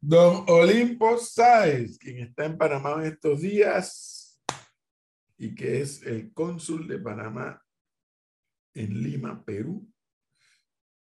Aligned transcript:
Don 0.00 0.44
Olimpo 0.48 1.18
Sáez, 1.18 1.98
quien 1.98 2.18
está 2.18 2.44
en 2.44 2.56
Panamá 2.56 2.94
en 3.00 3.12
estos 3.12 3.40
días 3.40 4.40
y 5.36 5.54
que 5.54 5.80
es 5.80 6.02
el 6.02 6.32
cónsul 6.32 6.86
de 6.86 6.98
Panamá 6.98 7.60
en 8.74 9.02
Lima, 9.02 9.44
Perú. 9.44 9.88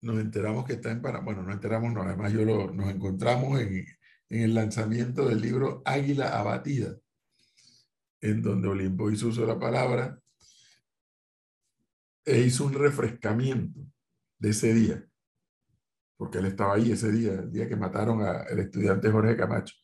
Nos 0.01 0.19
enteramos 0.19 0.65
que 0.65 0.75
está 0.75 0.91
en 0.91 1.03
Panamá. 1.03 1.25
Bueno, 1.25 1.43
no 1.43 1.53
enteramos, 1.53 1.93
no, 1.93 2.03
además 2.03 2.33
yo 2.33 2.45
lo, 2.45 2.73
nos 2.73 2.91
encontramos 2.91 3.61
en, 3.61 3.87
en 4.29 4.43
el 4.43 4.55
lanzamiento 4.55 5.29
del 5.29 5.41
libro 5.41 5.83
Águila 5.85 6.39
Abatida, 6.39 6.97
en 8.21 8.43
donde 8.43 8.69
Olimpo 8.69 9.11
hizo 9.11 9.29
uso 9.29 9.43
de 9.43 9.49
la 9.49 9.59
palabra 9.59 10.21
e 12.25 12.41
hizo 12.41 12.65
un 12.65 12.75
refrescamiento 12.75 13.81
de 14.39 14.51
ese 14.51 14.75
día, 14.75 15.07
porque 16.17 16.39
él 16.39 16.47
estaba 16.47 16.75
ahí 16.75 16.93
ese 16.93 17.13
día, 17.13 17.33
el 17.33 17.53
día 17.53 17.69
que 17.69 17.77
mataron 17.77 18.23
al 18.23 18.59
estudiante 18.59 19.11
Jorge 19.11 19.37
Camacho. 19.37 19.75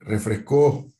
Refrescó 0.00 0.92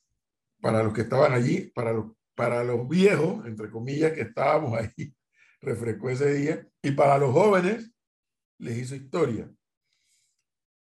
para 0.60 0.82
los 0.82 0.92
que 0.92 1.02
estaban 1.02 1.32
allí, 1.32 1.72
para 1.74 1.92
los, 1.92 2.12
para 2.34 2.62
los 2.62 2.88
viejos, 2.88 3.44
entre 3.46 3.70
comillas, 3.70 4.12
que 4.12 4.22
estábamos 4.22 4.78
ahí, 4.78 5.14
refrescó 5.60 6.10
ese 6.10 6.32
día, 6.34 6.68
y 6.80 6.92
para 6.92 7.18
los 7.18 7.32
jóvenes 7.32 7.92
les 8.58 8.78
hizo 8.78 8.94
historia. 8.94 9.52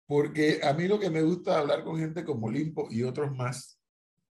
Porque 0.07 0.61
a 0.63 0.73
mí 0.73 0.89
lo 0.89 0.99
que 0.99 1.11
me 1.11 1.23
gusta 1.23 1.59
hablar 1.59 1.85
con 1.85 1.99
gente 1.99 2.25
como 2.25 2.51
Limpo 2.51 2.89
y 2.91 3.03
otros 3.03 3.37
más, 3.37 3.79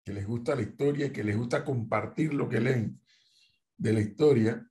que 0.02 0.14
les 0.14 0.26
gusta 0.26 0.54
la 0.54 0.62
historia 0.62 1.06
y 1.06 1.12
que 1.12 1.22
les 1.22 1.36
gusta 1.36 1.64
compartir 1.64 2.32
lo 2.32 2.48
que 2.48 2.60
leen 2.60 2.98
de 3.76 3.92
la 3.92 4.00
historia, 4.00 4.66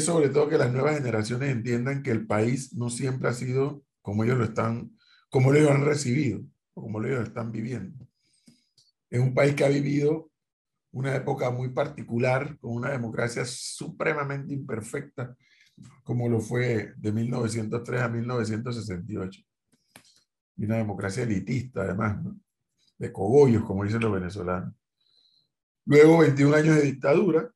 sobre 0.00 0.28
todo 0.28 0.48
que 0.48 0.58
las 0.58 0.72
nuevas 0.72 0.96
generaciones 0.96 1.50
entiendan 1.50 2.02
que 2.02 2.10
el 2.10 2.26
país 2.26 2.74
no 2.74 2.90
siempre 2.90 3.28
ha 3.28 3.32
sido 3.32 3.84
como 4.00 4.24
ellos 4.24 4.38
lo 4.38 4.44
están, 4.44 4.96
como 5.28 5.54
ellos 5.54 5.70
han 5.70 5.84
recibido, 5.84 6.40
o 6.74 6.82
como 6.82 7.02
ellos 7.02 7.18
lo 7.18 7.24
están 7.24 7.52
viviendo. 7.52 8.06
Es 9.08 9.20
un 9.20 9.34
país 9.34 9.54
que 9.54 9.64
ha 9.64 9.68
vivido 9.68 10.30
una 10.92 11.14
época 11.14 11.50
muy 11.50 11.70
particular, 11.70 12.58
con 12.58 12.72
una 12.72 12.90
democracia 12.90 13.44
supremamente 13.44 14.52
imperfecta, 14.52 15.36
como 16.02 16.28
lo 16.28 16.40
fue 16.40 16.92
de 16.96 17.12
1903 17.12 18.02
a 18.02 18.08
1968. 18.08 19.40
Y 20.56 20.64
una 20.64 20.76
democracia 20.76 21.22
elitista, 21.22 21.82
además, 21.82 22.18
de 22.98 23.12
cogollos, 23.12 23.64
como 23.64 23.84
dicen 23.84 24.00
los 24.00 24.12
venezolanos. 24.12 24.74
Luego 25.86 26.18
21 26.18 26.56
años 26.56 26.76
de 26.76 26.82
dictadura 26.82 27.50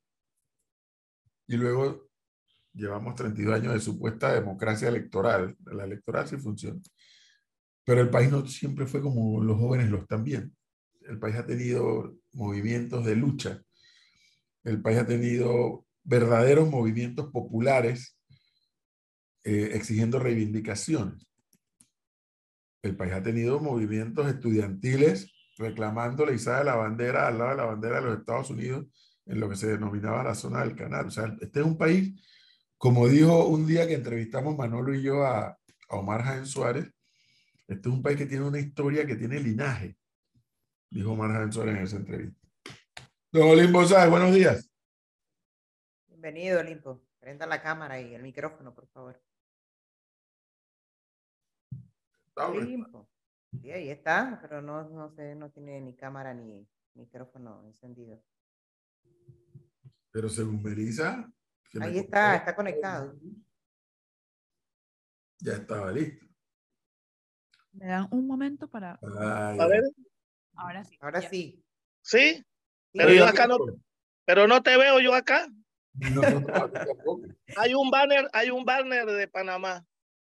y 1.47 1.57
luego 1.57 2.06
llevamos 2.77 3.15
32 3.15 3.55
años 3.55 3.73
de 3.73 3.81
supuesta 3.81 4.33
democracia 4.33 4.89
electoral. 4.89 5.57
La 5.65 5.85
electoral 5.85 6.29
sí 6.29 6.37
funciona. 6.37 6.81
Pero 7.85 8.01
el 8.01 8.11
país 8.11 8.31
no 8.31 8.47
siempre 8.47 8.87
fue 8.87 9.01
como 9.01 9.43
los 9.43 9.59
jóvenes 9.59 9.91
lo 9.91 9.99
están 9.99 10.23
viendo. 10.23 10.55
El 11.03 11.19
país 11.19 11.37
ha 11.37 11.47
tenido 11.47 12.17
movimientos 12.33 13.05
de 13.05 13.17
lucha. 13.17 13.63
El 14.65 14.83
país 14.83 14.99
ha 14.99 15.07
tenido 15.07 15.87
verdaderos 16.03 16.69
movimientos 16.69 17.31
populares 17.31 18.19
eh, 19.45 19.71
exigiendo 19.75 20.19
reivindicaciones. 20.19 21.27
El 22.83 22.97
país 22.97 23.13
ha 23.15 23.23
tenido 23.23 23.61
movimientos 23.61 24.29
estudiantiles 24.29 25.33
reclamando 25.59 26.27
la 26.27 26.33
izada 26.33 26.59
de 26.59 26.65
la 26.65 26.77
bandera 26.77 27.29
al 27.29 27.39
lado 27.39 27.51
de 27.51 27.57
la 27.57 27.65
bandera 27.65 28.01
de 28.01 28.07
los 28.07 28.19
Estados 28.19 28.51
Unidos 28.51 28.87
en 29.25 29.41
lo 29.41 29.49
que 29.49 29.57
se 29.57 29.69
denominaba 29.69 30.23
la 30.23 30.35
zona 30.35 30.61
del 30.61 30.77
canal. 30.77 31.07
O 31.07 31.11
sea, 31.11 31.37
este 31.41 31.61
es 31.61 31.67
un 31.67 31.79
país 31.79 32.15
como 32.79 33.09
dijo 33.09 33.47
un 33.47 33.67
día 33.67 33.87
que 33.87 33.95
entrevistamos 33.95 34.57
Manolo 34.57 34.95
y 34.95 35.03
yo 35.03 35.25
a, 35.25 35.49
a 35.49 35.97
Omar 35.97 36.23
Jaén 36.23 36.47
Suárez, 36.47 36.93
este 37.67 37.89
es 37.89 37.95
un 37.95 38.03
país 38.03 38.17
que 38.17 38.27
tiene 38.27 38.45
una 38.45 38.61
historia 38.61 39.07
que 39.07 39.17
tiene 39.17 39.41
linaje, 39.41 39.97
dijo 40.91 41.13
Omar 41.13 41.33
Jaén 41.33 41.53
Suárez 41.53 41.77
en 41.77 41.83
esa 41.83 41.97
entrevista. 41.97 42.49
Don 43.33 43.51
Olimpo 43.51 43.85
Sáez, 43.85 44.11
buenos 44.11 44.35
días. 44.35 44.71
Bienvenido, 46.07 46.61
Olimpo. 46.61 47.03
Prenda 47.19 47.47
la 47.47 47.61
cámara 47.61 48.01
y 48.01 48.15
el 48.15 48.23
micrófono, 48.23 48.75
por 48.75 48.87
favor. 48.89 49.21
Olimpo. 52.37 53.09
Sí, 53.61 53.71
ahí 53.71 53.89
está, 53.89 54.39
pero 54.43 54.61
no, 54.61 54.89
no, 54.89 55.11
sé, 55.11 55.35
no 55.35 55.51
tiene 55.51 55.81
ni 55.81 55.95
cámara 55.95 56.35
ni 56.35 56.69
micrófono 56.95 57.65
encendido. 57.65 58.23
Pero 60.11 60.29
según 60.29 60.63
Melissa, 60.63 61.31
Ahí 61.81 61.99
está, 61.99 62.37
está 62.37 62.55
conectado. 62.55 63.15
Ya 65.41 65.55
estaba 65.55 65.93
listo. 65.93 66.27
Me 67.73 67.87
dan 67.87 68.09
un 68.11 68.27
momento 68.27 68.69
para. 68.69 68.99
a 69.03 69.67
ver. 69.67 69.83
Ahora 70.55 70.85
sí. 70.85 70.97
Ahora 71.01 71.23
sí. 71.23 71.63
¿Sí? 72.03 72.45
Pero 72.93 73.13
yo 73.13 73.27
acá 73.27 73.47
no. 73.47 73.59
Pero 74.25 74.47
no 74.47 74.63
te 74.63 74.77
veo 74.77 75.01
yo 75.01 75.15
acá. 75.15 75.47
hay 77.57 77.75
un 77.75 77.91
banner, 77.91 78.29
hay 78.33 78.51
un 78.51 78.65
banner 78.65 79.07
de 79.07 79.29
Panamá. 79.29 79.87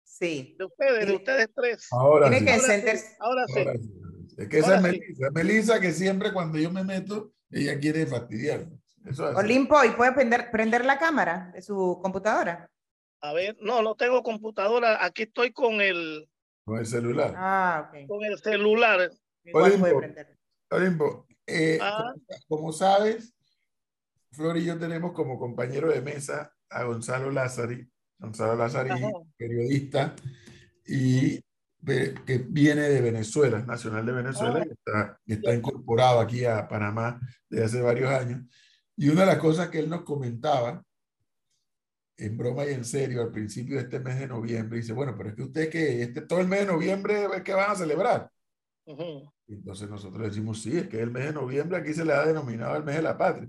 Sí. 0.02 0.54
De 0.58 0.64
ustedes, 0.64 1.06
de 1.06 1.12
ustedes 1.14 1.48
tres. 1.54 1.88
Ahora 1.90 2.30
Tiene 2.30 2.58
sí. 2.58 2.66
que 2.66 2.98
Ahora 3.18 3.46
sí. 3.46 3.58
Ahora 3.58 3.74
sí. 3.74 3.92
Es 4.36 4.48
que 4.48 4.58
esa 4.58 4.76
es 4.76 4.82
Melissa. 4.82 5.30
Melissa 5.30 5.80
que 5.80 5.92
siempre 5.92 6.32
cuando 6.32 6.58
yo 6.58 6.70
me 6.70 6.84
meto, 6.84 7.34
ella 7.50 7.78
quiere 7.78 8.06
fastidiarme. 8.06 8.81
Olimpo, 9.36 9.84
¿y 9.84 9.90
puede 9.90 10.12
prender, 10.12 10.50
prender 10.50 10.84
la 10.84 10.98
cámara 10.98 11.50
de 11.54 11.62
su 11.62 11.98
computadora? 12.02 12.70
A 13.20 13.32
ver, 13.32 13.56
no, 13.60 13.82
no 13.82 13.94
tengo 13.94 14.22
computadora. 14.22 15.04
Aquí 15.04 15.22
estoy 15.24 15.52
con 15.52 15.80
el... 15.80 16.28
Con 16.64 16.78
el 16.78 16.86
celular. 16.86 17.34
Ah, 17.36 17.88
ok. 17.88 18.06
Con 18.08 18.24
el 18.24 18.38
celular. 18.38 19.10
Igual 19.44 19.72
puede 19.78 19.94
prender. 19.96 20.38
Olimpo, 20.70 21.26
eh, 21.46 21.78
Ah. 21.80 22.12
como, 22.48 22.62
como 22.62 22.72
sabes, 22.72 23.34
Flor 24.30 24.56
y 24.56 24.64
yo 24.64 24.78
tenemos 24.78 25.12
como 25.12 25.38
compañero 25.38 25.90
de 25.90 26.00
mesa 26.00 26.52
a 26.70 26.84
Gonzalo 26.84 27.30
Lázari. 27.30 27.86
Gonzalo 28.18 28.56
Lázari, 28.56 28.90
Ajá. 28.90 29.08
periodista, 29.36 30.14
y 30.86 31.40
que 31.84 32.38
viene 32.48 32.82
de 32.82 33.00
Venezuela, 33.00 33.58
nacional 33.60 34.06
de 34.06 34.12
Venezuela, 34.12 34.60
Ah. 34.60 34.64
y 34.64 34.72
está, 34.72 35.20
está 35.26 35.54
incorporado 35.54 36.20
aquí 36.20 36.44
a 36.44 36.66
Panamá 36.68 37.20
desde 37.50 37.64
hace 37.64 37.82
varios 37.82 38.10
años. 38.10 38.42
Y 39.02 39.08
una 39.08 39.22
de 39.22 39.26
las 39.26 39.38
cosas 39.38 39.68
que 39.68 39.80
él 39.80 39.90
nos 39.90 40.02
comentaba, 40.02 40.80
en 42.16 42.38
broma 42.38 42.64
y 42.64 42.68
en 42.68 42.84
serio, 42.84 43.20
al 43.20 43.32
principio 43.32 43.74
de 43.74 43.82
este 43.82 43.98
mes 43.98 44.16
de 44.20 44.28
noviembre, 44.28 44.78
dice, 44.78 44.92
bueno, 44.92 45.16
pero 45.16 45.30
es 45.30 45.34
que 45.34 45.42
usted 45.42 45.68
que 45.68 46.02
este, 46.02 46.20
todo 46.20 46.38
el 46.38 46.46
mes 46.46 46.60
de 46.60 46.66
noviembre, 46.66 47.26
¿qué 47.44 47.52
van 47.52 47.72
a 47.72 47.74
celebrar? 47.74 48.30
Ujú. 48.84 49.28
Y 49.48 49.54
Entonces 49.54 49.90
nosotros 49.90 50.22
decimos, 50.22 50.62
sí, 50.62 50.78
es 50.78 50.86
que 50.86 51.00
el 51.00 51.10
mes 51.10 51.24
de 51.24 51.32
noviembre 51.32 51.78
aquí 51.78 51.92
se 51.92 52.04
le 52.04 52.12
ha 52.12 52.24
denominado 52.24 52.76
el 52.76 52.84
mes 52.84 52.94
de 52.94 53.02
la 53.02 53.18
patria. 53.18 53.48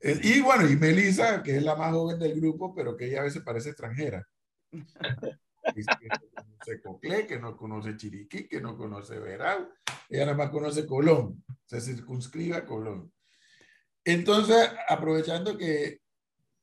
Y 0.00 0.40
bueno, 0.40 0.70
y 0.70 0.76
Melissa, 0.76 1.42
que 1.42 1.56
es 1.56 1.64
la 1.64 1.74
más 1.74 1.92
joven 1.92 2.20
del 2.20 2.40
grupo, 2.40 2.72
pero 2.72 2.96
que 2.96 3.06
ella 3.06 3.22
a 3.22 3.24
veces 3.24 3.42
parece 3.42 3.70
extranjera. 3.70 4.24
Dice 5.74 5.90
que 6.00 6.06
no 6.06 6.30
conoce 6.30 6.80
Coclé, 6.80 7.26
que 7.26 7.40
no 7.40 7.56
conoce 7.56 7.96
Chiriquí, 7.96 8.46
que 8.46 8.60
no 8.60 8.76
conoce 8.76 9.18
Verao. 9.18 9.68
Ella 10.08 10.26
nada 10.26 10.38
más 10.38 10.50
conoce 10.50 10.86
Colón. 10.86 11.44
Se 11.64 11.80
circunscribe 11.80 12.54
a 12.54 12.64
Colón. 12.64 13.12
Entonces, 14.06 14.70
aprovechando 14.88 15.58
que 15.58 15.98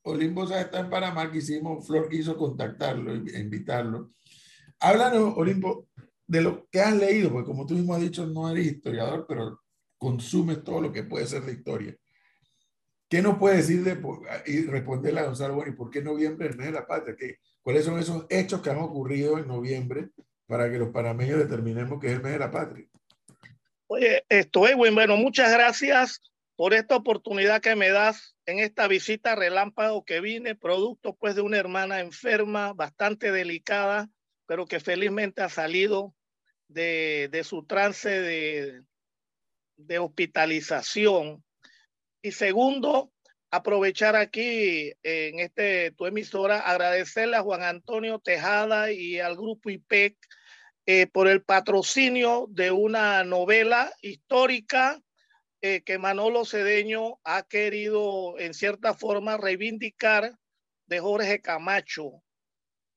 Olimpo 0.03 0.45
está 0.45 0.79
en 0.79 0.89
Panamá, 0.89 1.29
quisimos, 1.29 1.85
Flor 1.85 2.07
quiso 2.07 2.37
contactarlo 2.37 3.13
e 3.13 3.37
invitarlo. 3.37 4.11
Háblanos, 4.79 5.33
Olimpo, 5.35 5.89
de 6.25 6.41
lo 6.41 6.65
que 6.71 6.79
has 6.79 6.95
leído, 6.95 7.33
porque 7.33 7.47
como 7.47 7.65
tú 7.65 7.73
mismo 7.73 7.93
has 7.93 8.01
dicho, 8.01 8.25
no 8.25 8.49
eres 8.49 8.67
historiador, 8.67 9.25
pero 9.27 9.59
consumes 9.97 10.63
todo 10.63 10.79
lo 10.79 10.93
que 10.93 11.03
puede 11.03 11.27
ser 11.27 11.43
de 11.43 11.51
historia. 11.51 11.93
¿Qué 13.09 13.21
nos 13.21 13.37
puede 13.37 13.57
decir 13.57 13.83
de, 13.83 13.99
y 14.45 14.65
responderle 14.65 15.19
a 15.19 15.25
Gonzalo, 15.25 15.55
bueno, 15.55 15.73
¿y 15.73 15.75
por 15.75 15.89
qué 15.89 16.01
noviembre, 16.01 16.47
el 16.47 16.55
mes 16.55 16.67
de 16.67 16.73
la 16.73 16.87
patria? 16.87 17.13
¿Qué, 17.19 17.39
¿Cuáles 17.61 17.83
son 17.83 17.99
esos 17.99 18.25
hechos 18.29 18.61
que 18.61 18.69
han 18.69 18.79
ocurrido 18.79 19.37
en 19.37 19.49
noviembre 19.49 20.11
para 20.47 20.71
que 20.71 20.77
los 20.77 20.91
panameños 20.91 21.39
determinemos 21.39 21.99
que 21.99 22.07
es 22.07 22.13
el 22.13 22.23
mes 22.23 22.31
de 22.31 22.39
la 22.39 22.51
patria? 22.51 22.87
Oye, 23.87 24.23
esto 24.29 24.65
es 24.65 24.77
bueno. 24.77 25.17
Muchas 25.17 25.51
gracias 25.51 26.21
por 26.63 26.73
esta 26.73 26.95
oportunidad 26.95 27.61
que 27.61 27.75
me 27.75 27.89
das 27.89 28.37
en 28.45 28.59
esta 28.59 28.87
visita 28.87 29.35
relámpago 29.35 30.05
que 30.05 30.21
vine, 30.21 30.55
producto 30.55 31.13
pues 31.13 31.35
de 31.35 31.41
una 31.41 31.57
hermana 31.57 31.99
enferma, 31.99 32.71
bastante 32.71 33.33
delicada, 33.33 34.09
pero 34.45 34.65
que 34.65 34.79
felizmente 34.79 35.41
ha 35.41 35.49
salido 35.49 36.15
de, 36.69 37.27
de 37.33 37.43
su 37.43 37.65
trance 37.65 38.07
de, 38.07 38.81
de 39.75 39.99
hospitalización. 39.99 41.43
Y 42.21 42.31
segundo, 42.31 43.11
aprovechar 43.51 44.15
aquí 44.15 44.93
en 45.03 45.41
este 45.41 45.91
tu 45.91 46.05
emisora, 46.05 46.59
agradecerle 46.59 47.35
a 47.35 47.41
Juan 47.43 47.63
Antonio 47.63 48.19
Tejada 48.19 48.89
y 48.89 49.19
al 49.19 49.35
grupo 49.35 49.69
IPEC 49.69 50.15
eh, 50.85 51.07
por 51.07 51.27
el 51.27 51.43
patrocinio 51.43 52.45
de 52.49 52.71
una 52.71 53.25
novela 53.25 53.91
histórica 54.01 55.01
eh, 55.65 55.81
que 55.81 55.97
Manolo 55.97 56.43
Cedeño 56.43 57.21
ha 57.23 57.43
querido 57.43 58.37
en 58.37 58.53
cierta 58.53 58.93
forma 58.93 59.37
reivindicar 59.37 60.37
de 60.87 60.99
Jorge 60.99 61.39
Camacho. 61.39 62.21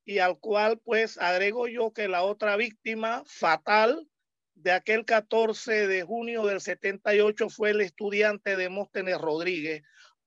y 0.04 0.18
al 0.18 0.40
cual 0.40 0.80
pues 0.80 1.16
agrego 1.18 1.68
yo 1.68 1.92
que 1.92 2.08
la 2.08 2.24
otra 2.24 2.56
víctima 2.56 3.22
fatal 3.26 4.08
de 4.54 4.72
aquel 4.72 5.04
14 5.04 5.86
de 5.86 6.02
junio 6.02 6.44
del 6.44 6.60
78 6.60 7.50
fue 7.50 7.70
el 7.70 7.82
estudiante 7.82 8.56
Demóstenes 8.56 9.18
Rodríguez. 9.18 9.82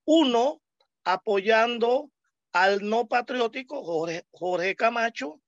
Uno, 0.06 0.62
apoyando 1.04 2.10
al 2.54 2.88
no 2.88 3.10
patriótico 3.10 3.84
Jorge, 4.32 4.76
Camacho 4.78 5.42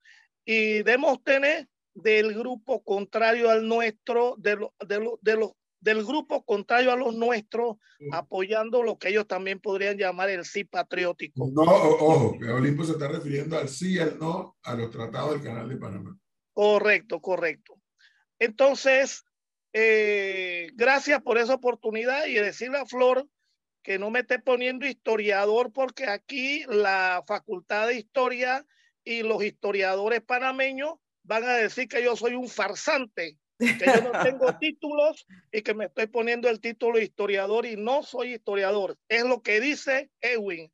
y 0.44 0.84
Demóstenes 0.84 1.68
del 1.94 2.34
grupo 2.34 2.84
contrario 2.84 3.50
al 3.50 3.66
nuestro, 3.66 4.36
de, 4.38 4.58
de, 4.86 5.10
de 5.22 5.52
del 5.81 6.06
grupo 6.06 6.45
contrario 6.45 6.92
a 6.92 6.95
los 6.95 7.16
nuestros, 7.16 7.78
apoyando 8.12 8.83
lo 8.83 8.98
que 8.98 9.10
ellos 9.10 9.28
también 9.28 9.60
podrían 9.60 9.98
llamar 9.98 10.30
el 10.30 10.45
sí 10.45 10.63
patriótico. 10.63 11.50
No, 11.51 11.63
ojo, 11.63 12.38
que 12.39 12.50
Olimpo 12.50 12.83
se 12.83 12.94
está 12.94 13.07
refiriendo 13.07 13.57
al 13.57 13.68
sí 13.68 13.95
y 13.95 14.00
al 14.00 14.18
no 14.19 14.57
a 14.63 14.75
los 14.75 14.92
tratados 14.92 15.33
del 15.33 15.44
Canal 15.44 15.68
de 15.68 15.78
Panamá. 15.78 16.18
Correcto, 16.54 17.19
correcto. 17.19 17.81
Entonces, 18.39 19.24
eh, 19.74 20.69
gracias 20.75 21.22
por 21.22 21.38
esa 21.38 21.56
oportunidad 21.56 22.27
y 22.27 22.36
decirle 22.36 22.77
a 22.77 22.86
Flor 22.86 23.27
que 23.84 23.98
no 23.98 24.12
me 24.12 24.19
esté 24.19 24.38
poniendo 24.38 24.86
historiador 24.86 25.72
porque 25.74 26.06
aquí 26.06 26.63
la 26.68 27.24
Facultad 27.25 27.88
de 27.88 27.95
Historia 27.95 28.66
y 29.04 29.24
los 29.24 29.44
historiadores 29.44 30.22
panameños 30.22 30.95
van 31.24 31.44
a 31.44 31.54
decir 31.54 31.88
que 31.88 32.04
yo 32.04 32.16
soy 32.16 32.36
un 32.36 32.48
farsante, 32.48 33.38
que 33.62 33.86
yo 33.86 34.12
no 34.12 34.24
tengo 34.24 34.56
títulos 34.60 35.25
y 35.52 35.62
que 35.62 35.74
me 35.74 35.86
estoy 35.86 36.08
poniendo 36.08 36.50
el 36.50 36.60
título 36.60 36.98
de 36.98 37.06
historiador 37.06 37.66
y 37.66 37.78
no 37.78 38.04
soy 38.04 38.34
historiador. 38.34 38.98
Es 39.08 39.24
lo 39.24 39.42
que 39.42 39.60
dice 39.62 40.10
Edwin. 40.22 40.72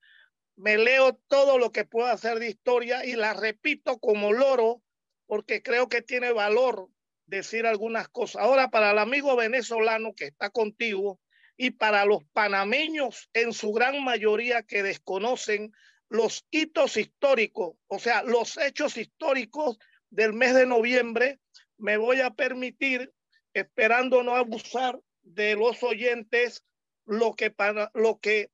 Me 0.55 0.77
leo 0.77 1.19
todo 1.27 1.57
lo 1.57 1.71
que 1.71 1.85
puedo 1.85 2.07
hacer 2.07 2.39
de 2.39 2.49
historia 2.49 3.05
y 3.05 3.15
la 3.15 3.33
repito 3.33 3.99
como 3.99 4.33
loro 4.33 4.81
porque 5.27 5.61
creo 5.61 5.89
que 5.89 6.01
tiene 6.01 6.31
valor 6.31 6.89
decir 7.25 7.65
algunas 7.67 8.07
cosas. 8.07 8.41
Ahora, 8.41 8.69
para 8.69 8.91
el 8.91 8.97
amigo 8.97 9.35
venezolano 9.35 10.13
que 10.15 10.25
está 10.25 10.49
contigo, 10.49 11.19
y 11.57 11.71
para 11.71 12.05
los 12.05 12.23
panameños 12.33 13.29
en 13.33 13.51
su 13.51 13.73
gran 13.73 14.03
mayoría 14.03 14.61
que 14.61 14.83
desconocen 14.83 15.73
los 16.07 16.45
hitos 16.51 16.95
históricos, 16.95 17.75
o 17.87 17.99
sea, 17.99 18.23
los 18.23 18.57
hechos 18.57 18.95
históricos 18.95 19.77
del 20.09 20.33
mes 20.33 20.53
de 20.53 20.67
noviembre, 20.67 21.39
me 21.77 21.97
voy 21.97 22.21
a 22.21 22.31
permitir, 22.31 23.13
esperando 23.53 24.23
no 24.23 24.35
abusar 24.35 24.99
de 25.23 25.55
los 25.55 25.83
oyentes, 25.83 26.63
lo 27.05 27.33
que, 27.33 27.51
para, 27.51 27.91
lo 27.93 28.19
que 28.19 28.49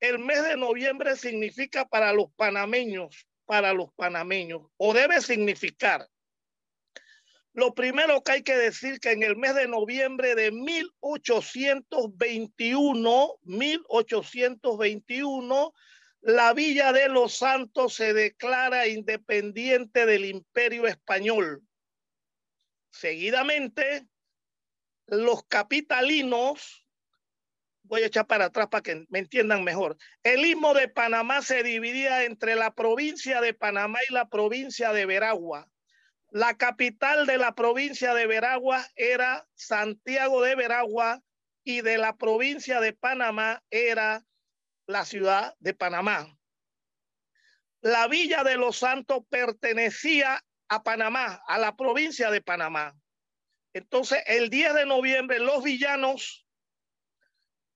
el 0.00 0.18
mes 0.18 0.44
de 0.44 0.56
noviembre 0.56 1.16
significa 1.16 1.86
para 1.86 2.12
los 2.12 2.32
panameños, 2.34 3.26
para 3.44 3.72
los 3.72 3.92
panameños, 3.94 4.62
o 4.76 4.92
debe 4.94 5.20
significar. 5.20 6.08
Lo 7.52 7.74
primero 7.74 8.22
que 8.22 8.32
hay 8.32 8.42
que 8.42 8.56
decir 8.56 9.00
que 9.00 9.10
en 9.10 9.24
el 9.24 9.36
mes 9.36 9.56
de 9.56 9.66
noviembre 9.66 10.36
de 10.36 10.52
1821, 10.52 13.38
1821, 13.42 15.74
la 16.20 16.52
Villa 16.52 16.92
de 16.92 17.08
los 17.08 17.36
Santos 17.36 17.94
se 17.94 18.12
declara 18.12 18.86
independiente 18.86 20.06
del 20.06 20.26
Imperio 20.26 20.86
Español. 20.86 21.67
Seguidamente, 22.90 24.08
los 25.06 25.44
capitalinos, 25.44 26.86
voy 27.82 28.02
a 28.02 28.06
echar 28.06 28.26
para 28.26 28.46
atrás 28.46 28.68
para 28.68 28.82
que 28.82 29.06
me 29.08 29.18
entiendan 29.18 29.64
mejor. 29.64 29.96
El 30.22 30.44
istmo 30.44 30.74
de 30.74 30.88
Panamá 30.88 31.42
se 31.42 31.62
dividía 31.62 32.24
entre 32.24 32.54
la 32.54 32.74
provincia 32.74 33.40
de 33.40 33.54
Panamá 33.54 33.98
y 34.08 34.12
la 34.12 34.28
provincia 34.28 34.92
de 34.92 35.06
Veragua. 35.06 35.70
La 36.30 36.58
capital 36.58 37.26
de 37.26 37.38
la 37.38 37.54
provincia 37.54 38.12
de 38.12 38.26
Veragua 38.26 38.86
era 38.96 39.46
Santiago 39.54 40.42
de 40.42 40.54
Veragua 40.54 41.22
y 41.64 41.80
de 41.80 41.96
la 41.96 42.16
provincia 42.16 42.80
de 42.80 42.92
Panamá 42.92 43.62
era 43.70 44.24
la 44.86 45.04
ciudad 45.04 45.54
de 45.58 45.72
Panamá. 45.72 46.34
La 47.80 48.08
villa 48.08 48.42
de 48.42 48.56
los 48.56 48.78
Santos 48.78 49.22
pertenecía 49.30 50.44
a 50.68 50.82
Panamá, 50.82 51.42
a 51.46 51.58
la 51.58 51.76
provincia 51.76 52.30
de 52.30 52.40
Panamá. 52.40 52.94
Entonces, 53.72 54.22
el 54.26 54.50
10 54.50 54.74
de 54.74 54.86
noviembre, 54.86 55.38
los 55.38 55.62
villanos 55.62 56.46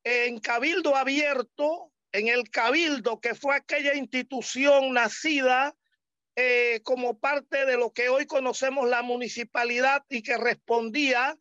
en 0.04 0.38
Cabildo 0.40 0.96
Abierto, 0.96 1.92
en 2.12 2.28
el 2.28 2.50
Cabildo, 2.50 3.20
que 3.20 3.34
fue 3.34 3.56
aquella 3.56 3.94
institución 3.94 4.92
nacida 4.92 5.74
eh, 6.34 6.80
como 6.82 7.18
parte 7.18 7.66
de 7.66 7.76
lo 7.76 7.92
que 7.92 8.08
hoy 8.08 8.26
conocemos 8.26 8.88
la 8.88 9.02
municipalidad 9.02 10.04
y 10.08 10.22
que 10.22 10.36
respondía 10.36 11.36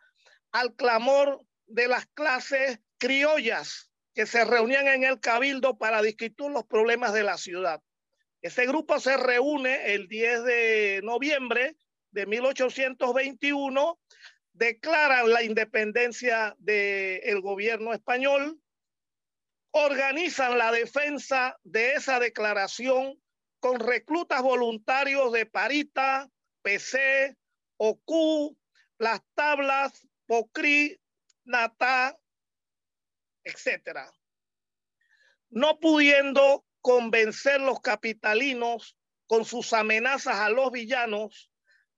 al 0.52 0.76
clamor 0.76 1.46
de 1.66 1.88
las 1.88 2.06
clases 2.08 2.80
criollas 2.98 3.90
que 4.14 4.26
se 4.26 4.44
reunían 4.44 4.88
en 4.88 5.04
el 5.04 5.20
cabildo 5.20 5.78
para 5.78 6.02
discutir 6.02 6.52
los 6.52 6.66
problemas 6.66 7.14
de 7.14 7.24
la 7.24 7.38
ciudad. 7.38 7.82
Ese 8.42 8.66
grupo 8.66 9.00
se 9.00 9.18
reúne 9.18 9.94
el 9.94 10.08
10 10.08 10.44
de 10.44 11.02
noviembre 11.04 11.78
de 12.10 12.26
1821, 12.26 14.00
declaran 14.54 15.30
la 15.30 15.44
independencia 15.44 16.56
del 16.58 17.40
gobierno 17.42 17.94
español, 17.94 18.60
organizan 19.72 20.58
la 20.58 20.72
defensa 20.72 21.58
de 21.64 21.94
esa 21.94 22.20
declaración 22.20 23.22
con 23.60 23.80
reclutas 23.80 24.42
voluntarios 24.42 25.32
de 25.32 25.46
Parita, 25.46 26.28
PC, 26.64 27.38
OCU, 27.78 28.58
Las 28.98 29.22
Tablas, 29.36 30.08
Pocri, 30.26 31.00
Natá, 31.46 32.18
etc. 33.44 34.00
No 35.52 35.80
pudiendo 35.80 36.66
convencer 36.82 37.62
los 37.62 37.80
capitalinos 37.82 38.98
con 39.28 39.46
sus 39.46 39.74
amenazas 39.74 40.36
a 40.36 40.50
los 40.50 40.72
villanos, 40.72 41.52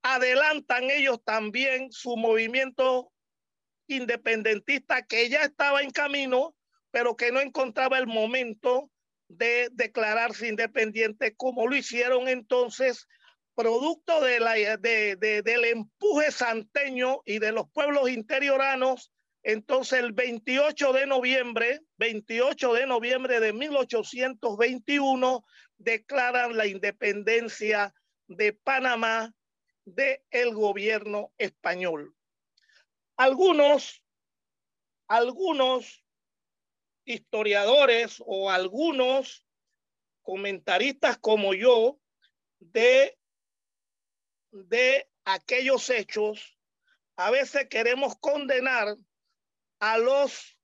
adelantan 0.03 0.89
ellos 0.91 1.19
también 1.23 1.91
su 1.91 2.17
movimiento 2.17 3.11
independentista 3.87 5.05
que 5.05 5.29
ya 5.29 5.43
estaba 5.43 5.81
en 5.81 5.91
camino, 5.91 6.55
pero 6.91 7.15
que 7.15 7.31
no 7.31 7.39
encontraba 7.39 7.97
el 7.97 8.07
momento 8.07 8.91
de 9.27 9.69
declararse 9.71 10.47
independiente, 10.47 11.35
como 11.35 11.67
lo 11.67 11.75
hicieron 11.75 12.27
entonces, 12.27 13.07
producto 13.55 14.21
de 14.21 14.39
la, 14.39 14.53
de, 14.53 15.15
del 15.15 15.65
empuje 15.65 16.31
santeño 16.31 17.21
y 17.25 17.39
de 17.39 17.51
los 17.51 17.69
pueblos 17.71 18.09
interioranos. 18.09 19.11
Entonces, 19.43 19.99
el 19.99 20.13
28 20.13 20.93
de 20.93 21.05
noviembre, 21.05 21.81
28 21.97 22.73
de 22.73 22.87
noviembre 22.87 23.41
de 23.41 23.51
1821, 23.51 25.45
declaran 25.77 26.55
la 26.55 26.65
independencia 26.65 27.93
de 28.27 28.53
Panamá 28.53 29.33
del 29.83 30.21
el 30.31 30.53
gobierno 30.53 31.33
español. 31.37 32.15
Algunos, 33.17 34.01
algunos 35.09 36.05
historiadores 37.03 38.23
o 38.25 38.49
algunos 38.49 39.45
comentaristas 40.21 41.17
como 41.17 41.53
yo 41.53 41.99
de, 42.59 43.17
de 44.51 45.09
aquellos 45.25 45.89
hechos, 45.89 46.57
a 47.17 47.29
veces 47.29 47.67
queremos 47.67 48.15
condenar 48.19 48.95
a 49.83 49.97
los 49.97 50.57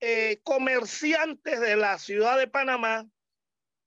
eh, 0.00 0.40
comerciantes 0.42 1.58
de 1.60 1.76
la 1.76 1.98
ciudad 1.98 2.36
de 2.36 2.46
Panamá 2.46 3.06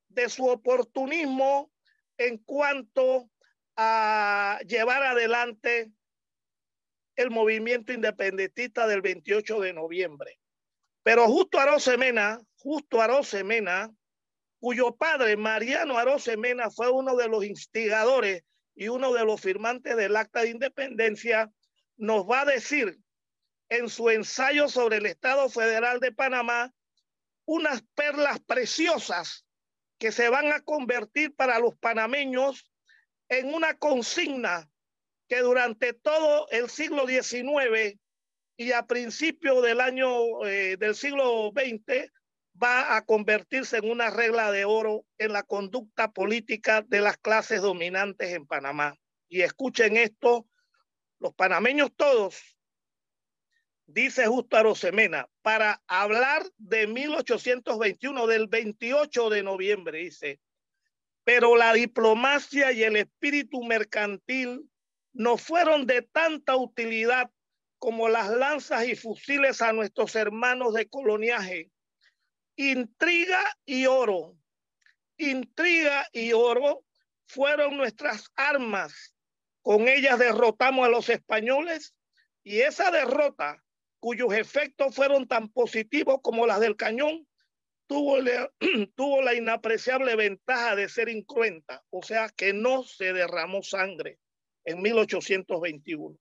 de 0.10 0.29
su 0.29 0.48
oportunismo 0.48 1.72
en 2.17 2.39
cuanto 2.39 3.29
a 3.75 4.60
llevar 4.65 5.03
adelante 5.03 5.91
el 7.15 7.29
movimiento 7.29 7.94
independentista 7.94 8.88
del 8.88 9.03
28 9.03 9.60
de 9.60 9.74
noviembre. 9.74 10.39
Pero 11.03 11.27
justo 11.27 11.60
Arosemena, 11.60 12.41
justo 12.58 13.03
Arosemena, 13.03 13.94
cuyo 14.60 14.96
padre 14.96 15.38
Mariano 15.38 16.00
Arosemena 16.00 16.72
fue 16.72 16.89
uno 16.89 17.15
de 17.15 17.27
los 17.27 17.46
instigadores 17.46 18.44
y 18.74 18.88
uno 18.88 19.13
de 19.13 19.24
los 19.24 19.39
firmantes 19.39 19.96
del 19.96 20.15
acta 20.15 20.41
de 20.41 20.50
independencia, 20.50 21.51
nos 21.96 22.27
va 22.27 22.41
a 22.41 22.46
decir 22.46 23.04
en 23.69 23.89
su 23.89 24.10
ensayo 24.10 24.69
sobre 24.69 24.98
el 24.98 25.05
Estado 25.05 25.50
Federal 25.50 26.00
de 26.00 26.12
Panamá 26.12 26.74
unas 27.45 27.84
perlas 27.93 28.39
preciosas 28.39 29.45
que 29.98 30.12
se 30.12 30.29
van 30.29 30.51
a 30.51 30.62
convertir 30.62 31.36
para 31.36 31.60
los 31.60 31.75
panameños 31.77 32.72
en 33.29 33.53
una 33.53 33.77
consigna 33.77 34.69
que 35.27 35.39
durante 35.39 35.93
todo 35.93 36.48
el 36.50 36.69
siglo 36.69 37.07
XIX 37.07 38.00
y 38.57 38.72
a 38.72 38.86
principios 38.86 39.63
del 39.63 39.81
año 39.81 40.45
eh, 40.45 40.77
del 40.77 40.95
siglo 40.95 41.51
XX 41.51 42.12
va 42.62 42.95
a 42.95 43.05
convertirse 43.05 43.77
en 43.77 43.89
una 43.89 44.10
regla 44.10 44.51
de 44.51 44.65
oro 44.65 45.05
en 45.17 45.34
la 45.34 45.43
conducta 45.43 46.12
política 46.12 46.81
de 46.88 47.01
las 47.01 47.17
clases 47.17 47.62
dominantes 47.62 48.34
en 48.34 48.45
Panamá. 48.45 48.95
Y 49.27 49.41
escuchen 49.41 49.98
esto, 49.98 50.48
los 51.19 51.34
panameños 51.34 51.91
todos, 51.95 52.54
dice 53.88 54.27
Justo 54.27 54.58
Arosemena, 54.58 55.27
para 55.42 55.82
hablar 55.88 56.44
de 56.58 56.88
1821, 56.88 58.27
del 58.27 58.48
28 58.48 59.30
de 59.30 59.44
noviembre, 59.44 60.00
dice, 60.00 60.39
pero 61.24 61.56
la 61.56 61.74
diplomacia 61.74 62.72
y 62.72 62.84
el 62.84 62.96
espíritu 62.98 63.63
mercantil 63.63 64.70
no 65.13 65.38
fueron 65.38 65.88
de 65.88 66.01
tanta 66.01 66.56
utilidad 66.56 67.32
como 67.80 68.10
las 68.10 68.30
lanzas 68.30 68.88
y 68.88 68.96
fusiles 68.96 69.62
a 69.62 69.74
nuestros 69.74 70.15
hermanos 70.15 70.74
de 70.74 70.88
coloniaje. 70.88 71.72
Intriga 72.56 73.42
y 73.65 73.86
oro, 73.86 74.38
intriga 75.18 76.08
y 76.12 76.34
oro 76.34 76.84
fueron 77.27 77.77
nuestras 77.77 78.32
armas. 78.36 79.15
Con 79.62 79.88
ellas 79.88 80.20
derrotamos 80.20 80.86
a 80.86 80.89
los 80.89 81.10
españoles 81.10 81.96
y 82.44 82.60
esa 82.60 82.92
derrota, 82.92 83.63
cuyos 84.00 84.34
efectos 84.34 84.96
fueron 84.96 85.28
tan 85.28 85.50
positivos 85.50 86.20
como 86.22 86.46
las 86.46 86.60
del 86.60 86.75
cañón, 86.75 87.28
tuvo, 87.88 88.18
tuvo 88.96 89.22
la 89.22 89.34
inapreciable 89.34 90.16
ventaja 90.16 90.75
de 90.75 90.90
ser 90.90 91.10
incruenta, 91.10 91.84
o 91.90 92.04
sea 92.04 92.30
que 92.30 92.54
no 92.54 92.84
se 92.84 93.14
derramó 93.14 93.64
sangre 93.64 94.20
en 94.64 94.82
1821. 94.82 96.18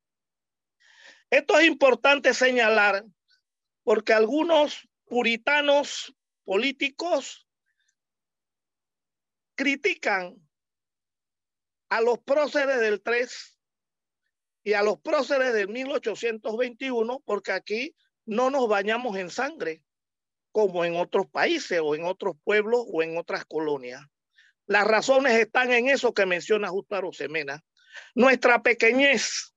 Esto 1.31 1.59
es 1.59 1.67
importante 1.67 2.35
señalar 2.35 3.05
porque 3.83 4.13
algunos 4.13 4.89
puritanos 5.07 6.15
políticos 6.45 7.47
critican 9.55 10.37
a 11.89 12.01
los 12.01 12.19
próceres 12.21 12.81
del 12.81 13.03
3 13.03 13.54
y 14.65 14.73
a 14.73 14.83
los 14.83 14.99
próceres 14.99 15.53
del 15.53 15.69
1821 15.69 17.23
porque 17.25 17.53
aquí 17.53 17.95
no 18.25 18.51
nos 18.51 18.67
bañamos 18.67 19.17
en 19.19 19.31
sangre 19.31 19.83
como 20.51 20.85
en 20.85 20.97
otros 20.97 21.27
países 21.27 21.81
o 21.83 21.95
en 21.95 22.05
otros 22.05 22.37
pueblos 22.43 22.85
o 22.91 23.03
en 23.03 23.19
otras 23.19 23.45
colonias. 23.45 24.01
Las 24.67 24.87
razones 24.87 25.35
están 25.35 25.71
en 25.73 25.89
eso 25.89 26.15
que 26.15 26.25
menciona 26.25 26.69
Justo 26.69 26.97
Arosemena. 26.97 27.63
Nuestra 28.15 28.63
pequeñez, 28.63 29.55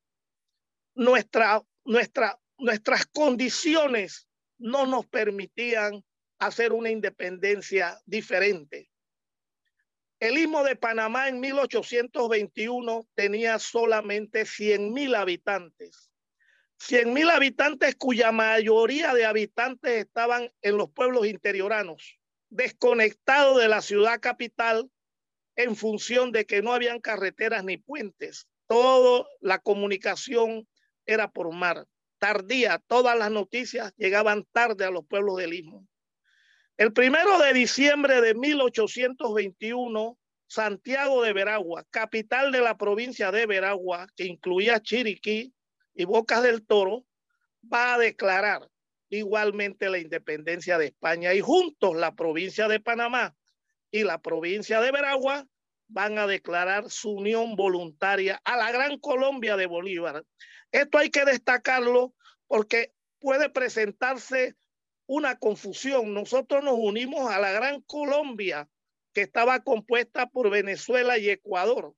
nuestra, 0.94 1.64
nuestras 1.86 3.06
condiciones 3.08 4.28
no 4.58 4.86
nos 4.86 5.06
permitían 5.06 6.04
hacer 6.40 6.74
una 6.74 6.90
independencia 6.90 7.98
diferente. 8.06 8.90
El 10.20 10.36
istmo 10.38 10.64
de 10.64 10.76
Panamá 10.76 11.30
en 11.30 11.40
1821 11.40 13.08
tenía 13.14 13.60
solamente 13.60 14.46
100 14.46 14.92
mil 14.92 15.14
habitantes. 15.14 16.12
100 16.80 17.14
mil 17.14 17.30
habitantes 17.30 17.96
cuya 17.96 18.32
mayoría 18.32 19.14
de 19.14 19.26
habitantes 19.26 19.92
estaban 19.92 20.52
en 20.62 20.78
los 20.78 20.90
pueblos 20.90 21.28
interioranos, 21.28 22.18
desconectados 22.50 23.60
de 23.60 23.68
la 23.68 23.82
ciudad 23.82 24.20
capital 24.20 24.90
en 25.56 25.76
función 25.76 26.32
de 26.32 26.46
que 26.46 26.64
no 26.64 26.74
habían 26.74 27.00
carreteras 27.00 27.64
ni 27.64 27.78
puentes. 27.78 28.48
Toda 28.68 29.28
la 29.40 29.60
comunicación 29.60 30.68
era 31.06 31.30
por 31.30 31.54
mar. 31.54 31.86
Tardía, 32.18 32.82
todas 32.88 33.16
las 33.18 33.30
noticias 33.30 33.94
llegaban 33.98 34.46
tarde 34.52 34.86
a 34.86 34.92
los 34.92 35.06
pueblos 35.06 35.38
del 35.38 35.54
Istmo. 35.54 35.88
El 36.77 36.93
primero 36.93 37.39
de 37.39 37.53
diciembre 37.53 38.22
de 38.22 38.36
1821, 38.36 40.17
Santiago 40.46 41.24
de 41.24 41.34
Veragua, 41.34 41.84
capital 41.89 42.51
de 42.51 42.62
la 42.62 42.77
provincia 42.77 43.31
de 43.31 43.48
Veragua, 43.48 44.07
que 44.15 44.25
incluía 44.25 44.79
Chiriquí, 44.79 45.53
y 45.96 46.05
Bocas 46.05 46.43
del 46.43 46.63
Toro 46.63 47.03
va 47.74 47.96
a 47.96 47.98
declarar 47.98 48.69
igualmente 49.10 49.89
la 49.89 49.98
independencia 49.98 50.77
de 50.77 50.86
España 50.88 51.34
y 51.34 51.41
juntos 51.41 51.96
la 51.96 52.13
provincia 52.13 52.67
de 52.67 52.79
Panamá 52.79 53.36
y 53.89 54.03
la 54.03 54.22
provincia 54.22 54.79
de 54.79 54.91
Veragua 54.91 55.48
van 55.88 56.19
a 56.19 56.27
declarar 56.27 56.91
su 56.91 57.12
unión 57.12 57.55
voluntaria 57.55 58.39
a 58.43 58.55
la 58.55 58.72
Gran 58.72 59.00
Colombia 59.00 59.57
de 59.57 59.65
Bolívar. 59.65 60.24
Esto 60.72 61.00
hay 61.00 61.10
que 61.10 61.25
destacarlo 61.25 62.13
porque 62.46 62.93
puede 63.19 63.50
presentarse 63.50 64.55
una 65.08 65.40
confusión. 65.40 66.14
Nosotros 66.14 66.64
nos 66.64 66.76
unimos 66.78 67.32
a 67.32 67.40
la 67.40 67.52
Gran 67.52 67.82
Colombia 67.82 68.70
que 69.14 69.22
estaba 69.22 69.64
compuesta 69.64 70.28
por 70.28 70.52
Venezuela 70.52 71.18
y 71.18 71.30
Ecuador 71.30 71.96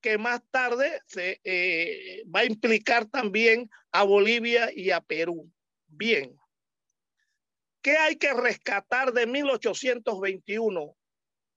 que 0.00 0.18
más 0.18 0.42
tarde 0.50 1.00
se 1.06 1.40
eh, 1.44 2.24
va 2.34 2.40
a 2.40 2.44
implicar 2.44 3.06
también 3.06 3.70
a 3.92 4.02
Bolivia 4.02 4.70
y 4.74 4.90
a 4.90 5.00
Perú. 5.00 5.50
Bien. 5.86 6.38
¿Qué 7.82 7.96
hay 7.96 8.16
que 8.16 8.32
rescatar 8.34 9.12
de 9.12 9.26
1821 9.26 10.96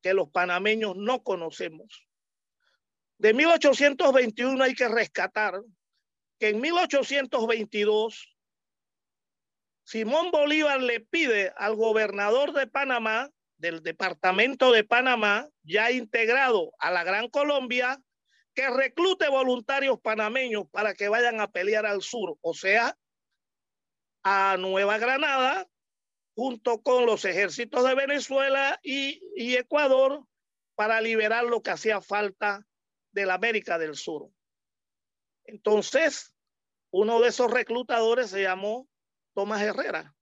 que 0.02 0.14
los 0.14 0.30
panameños 0.30 0.96
no 0.96 1.24
conocemos? 1.24 2.08
De 3.18 3.34
1821 3.34 4.64
hay 4.64 4.74
que 4.74 4.88
rescatar 4.88 5.62
que 6.40 6.50
en 6.50 6.62
1822 6.62 8.33
Simón 9.84 10.32
Bolívar 10.32 10.82
le 10.82 11.02
pide 11.02 11.54
al 11.58 11.76
gobernador 11.76 12.54
de 12.54 12.68
Panamá, 12.68 13.30
del 13.58 13.84
departamento 13.84 14.72
de 14.72 14.84
Panamá, 14.84 15.50
ya 15.64 15.92
integrado 15.92 16.72
a 16.80 16.92
la 16.92 17.04
Gran 17.04 17.30
Colombia, 17.30 18.02
que 18.54 18.70
reclute 18.70 19.30
voluntarios 19.30 20.00
panameños 20.00 20.66
para 20.72 20.94
que 20.94 21.10
vayan 21.10 21.42
a 21.42 21.52
pelear 21.52 21.86
al 21.86 22.02
sur, 22.02 22.38
o 22.42 22.54
sea, 22.54 22.98
a 24.24 24.58
Nueva 24.58 24.98
Granada, 24.98 25.68
junto 26.36 26.82
con 26.82 27.06
los 27.06 27.26
ejércitos 27.26 27.84
de 27.84 27.96
Venezuela 27.96 28.80
y, 28.84 29.22
Ecuador, 29.56 30.26
para 30.76 31.02
liberar 31.02 31.46
lo 31.46 31.62
que 31.62 31.72
hacía 31.72 32.02
falta 32.02 32.66
de 33.12 33.26
la 33.26 33.36
América 33.36 33.78
del 33.78 33.96
Sur. 33.96 34.30
Entonces, 35.46 36.34
uno 36.92 37.20
de 37.20 37.30
esos 37.30 37.52
reclutadores 37.52 38.30
se 38.30 38.42
llamó 38.42 38.88
Tomás 39.34 39.62
Herrera. 39.62 40.16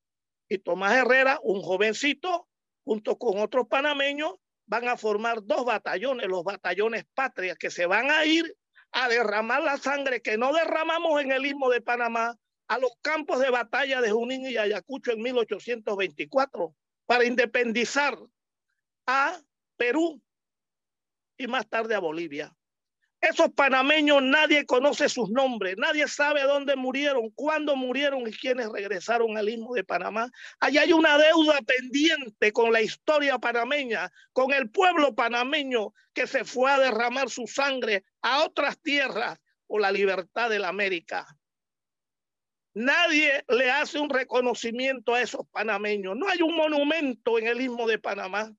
Y 0.49 0.57
Tomás 0.59 0.93
Herrera, 0.93 1.39
un 1.43 1.61
jovencito, 1.61 2.47
junto 2.83 3.17
con 3.17 3.39
otros 3.39 3.67
panameños, 3.67 4.35
van 4.65 4.87
a 4.87 4.97
formar 4.97 5.43
dos 5.43 5.65
batallones, 5.65 6.27
los 6.27 6.43
batallones 6.43 7.05
patrias, 7.13 7.57
que 7.57 7.69
se 7.69 7.85
van 7.85 8.09
a 8.09 8.25
ir 8.25 8.55
a 8.91 9.07
derramar 9.07 9.61
la 9.61 9.77
sangre 9.77 10.21
que 10.21 10.37
no 10.37 10.53
derramamos 10.53 11.21
en 11.21 11.31
el 11.31 11.45
istmo 11.45 11.69
de 11.69 11.81
Panamá 11.81 12.35
a 12.67 12.77
los 12.77 12.91
campos 13.01 13.39
de 13.39 13.49
batalla 13.49 14.01
de 14.01 14.11
Junín 14.11 14.45
y 14.45 14.57
Ayacucho 14.57 15.11
en 15.11 15.21
1824 15.21 16.75
para 17.05 17.25
independizar 17.25 18.17
a 19.07 19.37
Perú 19.77 20.21
y 21.37 21.47
más 21.47 21.67
tarde 21.67 21.95
a 21.95 21.99
Bolivia. 21.99 22.55
Esos 23.21 23.51
panameños 23.51 24.23
nadie 24.23 24.65
conoce 24.65 25.07
sus 25.07 25.29
nombres, 25.29 25.75
nadie 25.77 26.07
sabe 26.07 26.41
dónde 26.41 26.75
murieron, 26.75 27.29
cuándo 27.29 27.75
murieron 27.75 28.27
y 28.27 28.31
quiénes 28.31 28.67
regresaron 28.69 29.37
al 29.37 29.47
istmo 29.47 29.75
de 29.75 29.83
Panamá. 29.83 30.31
Allí 30.59 30.79
hay 30.79 30.91
una 30.91 31.19
deuda 31.19 31.59
pendiente 31.61 32.51
con 32.51 32.73
la 32.73 32.81
historia 32.81 33.37
panameña, 33.37 34.11
con 34.33 34.51
el 34.51 34.71
pueblo 34.71 35.13
panameño 35.13 35.93
que 36.13 36.25
se 36.25 36.43
fue 36.43 36.71
a 36.71 36.79
derramar 36.79 37.29
su 37.29 37.45
sangre 37.45 38.05
a 38.23 38.43
otras 38.43 38.81
tierras 38.81 39.37
por 39.67 39.81
la 39.81 39.91
libertad 39.91 40.49
de 40.49 40.57
la 40.57 40.69
América. 40.69 41.27
Nadie 42.73 43.43
le 43.49 43.69
hace 43.69 43.99
un 43.99 44.09
reconocimiento 44.09 45.13
a 45.13 45.21
esos 45.21 45.45
panameños. 45.51 46.15
No 46.17 46.27
hay 46.27 46.41
un 46.41 46.55
monumento 46.55 47.37
en 47.37 47.45
el 47.45 47.61
istmo 47.61 47.85
de 47.85 47.99
Panamá 47.99 48.51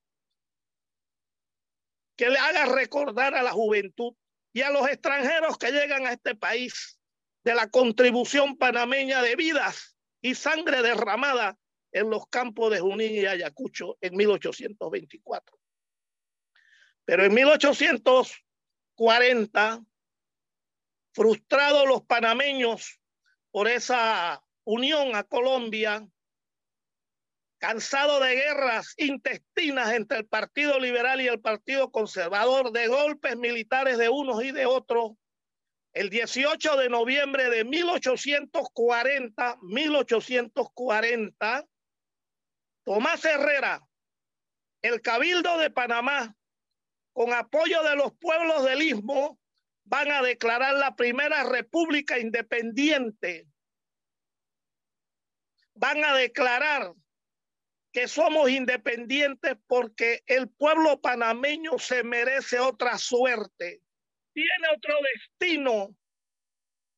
que 2.17 2.31
le 2.31 2.39
haga 2.39 2.67
recordar 2.67 3.35
a 3.35 3.43
la 3.43 3.51
juventud 3.51 4.15
y 4.53 4.63
a 4.63 4.71
los 4.71 4.89
extranjeros 4.89 5.59
que 5.59 5.73
llegan 5.73 6.07
a 6.07 6.13
este 6.13 6.35
país 6.35 6.99
de 7.45 7.55
la 7.55 7.71
contribución 7.71 8.57
panameña 8.57 9.23
de 9.23 9.37
vidas 9.37 9.97
y 10.21 10.35
sangre 10.35 10.83
derramada 10.83 11.57
en 11.91 12.11
los 12.11 12.27
campos 12.29 12.73
de 12.73 12.81
Junín 12.81 13.15
y 13.15 13.25
Ayacucho 13.27 13.97
en 14.01 14.17
1824. 14.17 15.57
Pero 17.05 17.25
en 17.25 17.35
1840, 17.35 19.85
frustrados 21.13 21.87
los 21.87 22.03
panameños 22.03 23.01
por 23.51 23.69
esa 23.69 24.43
unión 24.65 25.15
a 25.17 25.25
Colombia, 25.25 26.07
cansado 27.63 28.19
de 28.19 28.35
guerras 28.35 28.93
intestinas 28.97 29.93
entre 29.93 30.19
el 30.19 30.27
Partido 30.27 30.81
Liberal 30.81 31.21
y 31.21 31.29
el 31.29 31.41
Partido 31.41 31.93
Conservador, 31.93 32.73
de 32.73 32.89
golpes 32.89 33.37
militares 33.37 33.99
de 33.99 34.09
unos 34.09 34.43
y 34.43 34.51
de 34.51 34.67
otros, 34.67 35.13
el 35.93 36.11
18 36.11 36.77
de 36.77 36.89
noviembre 36.89 37.51
de 37.51 37.65
1840, 37.65 39.59
1840, 39.63 41.65
Tomás 42.83 43.25
Herrera, 43.25 43.81
el 44.83 45.01
Cabildo 45.01 45.57
de 45.59 45.71
Panamá, 45.71 46.35
con 47.13 47.33
apoyo 47.33 47.85
de 47.85 47.95
los 47.95 48.13
pueblos 48.15 48.65
del 48.65 48.83
Istmo, 48.83 49.39
van 49.85 50.11
a 50.11 50.21
declarar 50.21 50.75
la 50.75 50.97
primera 50.97 51.45
república 51.45 52.19
independiente. 52.19 53.47
Van 55.75 56.03
a 56.03 56.17
declarar 56.17 56.93
que 57.93 58.09
somos 58.09 58.51
independientes 58.51 59.57
porque 59.67 60.23
el 60.27 60.49
pueblo 60.49 61.01
panameño 61.01 61.79
se 61.79 62.03
merece 62.03 62.59
otra 62.59 62.97
suerte, 62.99 63.83
tiene 64.33 64.69
otro 64.75 64.95
destino 65.15 65.95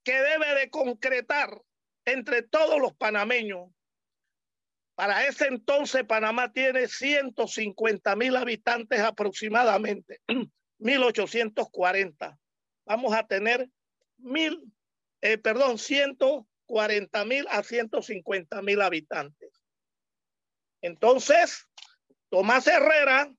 que 0.04 0.14
debe 0.14 0.54
de 0.54 0.70
concretar 0.70 1.60
entre 2.04 2.42
todos 2.42 2.80
los 2.80 2.94
panameños. 2.94 3.70
Para 4.94 5.26
ese 5.26 5.48
entonces 5.48 6.04
Panamá 6.04 6.52
tiene 6.52 6.86
150 6.86 8.14
mil 8.14 8.36
habitantes 8.36 9.00
aproximadamente, 9.00 10.20
1840. 10.78 12.38
Vamos 12.86 13.14
a 13.14 13.26
tener 13.26 13.68
mil, 14.18 14.62
eh, 15.22 15.38
perdón, 15.38 15.78
140 15.78 17.24
mil 17.24 17.46
a 17.50 17.64
150 17.64 18.62
mil 18.62 18.80
habitantes. 18.82 19.43
Entonces, 20.84 21.66
Tomás 22.28 22.66
Herrera 22.66 23.34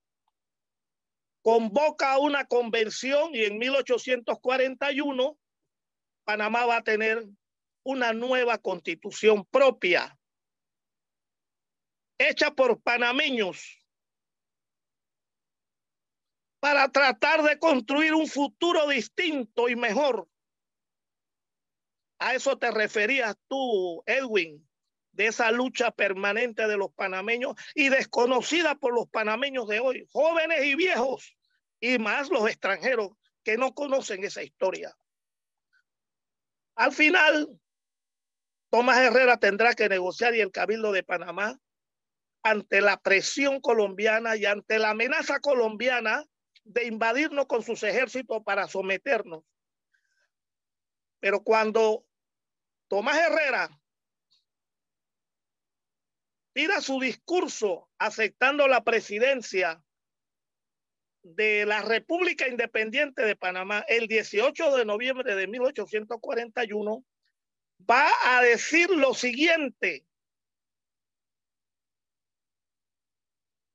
convoca 1.43 2.17
una 2.17 2.47
convención 2.47 3.35
y 3.35 3.43
en 3.43 3.59
1841 3.59 5.37
Panamá 6.23 6.65
va 6.65 6.77
a 6.77 6.83
tener 6.83 7.23
una 7.83 8.13
nueva 8.13 8.57
constitución 8.57 9.45
propia, 9.45 10.17
hecha 12.17 12.49
por 12.49 12.81
panameños, 12.81 13.79
para 16.59 16.89
tratar 16.89 17.43
de 17.43 17.59
construir 17.59 18.15
un 18.15 18.25
futuro 18.25 18.87
distinto 18.87 19.69
y 19.69 19.75
mejor. 19.75 20.27
A 22.17 22.33
eso 22.33 22.57
te 22.57 22.71
referías 22.71 23.35
tú, 23.47 24.01
Edwin, 24.07 24.64
de 25.15 25.27
esa 25.27 25.51
lucha 25.51 25.91
permanente 25.91 26.67
de 26.67 26.77
los 26.77 26.91
panameños 26.93 27.55
y 27.73 27.89
desconocida 27.89 28.75
por 28.75 28.93
los 28.93 29.07
panameños 29.09 29.67
de 29.67 29.79
hoy, 29.79 30.07
jóvenes 30.11 30.63
y 30.65 30.75
viejos, 30.75 31.35
y 31.79 31.97
más 31.99 32.29
los 32.29 32.47
extranjeros 32.47 33.11
que 33.43 33.57
no 33.57 33.73
conocen 33.73 34.23
esa 34.23 34.43
historia. 34.43 34.95
Al 36.75 36.91
final, 36.91 37.59
Tomás 38.69 38.97
Herrera 38.97 39.37
tendrá 39.37 39.73
que 39.73 39.87
negociar 39.87 40.35
y 40.35 40.41
el 40.41 40.51
Cabildo 40.51 40.91
de 40.91 41.03
Panamá 41.03 41.57
ante 42.43 42.81
la 42.81 42.97
presión 42.97 43.61
colombiana 43.61 44.35
y 44.35 44.45
ante 44.45 44.79
la 44.79 44.89
amenaza 44.89 45.39
colombiana 45.39 46.25
de 46.63 46.85
invadirnos 46.85 47.45
con 47.45 47.63
sus 47.63 47.83
ejércitos 47.83 48.43
para 48.43 48.67
someternos. 48.67 49.43
Pero 51.21 51.43
cuando 51.43 52.05
Tomás 52.87 53.17
Herrera 53.17 53.69
tira 56.55 56.79
su 56.79 57.01
discurso 57.01 57.89
aceptando 57.99 58.69
la 58.69 58.85
presidencia 58.85 59.83
de 61.21 61.65
la 61.65 61.81
República 61.81 62.47
Independiente 62.47 63.25
de 63.25 63.35
Panamá 63.35 63.83
el 63.89 64.07
18 64.07 64.77
de 64.77 64.85
noviembre 64.85 65.35
de 65.35 65.47
1841, 65.47 67.03
va 67.91 68.09
a 68.23 68.41
decir 68.41 68.89
lo 68.89 69.13
siguiente, 69.13 70.05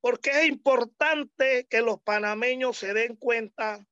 porque 0.01 0.31
es 0.31 0.47
importante 0.47 1.67
que 1.69 1.83
los 1.83 2.01
panameños 2.01 2.79
se 2.79 2.95
den 2.95 3.15
cuenta 3.17 3.87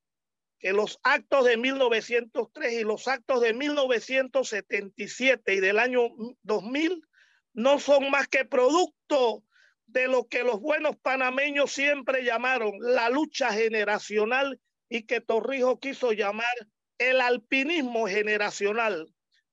que 0.58 0.72
los 0.72 0.98
actos 1.02 1.44
de 1.44 1.58
1903 1.58 2.72
y 2.72 2.84
los 2.84 3.06
actos 3.06 3.42
de 3.42 3.52
1977 3.52 5.54
y 5.54 5.60
del 5.60 5.78
año 5.78 6.08
2000 6.40 7.06
no 7.58 7.78
son 7.80 8.10
más 8.10 8.28
que 8.28 8.44
producto 8.44 9.42
de 9.86 10.06
lo 10.06 10.28
que 10.28 10.44
los 10.44 10.60
buenos 10.60 10.96
panameños 10.96 11.72
siempre 11.72 12.24
llamaron 12.24 12.74
la 12.78 13.10
lucha 13.10 13.52
generacional 13.52 14.60
y 14.88 15.06
que 15.06 15.20
Torrijos 15.20 15.80
quiso 15.80 16.12
llamar 16.12 16.54
el 16.98 17.20
alpinismo 17.20 18.06
generacional. 18.06 19.12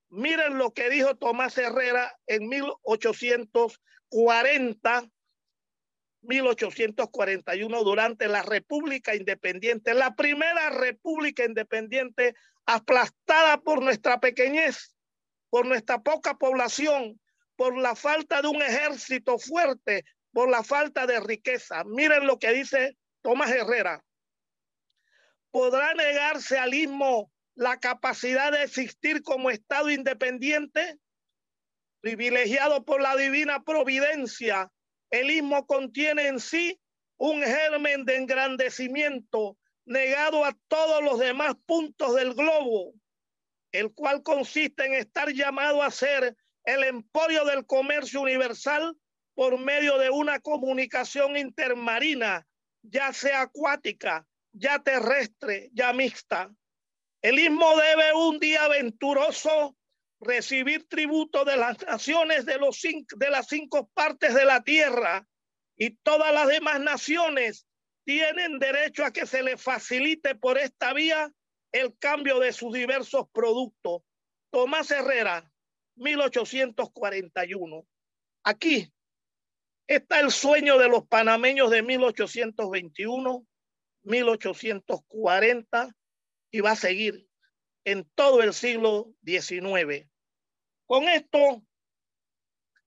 Miren 0.10 0.60
lo 0.60 0.72
que 0.72 0.92
dijo 0.92 1.16
Tomás 1.16 1.58
Herrera 1.58 2.16
en 2.28 2.48
1840, 2.48 5.10
1841 6.22 7.84
durante 7.84 8.28
la 8.28 8.44
República 8.44 9.16
Independiente, 9.16 9.96
la 9.96 10.16
primera 10.16 10.70
República 10.70 11.44
Independiente 11.44 12.36
aplastada 12.68 13.62
por 13.62 13.82
nuestra 13.82 14.20
pequeñez, 14.20 14.96
por 15.50 15.66
nuestra 15.66 16.04
poca 16.04 16.38
población, 16.38 17.20
por 17.56 17.78
la 17.78 17.96
falta 17.96 18.42
de 18.42 18.48
un 18.48 18.62
ejército 18.62 19.40
fuerte, 19.40 20.06
por 20.32 20.50
la 20.50 20.64
falta 20.64 21.08
de 21.08 21.20
riqueza. 21.20 21.84
Miren 21.86 22.28
lo 22.28 22.40
que 22.40 22.52
dice 22.52 22.98
Tomás 23.22 23.52
Herrera. 23.52 24.04
¿Podrá 25.52 25.94
negarse 25.94 26.58
al 26.58 26.74
istmo 26.74 27.32
la 27.56 27.80
capacidad 27.80 28.52
de 28.52 28.64
existir 28.64 29.22
como 29.22 29.50
Estado 29.50 29.90
independiente? 29.90 31.00
Privilegiado 32.02 32.84
por 32.84 33.02
la 33.02 33.16
divina 33.16 33.64
providencia, 33.64 34.70
el 35.10 35.32
istmo 35.32 35.66
contiene 35.66 36.28
en 36.28 36.40
sí 36.40 36.80
un 37.18 37.42
germen 37.42 38.04
de 38.04 38.18
engrandecimiento 38.18 39.58
negado 39.86 40.44
a 40.44 40.58
todos 40.68 41.02
los 41.04 41.20
demás 41.20 41.56
puntos 41.66 42.16
del 42.16 42.34
globo, 42.34 42.94
el 43.72 43.94
cual 43.94 44.24
consiste 44.24 44.86
en 44.86 44.94
estar 44.94 45.32
llamado 45.32 45.82
a 45.82 45.92
ser 45.92 46.36
el 46.66 46.84
emporio 46.84 47.46
del 47.46 47.66
comercio 47.66 48.22
universal 48.22 48.98
por 49.36 49.60
medio 49.60 49.98
de 49.98 50.10
una 50.10 50.40
comunicación 50.40 51.38
intermarina, 51.38 52.48
ya 52.82 53.14
sea 53.14 53.42
acuática, 53.42 54.26
ya 54.54 54.80
terrestre, 54.80 55.70
ya 55.74 55.94
mixta. 55.94 56.54
El 57.22 57.40
istmo 57.40 57.76
debe 57.78 58.14
un 58.14 58.40
día 58.40 58.66
aventuroso 58.66 59.76
recibir 60.20 60.88
tributo 60.88 61.44
de 61.44 61.58
las 61.58 61.82
naciones 61.86 62.46
de, 62.46 62.58
de 63.18 63.30
las 63.30 63.48
cinco 63.48 63.90
partes 63.94 64.34
de 64.34 64.46
la 64.46 64.64
tierra 64.64 65.28
y 65.78 65.92
todas 65.98 66.34
las 66.34 66.48
demás 66.48 66.80
naciones 66.80 67.68
tienen 68.06 68.60
derecho 68.60 69.04
a 69.04 69.12
que 69.12 69.26
se 69.26 69.44
les 69.44 69.62
facilite 69.62 70.36
por 70.36 70.58
esta 70.58 70.94
vía 70.94 71.32
el 71.72 71.98
cambio 71.98 72.40
de 72.40 72.54
sus 72.54 72.74
diversos 72.74 73.26
productos. 73.34 74.04
Tomás 74.52 74.90
Herrera, 74.92 75.52
1841. 75.96 77.86
Aquí 78.44 78.92
Está 79.88 80.20
el 80.20 80.32
sueño 80.32 80.80
de 80.80 80.90
los 80.90 81.06
panameños 81.08 81.70
de 81.70 81.84
1821, 81.84 83.46
1840 84.02 85.96
y 86.50 86.60
va 86.60 86.72
a 86.72 86.76
seguir 86.76 87.28
en 87.84 88.10
todo 88.16 88.42
el 88.42 88.56
siglo 88.56 89.14
XIX. 89.24 90.10
Con 90.88 91.04
esto, 91.04 91.64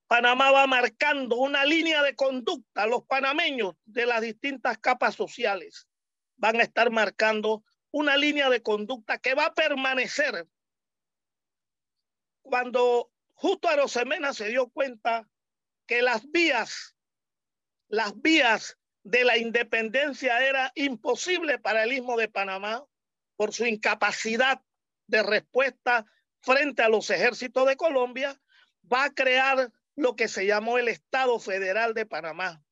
Panamá 0.08 0.50
va 0.50 0.66
marcando 0.66 1.36
una 1.36 1.64
línea 1.64 2.02
de 2.02 2.16
conducta. 2.16 2.86
Los 2.86 3.04
panameños 3.04 3.76
de 3.84 4.06
las 4.06 4.20
distintas 4.20 4.78
capas 4.78 5.14
sociales 5.14 5.86
van 6.36 6.56
a 6.56 6.64
estar 6.64 6.90
marcando 6.90 7.62
una 7.92 8.16
línea 8.16 8.50
de 8.50 8.60
conducta 8.60 9.18
que 9.18 9.34
va 9.34 9.46
a 9.46 9.54
permanecer. 9.54 10.48
Cuando 12.48 13.10
justo 13.34 13.68
Arosemena 13.68 14.32
se 14.32 14.48
dio 14.48 14.68
cuenta 14.68 15.28
que 15.86 16.00
las 16.00 16.30
vías, 16.30 16.96
las 17.88 18.18
vías 18.22 18.78
de 19.02 19.24
la 19.24 19.36
independencia 19.36 20.42
era 20.42 20.72
imposible 20.74 21.58
para 21.58 21.84
el 21.84 21.92
istmo 21.92 22.16
de 22.16 22.28
Panamá 22.28 22.86
por 23.36 23.52
su 23.52 23.66
incapacidad 23.66 24.62
de 25.06 25.22
respuesta 25.22 26.06
frente 26.40 26.82
a 26.82 26.88
los 26.88 27.10
ejércitos 27.10 27.66
de 27.66 27.76
Colombia, 27.76 28.40
va 28.90 29.04
a 29.04 29.14
crear 29.14 29.70
lo 29.94 30.16
que 30.16 30.28
se 30.28 30.46
llamó 30.46 30.78
el 30.78 30.88
Estado 30.88 31.38
Federal 31.38 31.92
de 31.92 32.06
Panamá. 32.06 32.62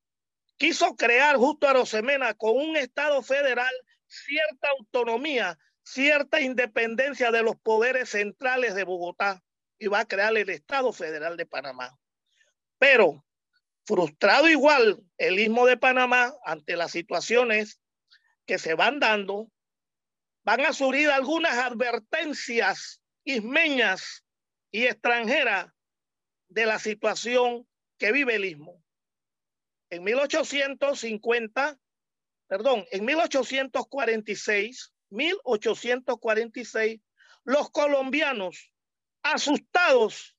Quiso 0.56 0.96
crear 0.96 1.36
justo 1.36 1.68
a 1.68 1.74
Rosemena 1.74 2.32
con 2.32 2.56
un 2.56 2.78
Estado 2.78 3.22
federal 3.22 3.74
cierta 4.06 4.68
autonomía, 4.70 5.58
cierta 5.82 6.40
independencia 6.40 7.30
de 7.30 7.42
los 7.42 7.56
poderes 7.56 8.08
centrales 8.08 8.74
de 8.74 8.84
Bogotá 8.84 9.42
y 9.78 9.86
va 9.88 10.00
a 10.00 10.08
crear 10.08 10.36
el 10.36 10.48
Estado 10.48 10.92
Federal 10.92 11.36
de 11.36 11.46
Panamá. 11.46 11.98
Pero 12.78 13.24
frustrado 13.84 14.48
igual 14.48 15.02
el 15.16 15.38
istmo 15.38 15.66
de 15.66 15.76
Panamá 15.76 16.34
ante 16.44 16.76
las 16.76 16.90
situaciones 16.90 17.80
que 18.44 18.58
se 18.58 18.74
van 18.74 19.00
dando, 19.00 19.50
van 20.44 20.60
a 20.60 20.72
surgir 20.72 21.10
algunas 21.10 21.58
advertencias 21.58 23.00
ismeñas 23.24 24.24
y 24.70 24.84
extranjeras 24.84 25.72
de 26.48 26.66
la 26.66 26.78
situación 26.78 27.66
que 27.98 28.12
vive 28.12 28.36
el 28.36 28.44
istmo. 28.44 28.82
en 29.88 30.02
1850, 30.02 31.78
perdón, 32.48 32.84
en 32.90 33.04
1846, 33.04 34.92
1846, 35.10 37.00
los 37.44 37.70
colombianos, 37.70 38.72
asustados 39.32 40.36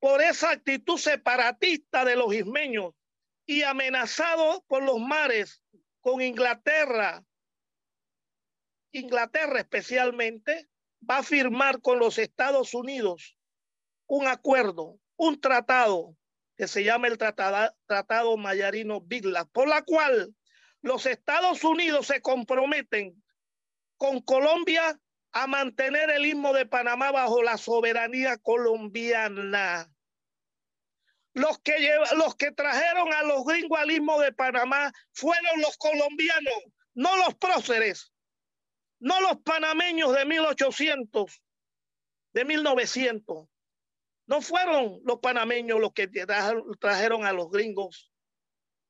por 0.00 0.20
esa 0.20 0.50
actitud 0.50 0.98
separatista 0.98 2.04
de 2.04 2.16
los 2.16 2.34
ismeños 2.34 2.94
y 3.46 3.62
amenazados 3.62 4.60
por 4.66 4.82
los 4.82 4.98
mares 4.98 5.62
con 6.00 6.20
Inglaterra, 6.20 7.24
Inglaterra 8.92 9.60
especialmente, 9.60 10.68
va 11.08 11.18
a 11.18 11.22
firmar 11.22 11.80
con 11.80 11.98
los 11.98 12.18
Estados 12.18 12.74
Unidos 12.74 13.36
un 14.06 14.26
acuerdo, 14.26 14.98
un 15.16 15.40
tratado 15.40 16.16
que 16.56 16.66
se 16.66 16.82
llama 16.82 17.06
el 17.08 17.18
Tratado, 17.18 17.74
tratado 17.86 18.36
Mayarino 18.36 19.00
Bigla, 19.00 19.44
por 19.44 19.68
la 19.68 19.82
cual 19.82 20.34
los 20.80 21.06
Estados 21.06 21.62
Unidos 21.62 22.08
se 22.08 22.20
comprometen 22.20 23.22
con 23.96 24.20
Colombia 24.20 24.98
a 25.38 25.46
mantener 25.46 26.10
el 26.10 26.26
istmo 26.26 26.52
de 26.52 26.66
Panamá 26.66 27.12
bajo 27.12 27.44
la 27.44 27.56
soberanía 27.56 28.38
colombiana. 28.38 29.88
Los 31.32 31.60
que, 31.60 31.74
los 32.16 32.34
que 32.34 32.50
trajeron 32.50 33.12
a 33.12 33.22
los 33.22 33.44
gringos 33.44 33.78
al 33.78 33.92
istmo 33.92 34.18
de 34.18 34.32
Panamá 34.32 34.92
fueron 35.12 35.60
los 35.60 35.76
colombianos, 35.76 36.54
no 36.94 37.16
los 37.18 37.36
próceres, 37.36 38.12
no 38.98 39.20
los 39.20 39.36
panameños 39.42 40.12
de 40.12 40.24
1800, 40.24 41.40
de 42.32 42.44
1900. 42.44 43.46
No 44.26 44.42
fueron 44.42 45.00
los 45.04 45.20
panameños 45.20 45.78
los 45.78 45.92
que 45.92 46.08
trajeron 46.08 47.24
a 47.24 47.32
los 47.32 47.48
gringos 47.48 48.10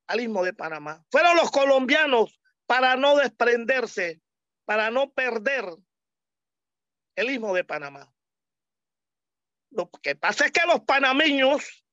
al 0.07 0.21
istmo 0.21 0.43
de 0.43 0.53
Panamá. 0.53 1.05
Fueron 1.11 1.37
los 1.37 1.51
colombianos 1.51 2.41
para 2.65 2.95
no 2.95 3.17
desprenderse, 3.17 4.19
para 4.65 4.89
no 4.89 5.11
perder 5.11 5.65
el 7.19 7.29
istmo 7.31 7.53
de 7.53 7.65
Panamá. 7.65 8.13
Lo 9.71 9.91
que 9.91 10.15
pasa 10.15 10.45
es 10.45 10.53
que 10.53 10.65
los 10.65 10.79
panameños 10.81 11.85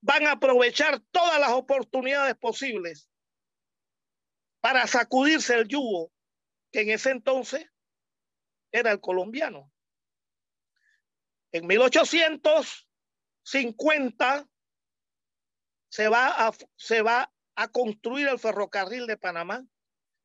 van 0.00 0.28
a 0.28 0.32
aprovechar 0.32 1.00
todas 1.10 1.40
las 1.40 1.50
oportunidades 1.50 2.36
posibles 2.36 3.08
para 4.60 4.86
sacudirse 4.86 5.56
el 5.56 5.66
yugo 5.66 6.12
que 6.70 6.82
en 6.82 6.90
ese 6.90 7.10
entonces 7.10 7.66
era 8.70 8.92
el 8.92 9.00
colombiano. 9.00 9.72
En 11.50 11.66
1850 11.66 14.48
se 15.88 16.08
va 16.08 16.46
a, 16.46 16.52
se 16.76 17.02
va 17.02 17.32
a 17.56 17.66
construir 17.66 18.28
el 18.28 18.38
ferrocarril 18.38 19.08
de 19.08 19.16
Panamá 19.16 19.66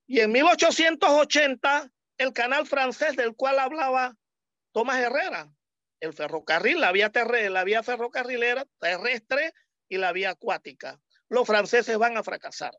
y 0.06 0.20
en 0.20 0.32
1880 0.32 1.92
el 2.18 2.34
canal 2.34 2.66
francés 2.66 3.16
del 3.16 3.36
cual 3.36 3.60
hablaba 3.60 4.16
Tomás 4.72 5.00
Herrera, 5.00 5.52
el 6.00 6.14
ferrocarril, 6.14 6.80
la 6.80 6.92
vía, 6.92 7.10
terrestre, 7.12 7.50
la 7.50 7.64
vía 7.64 7.84
ferrocarrilera 7.84 8.66
terrestre 8.80 9.54
y 9.88 9.98
la 9.98 10.12
vía 10.12 10.32
acuática. 10.32 11.00
Los 11.30 11.48
franceses 11.48 11.98
van 11.98 12.18
a 12.18 12.24
fracasar. 12.24 12.78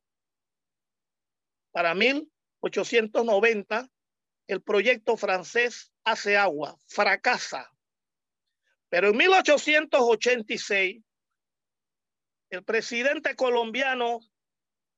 Para 1.73 1.95
1890, 1.95 3.91
el 4.47 4.63
proyecto 4.63 5.17
francés 5.17 5.93
hace 6.05 6.37
agua, 6.37 6.79
fracasa. 6.87 7.71
Pero 8.89 9.09
en 9.09 9.17
1886, 9.17 11.03
el 12.51 12.65
presidente 12.65 13.35
colombiano 13.35 14.21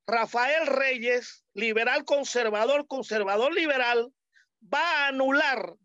Rafael 0.05 0.67
Reyes, 0.67 1.43
liberal 1.53 2.05
conservador, 2.05 2.87
conservador 2.87 3.53
liberal, 3.53 4.13
va 4.61 5.05
a 5.05 5.07
anular 5.07 5.75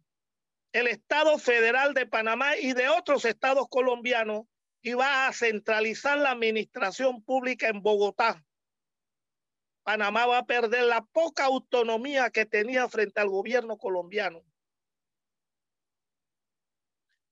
el 0.73 0.89
Estado 0.89 1.39
federal 1.39 1.95
de 1.95 2.07
Panamá 2.07 2.57
y 2.57 2.73
de 2.73 2.89
otros 2.89 3.25
estados 3.25 3.69
colombianos 3.69 4.47
y 4.83 4.95
va 4.95 5.27
a 5.27 5.33
centralizar 5.33 6.19
la 6.19 6.33
administración 6.33 7.23
pública 7.23 7.69
en 7.69 7.81
Bogotá. 7.81 8.45
Panamá 9.85 10.27
va 10.27 10.39
a 10.39 10.47
perder 10.47 10.85
la 10.85 11.05
poca 11.05 11.45
autonomía 11.45 12.31
que 12.31 12.47
tenía 12.47 12.89
frente 12.89 13.21
al 13.21 13.29
gobierno 13.29 13.79
colombiano. 13.79 14.43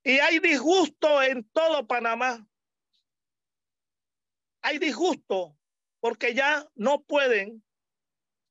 Y 0.04 0.18
hay 0.18 0.38
disgusto 0.38 1.22
en 1.22 1.44
todo 1.50 1.86
Panamá. 1.86 2.46
Hay 4.60 4.78
disgusto 4.78 5.56
porque 6.00 6.34
ya 6.34 6.68
no 6.74 7.02
pueden 7.02 7.64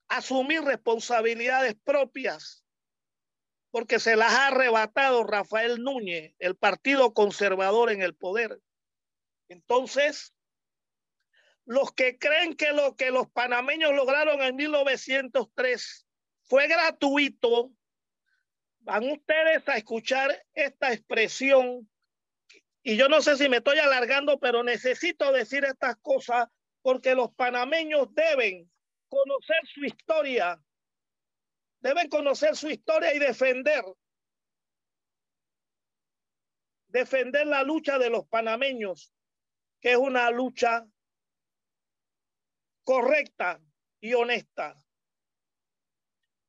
asumir 0.07 0.61
responsabilidades 0.61 1.75
propias 1.83 2.60
porque 3.71 3.99
se 3.99 4.15
las 4.15 4.33
ha 4.33 4.47
arrebatado 4.47 5.23
Rafael 5.23 5.81
Núñez, 5.81 6.35
el 6.39 6.55
Partido 6.55 7.13
Conservador 7.13 7.91
en 7.91 8.01
el 8.01 8.13
poder. 8.13 8.59
Entonces, 9.47 10.33
los 11.65 11.93
que 11.93 12.17
creen 12.17 12.55
que 12.55 12.73
lo 12.73 12.95
que 12.95 13.11
los 13.11 13.29
panameños 13.29 13.93
lograron 13.93 14.41
en 14.41 14.55
1903 14.55 16.05
fue 16.43 16.67
gratuito, 16.67 17.71
van 18.79 19.09
ustedes 19.09 19.67
a 19.69 19.77
escuchar 19.77 20.45
esta 20.53 20.91
expresión. 20.91 21.89
Y 22.83 22.97
yo 22.97 23.07
no 23.07 23.21
sé 23.21 23.37
si 23.37 23.47
me 23.47 23.57
estoy 23.57 23.79
alargando, 23.79 24.39
pero 24.39 24.63
necesito 24.63 25.31
decir 25.31 25.63
estas 25.63 25.95
cosas 25.97 26.47
porque 26.81 27.15
los 27.15 27.31
panameños 27.35 28.13
deben 28.13 28.69
conocer 29.07 29.61
su 29.73 29.85
historia, 29.85 30.59
deben 31.81 32.09
conocer 32.09 32.55
su 32.55 32.69
historia 32.69 33.13
y 33.13 33.19
defender, 33.19 33.83
defender 36.87 37.47
la 37.47 37.63
lucha 37.63 37.97
de 37.97 38.09
los 38.09 38.27
panameños, 38.27 39.13
que 39.79 39.91
es 39.91 39.97
una 39.97 40.29
lucha 40.29 40.87
correcta 42.83 43.59
y 43.99 44.13
honesta, 44.13 44.77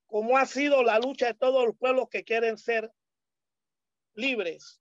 como 0.06 0.36
ha 0.36 0.46
sido 0.46 0.82
la 0.82 0.98
lucha 0.98 1.26
de 1.26 1.34
todos 1.34 1.66
los 1.66 1.76
pueblos 1.76 2.08
que 2.10 2.24
quieren 2.24 2.58
ser 2.58 2.92
libres. 4.14 4.80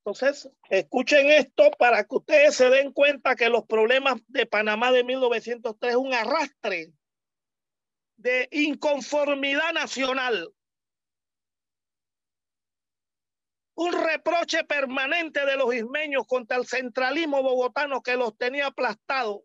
Entonces, 0.00 0.50
escuchen 0.68 1.30
esto 1.30 1.70
para 1.78 2.04
que 2.04 2.16
ustedes 2.16 2.54
se 2.54 2.68
den 2.70 2.92
cuenta 2.92 3.36
que 3.36 3.48
los 3.48 3.64
problemas 3.66 4.20
de 4.28 4.46
Panamá 4.46 4.92
de 4.92 5.04
1903 5.04 5.92
es 5.92 5.96
un 5.96 6.12
arrastre 6.12 6.92
de 8.20 8.48
inconformidad 8.52 9.72
nacional. 9.72 10.54
Un 13.74 13.92
reproche 13.94 14.62
permanente 14.64 15.46
de 15.46 15.56
los 15.56 15.74
ismeños 15.74 16.26
contra 16.26 16.58
el 16.58 16.66
centralismo 16.66 17.42
bogotano 17.42 18.02
que 18.02 18.16
los 18.16 18.36
tenía 18.36 18.66
aplastados. 18.66 19.40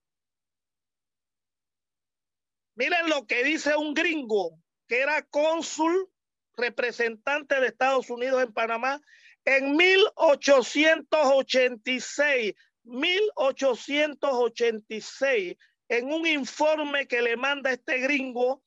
Miren 2.76 3.10
lo 3.10 3.26
que 3.26 3.46
dice 3.46 3.78
un 3.78 3.94
gringo 3.94 4.60
que 4.88 5.00
era 5.00 5.22
cónsul 5.24 6.12
representante 6.58 7.62
de 7.62 7.68
Estados 7.68 8.10
Unidos 8.10 8.44
en 8.44 8.52
Panamá 8.52 9.00
en 9.46 9.78
1886. 9.78 12.54
1886 12.84 15.56
en 15.90 16.12
un 16.12 16.26
informe 16.26 17.08
que 17.08 17.22
le 17.22 17.38
manda 17.38 17.72
este 17.72 18.00
gringo 18.00 18.64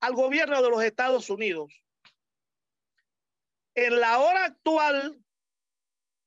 al 0.00 0.14
gobierno 0.14 0.62
de 0.62 0.70
los 0.70 0.82
Estados 0.82 1.30
Unidos. 1.30 1.72
En 3.74 4.00
la 4.00 4.18
hora 4.18 4.44
actual, 4.44 5.18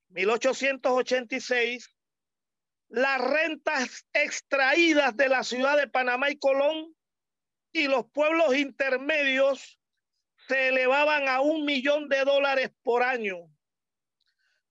1886, 0.09 1.95
las 2.89 3.21
rentas 3.21 4.05
extraídas 4.13 5.15
de 5.17 5.29
la 5.29 5.43
ciudad 5.43 5.77
de 5.77 5.87
Panamá 5.87 6.29
y 6.29 6.37
Colón 6.37 6.95
y 7.71 7.87
los 7.87 8.05
pueblos 8.11 8.55
intermedios 8.55 9.79
se 10.47 10.69
elevaban 10.69 11.27
a 11.27 11.41
un 11.41 11.65
millón 11.65 12.07
de 12.07 12.23
dólares 12.23 12.71
por 12.83 13.03
año. 13.03 13.49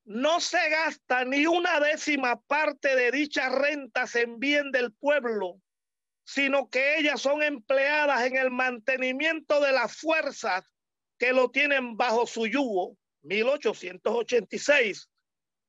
No 0.05 0.41
se 0.41 0.69
gasta 0.69 1.25
ni 1.25 1.47
una 1.47 1.81
décima 1.81 2.41
parte 2.43 2.95
de 2.95 3.11
dichas 3.11 3.53
rentas 3.53 4.15
en 4.15 4.39
bien 4.39 4.71
del 4.71 4.93
pueblo 4.93 5.61
sino 6.25 6.69
que 6.71 6.99
ellas 6.99 7.21
son 7.21 7.43
empleadas 7.43 8.25
en 8.25 8.37
el 8.37 8.51
mantenimiento 8.51 9.61
de 9.61 9.73
las 9.73 9.97
fuerzas 9.97 10.65
que 11.19 11.33
lo 11.33 11.51
tienen 11.51 11.97
bajo 11.97 12.27
su 12.27 12.47
yugo, 12.47 12.97
1886. 13.23 15.09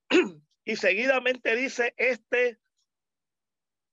y 0.66 0.76
seguidamente 0.76 1.56
dice 1.56 1.94
este 1.98 2.60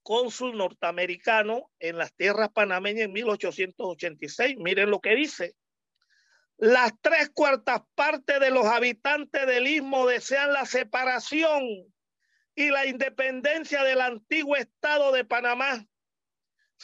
cónsul 0.03 0.57
norteamericano 0.57 1.71
en 1.79 1.99
las 1.99 2.13
tierras 2.15 2.51
panameñas 2.51 3.05
en 3.05 3.13
1886. 3.13 4.57
Miren 4.59 4.91
lo 4.91 5.01
que 5.01 5.15
dice. 5.15 5.55
Las 6.59 6.93
tres 7.01 7.31
cuartas 7.31 7.83
partes 7.95 8.39
de 8.39 8.51
los 8.51 8.67
habitantes 8.67 9.47
del 9.47 9.67
istmo 9.67 10.07
desean 10.07 10.53
la 10.53 10.65
separación 10.65 11.63
y 12.55 12.71
la 12.71 12.87
independencia 12.87 13.83
del 13.83 14.01
antiguo 14.01 14.57
Estado 14.57 15.11
de 15.13 15.25
Panamá 15.25 15.87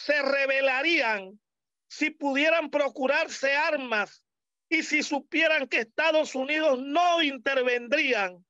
se 0.04 0.20
rebelarían 0.22 1.40
si 1.88 2.10
pudieran 2.10 2.70
procurarse 2.70 3.56
armas 3.56 4.22
y 4.68 4.84
si 4.84 5.02
supieran 5.02 5.66
que 5.66 5.80
Estados 5.80 6.36
Unidos 6.36 6.78
no 6.78 7.20
intervendrían. 7.22 8.44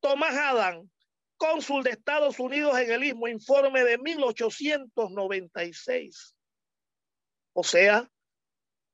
Tomás 0.00 0.36
Adam, 0.36 0.88
cónsul 1.36 1.82
de 1.82 1.90
Estados 1.90 2.38
Unidos 2.38 2.78
en 2.78 2.90
el 2.90 3.00
mismo 3.00 3.28
informe 3.28 3.84
de 3.84 3.98
1896. 3.98 6.34
O 7.52 7.64
sea, 7.64 8.10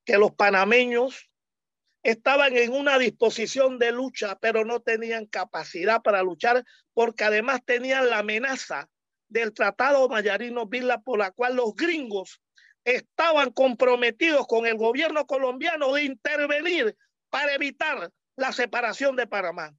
que 0.05 0.19
los 0.19 0.33
panameños 0.33 1.31
estaban 2.03 2.57
en 2.57 2.73
una 2.73 2.99
disposición 2.99 3.79
de 3.79 3.93
lucha, 3.93 4.37
pero 4.41 4.65
no 4.65 4.81
tenían 4.81 5.27
capacidad 5.27 6.03
para 6.03 6.25
luchar 6.25 6.65
porque 6.93 7.23
además 7.25 7.65
tenían 7.65 8.11
la 8.11 8.19
amenaza 8.19 8.91
del 9.29 9.53
Tratado 9.53 10.09
Mayarino 10.09 10.67
Villa 10.67 10.99
por 10.99 11.19
la 11.19 11.31
cual 11.31 11.57
los 11.57 11.75
gringos 11.75 12.41
estaban 12.85 13.51
comprometidos 13.51 14.47
con 14.47 14.67
el 14.67 14.77
gobierno 14.77 15.27
colombiano 15.27 15.95
de 15.95 16.05
intervenir 16.05 16.97
para 17.31 17.55
evitar 17.55 18.13
la 18.37 18.53
separación 18.53 19.17
de 19.17 19.27
Panamá. 19.27 19.75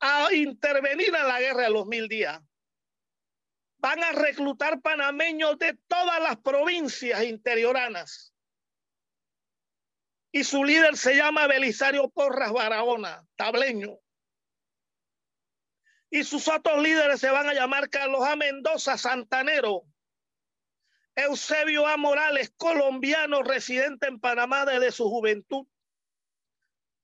a 0.00 0.32
intervenir 0.34 1.08
en 1.08 1.28
la 1.28 1.40
guerra 1.40 1.62
de 1.62 1.70
los 1.70 1.86
mil 1.86 2.08
días. 2.08 2.40
Van 3.78 4.02
a 4.02 4.12
reclutar 4.12 4.80
panameños 4.80 5.58
de 5.58 5.78
todas 5.88 6.20
las 6.20 6.36
provincias 6.38 7.22
interioranas 7.24 8.31
y 10.32 10.44
su 10.44 10.64
líder 10.64 10.96
se 10.96 11.14
llama 11.14 11.46
Belisario 11.46 12.08
Porras 12.08 12.52
Barahona, 12.52 13.24
tableño. 13.36 13.98
Y 16.10 16.24
sus 16.24 16.48
otros 16.48 16.82
líderes 16.82 17.20
se 17.20 17.30
van 17.30 17.48
a 17.48 17.54
llamar 17.54 17.90
Carlos 17.90 18.26
A. 18.26 18.34
Mendoza, 18.34 18.96
santanero, 18.96 19.82
Eusebio 21.14 21.86
A. 21.86 21.98
Morales, 21.98 22.52
colombiano, 22.56 23.42
residente 23.42 24.08
en 24.08 24.18
Panamá 24.18 24.64
desde 24.64 24.90
su 24.90 25.08
juventud. 25.08 25.66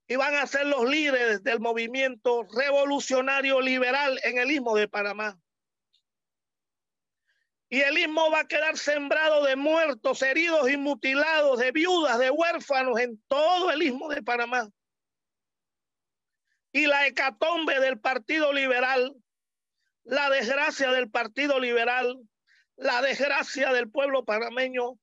Y 0.06 0.16
van 0.16 0.34
a 0.34 0.46
ser 0.46 0.66
los 0.66 0.88
líderes 0.88 1.42
del 1.42 1.60
movimiento 1.60 2.44
revolucionario 2.44 3.60
liberal 3.60 4.18
en 4.24 4.38
el 4.38 4.50
istmo 4.50 4.74
de 4.74 4.88
Panamá 4.88 5.38
y 7.70 7.80
el 7.80 7.98
istmo 7.98 8.30
va 8.30 8.40
a 8.40 8.48
quedar 8.48 8.78
sembrado 8.78 9.44
de 9.44 9.56
muertos, 9.56 10.22
heridos 10.22 10.70
y 10.70 10.76
mutilados, 10.76 11.58
de 11.58 11.70
viudas, 11.70 12.18
de 12.18 12.30
huérfanos 12.30 12.98
en 12.98 13.22
todo 13.28 13.70
el 13.70 13.82
istmo 13.82 14.08
de 14.08 14.22
Panamá. 14.22 14.70
Y 16.72 16.86
la 16.86 17.06
hecatombe 17.06 17.78
del 17.80 18.00
Partido 18.00 18.52
Liberal, 18.52 19.14
la 20.04 20.30
desgracia 20.30 20.90
del 20.92 21.10
Partido 21.10 21.60
Liberal, 21.60 22.18
la 22.76 23.02
desgracia 23.02 23.72
del 23.72 23.90
pueblo 23.90 24.24
panameño 24.24 24.98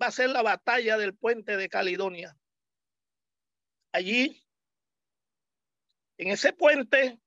va 0.00 0.06
a 0.06 0.12
ser 0.12 0.30
la 0.30 0.42
batalla 0.42 0.96
del 0.96 1.14
puente 1.14 1.56
de 1.56 1.68
Caledonia. 1.68 2.36
Allí, 3.92 4.46
en 6.16 6.28
ese 6.28 6.52
puente 6.52 7.18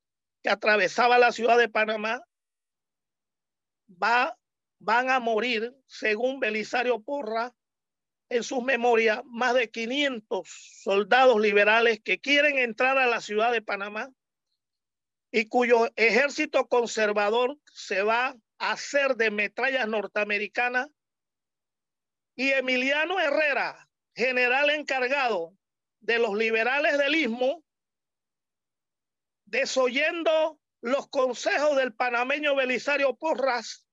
que 0.41 0.49
atravesaba 0.49 1.19
la 1.19 1.31
ciudad 1.31 1.57
de 1.57 1.69
Panamá, 1.69 2.23
va 4.01 4.37
van 4.81 5.11
a 5.11 5.19
morir, 5.19 5.75
según 5.85 6.39
Belisario 6.39 7.01
Porra, 7.01 7.53
en 8.29 8.43
sus 8.43 8.63
memorias, 8.63 9.21
más 9.25 9.53
de 9.53 9.69
500 9.69 10.47
soldados 10.83 11.39
liberales 11.39 12.01
que 12.01 12.19
quieren 12.19 12.57
entrar 12.57 12.97
a 12.97 13.05
la 13.05 13.21
ciudad 13.21 13.51
de 13.51 13.61
Panamá 13.61 14.09
y 15.31 15.47
cuyo 15.47 15.89
ejército 15.95 16.67
conservador 16.67 17.57
se 17.71 18.01
va 18.01 18.35
a 18.57 18.71
hacer 18.71 19.17
de 19.17 19.29
metrallas 19.29 19.87
norteamericanas. 19.87 20.89
Y 22.35 22.51
Emiliano 22.51 23.19
Herrera, 23.19 23.87
general 24.15 24.71
encargado 24.71 25.53
de 25.99 26.17
los 26.17 26.35
liberales 26.35 26.97
del 26.97 27.15
Istmo, 27.15 27.63
desoyendo 29.45 30.59
los 30.81 31.07
consejos 31.09 31.75
del 31.75 31.93
panameño 31.93 32.55
Belisario 32.55 33.15
Porras, 33.15 33.85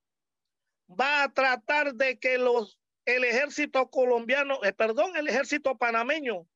va 0.89 1.23
a 1.23 1.33
tratar 1.33 1.95
de 1.95 2.19
que 2.19 2.39
los 2.39 2.79
el 3.09 3.25
ejército 3.25 3.89
colombiano, 3.89 4.63
eh, 4.65 4.75
perdón, 4.75 5.17
el 5.17 5.29
ejército 5.29 5.79
panameño, 5.79 6.47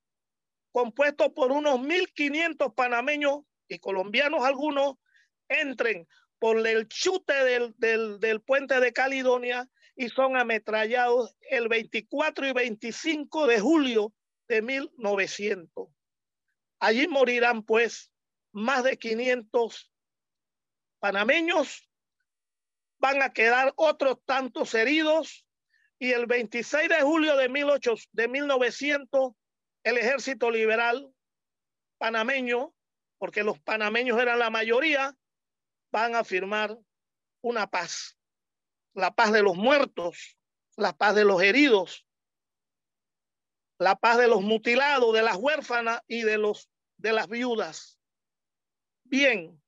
compuesto 0.70 1.32
por 1.32 1.50
unos 1.50 1.80
1.500 1.80 2.74
panameños 2.74 3.40
y 3.68 3.78
colombianos 3.78 4.44
algunos, 4.44 4.96
entren 5.48 6.06
por 6.38 6.66
el 6.66 6.88
chute 6.88 7.32
del, 7.44 7.74
del, 7.78 8.20
del 8.20 8.42
puente 8.42 8.80
de 8.80 8.92
Caledonia 8.92 9.66
y 9.96 10.10
son 10.10 10.36
ametrallados 10.36 11.34
el 11.48 11.68
24 11.68 12.46
y 12.46 12.52
25 12.52 13.46
de 13.46 13.58
julio 13.58 14.12
de 14.46 14.60
1900. 14.60 15.88
Allí 16.80 17.08
morirán 17.08 17.62
pues 17.62 18.10
más 18.52 18.84
de 18.84 18.98
500 18.98 19.90
panameños 20.98 21.88
van 23.02 23.20
a 23.20 23.32
quedar 23.32 23.72
otros 23.76 24.18
tantos 24.24 24.74
heridos 24.74 25.44
y 25.98 26.12
el 26.12 26.26
26 26.26 26.88
de 26.88 27.02
julio 27.02 27.36
de, 27.36 27.48
18, 27.48 27.94
de 28.12 28.28
1900 28.28 29.32
el 29.82 29.98
ejército 29.98 30.52
liberal 30.52 31.12
panameño, 31.98 32.72
porque 33.18 33.42
los 33.42 33.58
panameños 33.58 34.20
eran 34.20 34.38
la 34.38 34.50
mayoría, 34.50 35.16
van 35.90 36.14
a 36.14 36.22
firmar 36.22 36.78
una 37.40 37.68
paz, 37.68 38.16
la 38.94 39.12
paz 39.12 39.32
de 39.32 39.42
los 39.42 39.56
muertos, 39.56 40.38
la 40.76 40.96
paz 40.96 41.16
de 41.16 41.24
los 41.24 41.42
heridos, 41.42 42.06
la 43.78 43.96
paz 43.96 44.16
de 44.18 44.28
los 44.28 44.42
mutilados, 44.42 45.12
de 45.12 45.22
las 45.22 45.36
huérfanas 45.36 46.02
y 46.06 46.22
de 46.22 46.38
los 46.38 46.70
de 46.98 47.12
las 47.12 47.26
viudas. 47.26 47.98
Bien, 49.02 49.62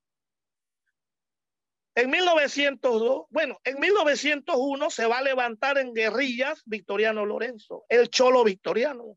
en 1.97 2.11
1902, 2.11 3.27
bueno, 3.31 3.61
en 3.63 3.79
1901 3.79 4.91
se 4.91 5.07
va 5.07 5.19
a 5.19 5.23
levantar 5.23 5.79
en 5.79 5.95
guerrillas 5.95 6.63
Victoriano 6.65 7.25
Lorenzo, 7.25 7.85
el 7.89 8.11
cholo 8.11 8.43
victoriano, 8.43 9.17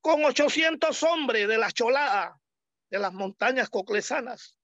con 0.00 0.24
800 0.24 1.02
hombres 1.02 1.46
de 1.46 1.58
la 1.58 1.70
cholada 1.70 2.40
de 2.90 2.98
las 2.98 3.12
montañas 3.12 3.68
coclesanas. 3.68 4.58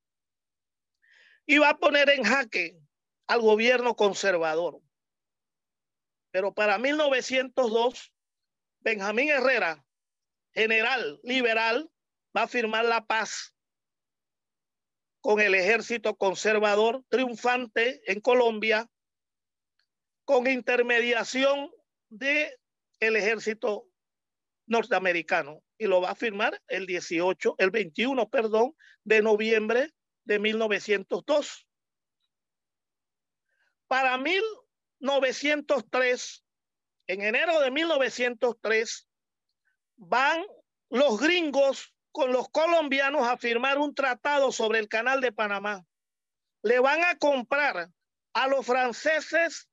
Y 1.47 1.59
va 1.59 1.71
a 1.71 1.79
poner 1.79 2.11
en 2.11 2.25
jaque 2.25 2.79
al 3.27 3.41
gobierno 3.41 3.95
conservador. 3.95 4.81
Pero 6.31 6.55
para 6.55 6.79
1902, 6.79 8.13
Benjamín 8.81 9.29
Herrera, 9.29 9.85
general 10.53 11.21
liberal, 11.23 11.91
va 12.37 12.43
a 12.43 12.49
firmar 12.49 12.85
la 12.85 13.07
paz 13.07 13.55
con 15.21 15.41
el 15.41 15.55
ejército 15.55 16.17
conservador 16.17 17.05
triunfante 17.09 18.01
en 18.11 18.21
Colombia, 18.21 18.89
con 20.25 20.47
intermediación 20.47 21.71
de 22.09 22.57
ejército 23.01 23.89
norteamericano 24.67 25.63
y 25.79 25.87
lo 25.87 26.01
va 26.01 26.11
a 26.11 26.15
firmar 26.15 26.63
el 26.69 26.87
18, 26.87 27.57
el 27.59 27.71
21, 27.71 28.29
perdón, 28.29 28.77
de 29.05 29.23
noviembre 29.23 29.93
de 30.25 30.39
1902. 30.39 31.67
Para 33.87 34.19
1903, 34.19 36.45
en 37.07 37.23
enero 37.23 37.61
de 37.61 37.71
1903, 37.71 39.09
van 39.97 40.45
los 40.91 41.21
gringos 41.21 41.95
con 42.19 42.33
los 42.33 42.49
colombianos 42.49 43.29
a 43.29 43.37
firmar 43.37 43.79
un 43.79 43.95
tratado 43.95 44.51
sobre 44.51 44.81
el 44.81 44.89
canal 44.89 45.21
de 45.21 45.31
Panamá. 45.31 45.87
Le 46.65 46.81
van 46.81 47.05
a 47.05 47.17
comprar 47.17 47.93
a 48.33 48.49
los 48.49 48.67
franceses 48.67 49.69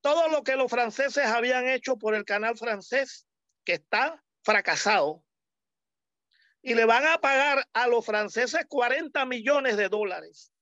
todo 0.00 0.28
lo 0.28 0.42
que 0.42 0.56
los 0.56 0.70
franceses 0.70 1.26
habían 1.26 1.68
hecho 1.68 1.98
por 1.98 2.14
el 2.14 2.24
canal 2.24 2.56
francés, 2.56 3.26
que 3.62 3.74
está 3.74 4.24
fracasado. 4.42 5.22
Y 6.62 6.72
le 6.72 6.86
van 6.86 7.06
a 7.06 7.18
pagar 7.18 7.68
a 7.74 7.88
los 7.88 8.06
franceses 8.06 8.64
40 8.66 9.26
millones 9.26 9.76
de 9.76 9.90
dólares. 9.90 10.54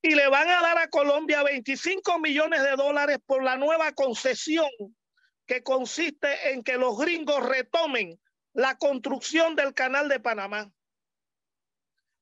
Y 0.00 0.14
le 0.14 0.28
van 0.28 0.48
a 0.48 0.62
dar 0.62 0.78
a 0.78 0.88
Colombia 0.88 1.42
25 1.42 2.20
millones 2.20 2.62
de 2.62 2.70
dólares 2.70 3.18
por 3.26 3.42
la 3.42 3.58
nueva 3.58 3.92
concesión 3.92 4.70
que 5.44 5.62
consiste 5.62 6.52
en 6.52 6.62
que 6.62 6.78
los 6.78 6.96
gringos 6.96 7.46
retomen 7.46 8.18
la 8.52 8.76
construcción 8.76 9.56
del 9.56 9.74
canal 9.74 10.08
de 10.08 10.20
Panamá. 10.20 10.72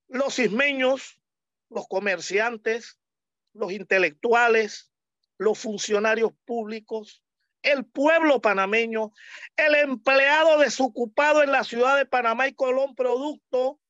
Los 0.09 0.38
ismeños, 0.38 1.21
los 1.69 1.87
comerciantes, 1.88 2.99
los 3.53 3.73
intelectuales, 3.73 4.93
los 5.37 5.59
funcionarios 5.59 6.33
públicos, 6.45 7.23
el 7.62 7.85
pueblo 7.85 8.41
panameño, 8.41 9.12
el 9.57 9.75
empleado 9.75 10.59
desocupado 10.59 11.43
en 11.43 11.53
la 11.53 11.64
ciudad 11.64 11.97
de 11.97 12.07
Panamá 12.07 12.49
y 12.49 12.55
Colón, 12.55 12.95
producto 12.95 13.81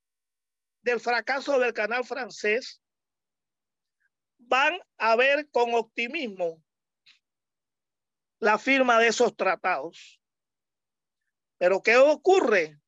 del 0.82 1.00
fracaso 1.00 1.58
del 1.58 1.74
canal 1.74 2.04
francés, 2.04 2.80
van 4.38 4.80
a 4.96 5.16
ver 5.16 5.48
con 5.50 5.74
optimismo 5.74 6.62
la 8.38 8.58
firma 8.58 8.98
de 8.98 9.08
esos 9.08 9.36
tratados. 9.36 10.17
Pero 11.58 11.82
¿qué 11.82 11.96
ocurre? 11.96 12.80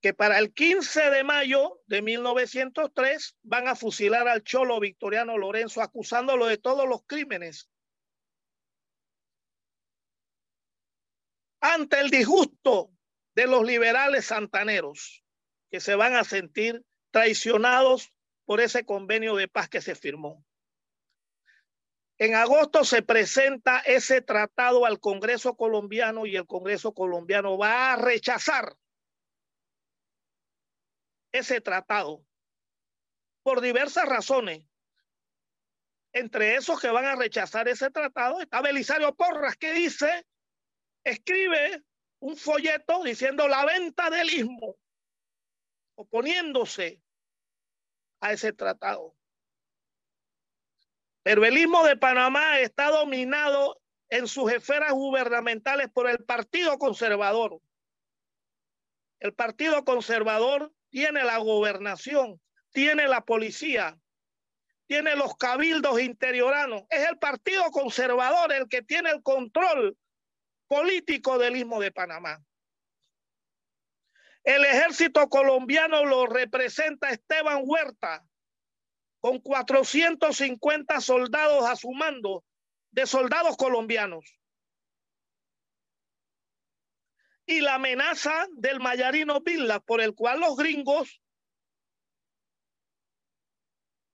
Que 0.00 0.14
para 0.14 0.38
el 0.38 0.54
15 0.54 1.10
de 1.10 1.24
mayo 1.24 1.82
de 1.86 2.00
1903 2.00 3.36
van 3.42 3.66
a 3.66 3.74
fusilar 3.74 4.28
al 4.28 4.44
cholo 4.44 4.78
Victoriano 4.78 5.36
Lorenzo 5.36 5.82
acusándolo 5.82 6.46
de 6.46 6.58
todos 6.58 6.88
los 6.88 7.02
crímenes. 7.06 7.68
Ante 11.60 11.98
el 11.98 12.10
disgusto 12.10 12.92
de 13.34 13.46
los 13.48 13.64
liberales 13.64 14.26
santaneros 14.26 15.24
que 15.70 15.80
se 15.80 15.96
van 15.96 16.14
a 16.14 16.22
sentir 16.22 16.84
traicionados 17.10 18.12
por 18.44 18.60
ese 18.60 18.84
convenio 18.84 19.34
de 19.34 19.48
paz 19.48 19.68
que 19.68 19.80
se 19.80 19.96
firmó. 19.96 20.45
En 22.18 22.34
agosto 22.34 22.84
se 22.84 23.02
presenta 23.02 23.80
ese 23.80 24.22
tratado 24.22 24.86
al 24.86 25.00
Congreso 25.00 25.54
colombiano 25.54 26.24
y 26.24 26.36
el 26.36 26.46
Congreso 26.46 26.94
colombiano 26.94 27.58
va 27.58 27.92
a 27.92 27.96
rechazar 27.96 28.76
ese 31.32 31.60
tratado 31.60 32.24
por 33.42 33.60
diversas 33.60 34.08
razones. 34.08 34.64
Entre 36.12 36.56
esos 36.56 36.80
que 36.80 36.88
van 36.88 37.04
a 37.04 37.16
rechazar 37.16 37.68
ese 37.68 37.90
tratado 37.90 38.40
está 38.40 38.62
Belisario 38.62 39.14
Porras 39.14 39.56
que 39.56 39.74
dice, 39.74 40.26
escribe 41.04 41.84
un 42.20 42.36
folleto 42.38 43.04
diciendo 43.04 43.46
la 43.46 43.66
venta 43.66 44.08
del 44.08 44.30
istmo, 44.30 44.76
oponiéndose 45.96 47.02
a 48.20 48.32
ese 48.32 48.54
tratado. 48.54 49.15
Pero 51.26 51.44
el 51.44 51.58
istmo 51.58 51.82
de 51.82 51.96
Panamá 51.96 52.60
está 52.60 52.88
dominado 52.88 53.82
en 54.10 54.28
sus 54.28 54.52
esferas 54.52 54.92
gubernamentales 54.92 55.88
por 55.92 56.08
el 56.08 56.22
Partido 56.22 56.78
Conservador. 56.78 57.60
El 59.18 59.34
Partido 59.34 59.84
Conservador 59.84 60.72
tiene 60.88 61.24
la 61.24 61.38
gobernación, 61.38 62.40
tiene 62.70 63.08
la 63.08 63.22
policía, 63.22 63.98
tiene 64.86 65.16
los 65.16 65.36
cabildos 65.36 66.00
interioranos. 66.00 66.84
Es 66.90 67.08
el 67.08 67.18
Partido 67.18 67.72
Conservador 67.72 68.52
el 68.52 68.68
que 68.68 68.82
tiene 68.82 69.10
el 69.10 69.20
control 69.24 69.98
político 70.68 71.38
del 71.38 71.56
istmo 71.56 71.80
de 71.80 71.90
Panamá. 71.90 72.40
El 74.44 74.64
ejército 74.64 75.28
colombiano 75.28 76.04
lo 76.04 76.26
representa 76.26 77.10
Esteban 77.10 77.62
Huerta, 77.64 78.24
con 79.26 79.40
450 79.40 81.00
soldados 81.00 81.64
a 81.64 81.74
su 81.74 81.90
mando, 81.90 82.44
de 82.92 83.06
soldados 83.06 83.56
colombianos. 83.56 84.38
Y 87.44 87.60
la 87.60 87.74
amenaza 87.74 88.46
del 88.52 88.78
Mayarino 88.78 89.40
Villa, 89.40 89.80
por 89.80 90.00
el 90.00 90.14
cual 90.14 90.38
los 90.38 90.56
gringos 90.56 91.20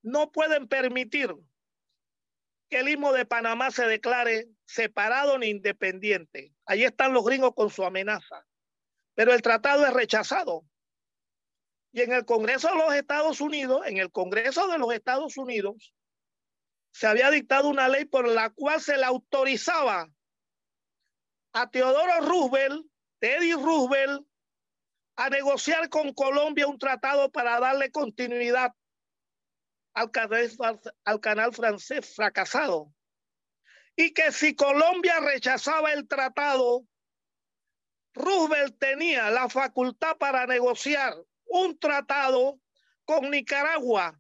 no 0.01 0.33
pueden 0.33 0.67
permitir 0.67 1.35
que 2.71 2.79
el 2.79 2.89
istmo 2.89 3.13
de 3.13 3.27
Panamá 3.27 3.71
se 3.71 3.87
declare 3.87 4.49
separado 4.65 5.37
ni 5.37 5.49
independiente. 5.49 6.55
Ahí 6.65 6.85
están 6.85 7.13
los 7.13 7.27
gringos 7.27 7.53
con 7.55 7.69
su 7.69 7.85
amenaza. 7.85 8.47
Pero 9.13 9.35
el 9.35 9.43
tratado 9.43 9.85
es 9.85 9.93
rechazado. 9.93 10.65
Y 11.93 12.01
en 12.01 12.13
el 12.13 12.25
Congreso 12.25 12.69
de 12.69 12.77
los 12.77 12.95
Estados 12.95 13.41
Unidos, 13.41 13.83
en 13.87 13.99
el 13.99 14.11
Congreso 14.11 14.67
de 14.67 14.79
los 14.79 14.93
Estados 14.95 15.37
Unidos, 15.37 15.93
se 16.91 17.07
había 17.07 17.31
dictado 17.31 17.69
una 17.69 17.89
ley 17.89 18.07
por 18.07 18.27
la 18.27 18.51
cual 18.51 18.81
se 18.81 18.97
le 18.97 19.05
autorizaba 19.05 20.09
a 21.53 21.71
Teodoro 21.71 22.21
Roosevelt, 22.21 22.87
Teddy 23.19 23.53
Roosevelt, 23.53 24.27
a 25.17 25.29
negociar 25.29 25.91
con 25.91 26.15
Colombia 26.15 26.67
un 26.67 26.79
tratado 26.79 27.31
para 27.31 27.61
darle 27.61 27.91
continuidad 27.91 28.73
al 29.95 30.11
canal, 30.11 30.81
al 31.05 31.21
canal 31.21 31.53
francés 31.53 32.15
fracasado. 32.15 32.93
Y 33.97 34.15
que 34.15 34.33
si 34.33 34.57
Colombia 34.57 35.21
rechazaba 35.21 35.93
el 35.93 36.09
tratado, 36.09 36.87
Roosevelt 38.15 38.79
tenía 38.79 39.31
la 39.31 39.51
facultad 39.51 40.17
para 40.17 40.47
negociar 40.47 41.15
un 41.53 41.79
tratado 41.79 42.59
con 43.05 43.31
Nicaragua 43.31 44.19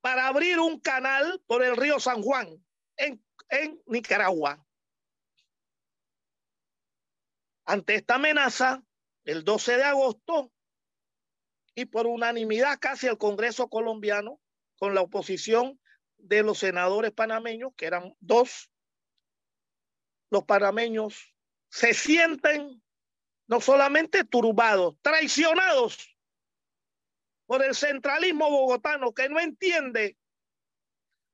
para 0.00 0.26
abrir 0.26 0.58
un 0.58 0.80
canal 0.80 1.42
por 1.46 1.62
el 1.62 1.76
río 1.76 2.00
San 2.00 2.22
Juan 2.22 2.48
en, 2.96 3.22
en 3.50 3.82
Nicaragua. 3.86 4.64
Ante 7.66 7.96
esta 7.96 8.14
amenaza, 8.14 8.82
el 9.24 9.44
12 9.44 9.76
de 9.76 9.84
agosto, 9.84 10.52
y 11.74 11.84
por 11.84 12.06
unanimidad 12.06 12.78
casi 12.80 13.06
el 13.06 13.18
Congreso 13.18 13.68
colombiano, 13.68 14.40
con 14.78 14.94
la 14.94 15.02
oposición 15.02 15.78
de 16.16 16.42
los 16.42 16.58
senadores 16.58 17.12
panameños, 17.12 17.72
que 17.76 17.86
eran 17.86 18.16
dos, 18.20 18.70
los 20.30 20.44
panameños 20.44 21.34
se 21.68 21.92
sienten 21.92 22.82
no 23.46 23.60
solamente 23.60 24.24
turbados, 24.24 24.96
traicionados 25.02 26.16
por 27.50 27.64
el 27.64 27.74
centralismo 27.74 28.48
bogotano 28.48 29.12
que 29.12 29.28
no 29.28 29.40
entiende 29.40 30.16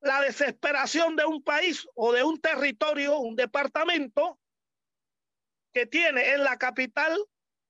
la 0.00 0.22
desesperación 0.22 1.14
de 1.14 1.26
un 1.26 1.42
país 1.42 1.86
o 1.94 2.10
de 2.10 2.22
un 2.22 2.40
territorio, 2.40 3.18
un 3.18 3.36
departamento 3.36 4.40
que 5.74 5.84
tiene 5.84 6.30
en 6.30 6.42
la 6.42 6.56
capital 6.56 7.14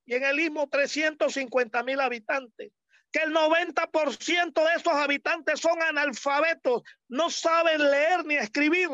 y 0.04 0.14
en 0.14 0.22
el 0.22 0.38
istmo 0.38 0.68
350 0.68 1.82
mil 1.82 1.98
habitantes, 1.98 2.70
que 3.10 3.18
el 3.24 3.34
90% 3.34 4.52
de 4.54 4.74
esos 4.76 4.92
habitantes 4.92 5.58
son 5.58 5.82
analfabetos, 5.82 6.82
no 7.08 7.30
saben 7.30 7.82
leer 7.90 8.24
ni 8.26 8.36
escribir, 8.36 8.90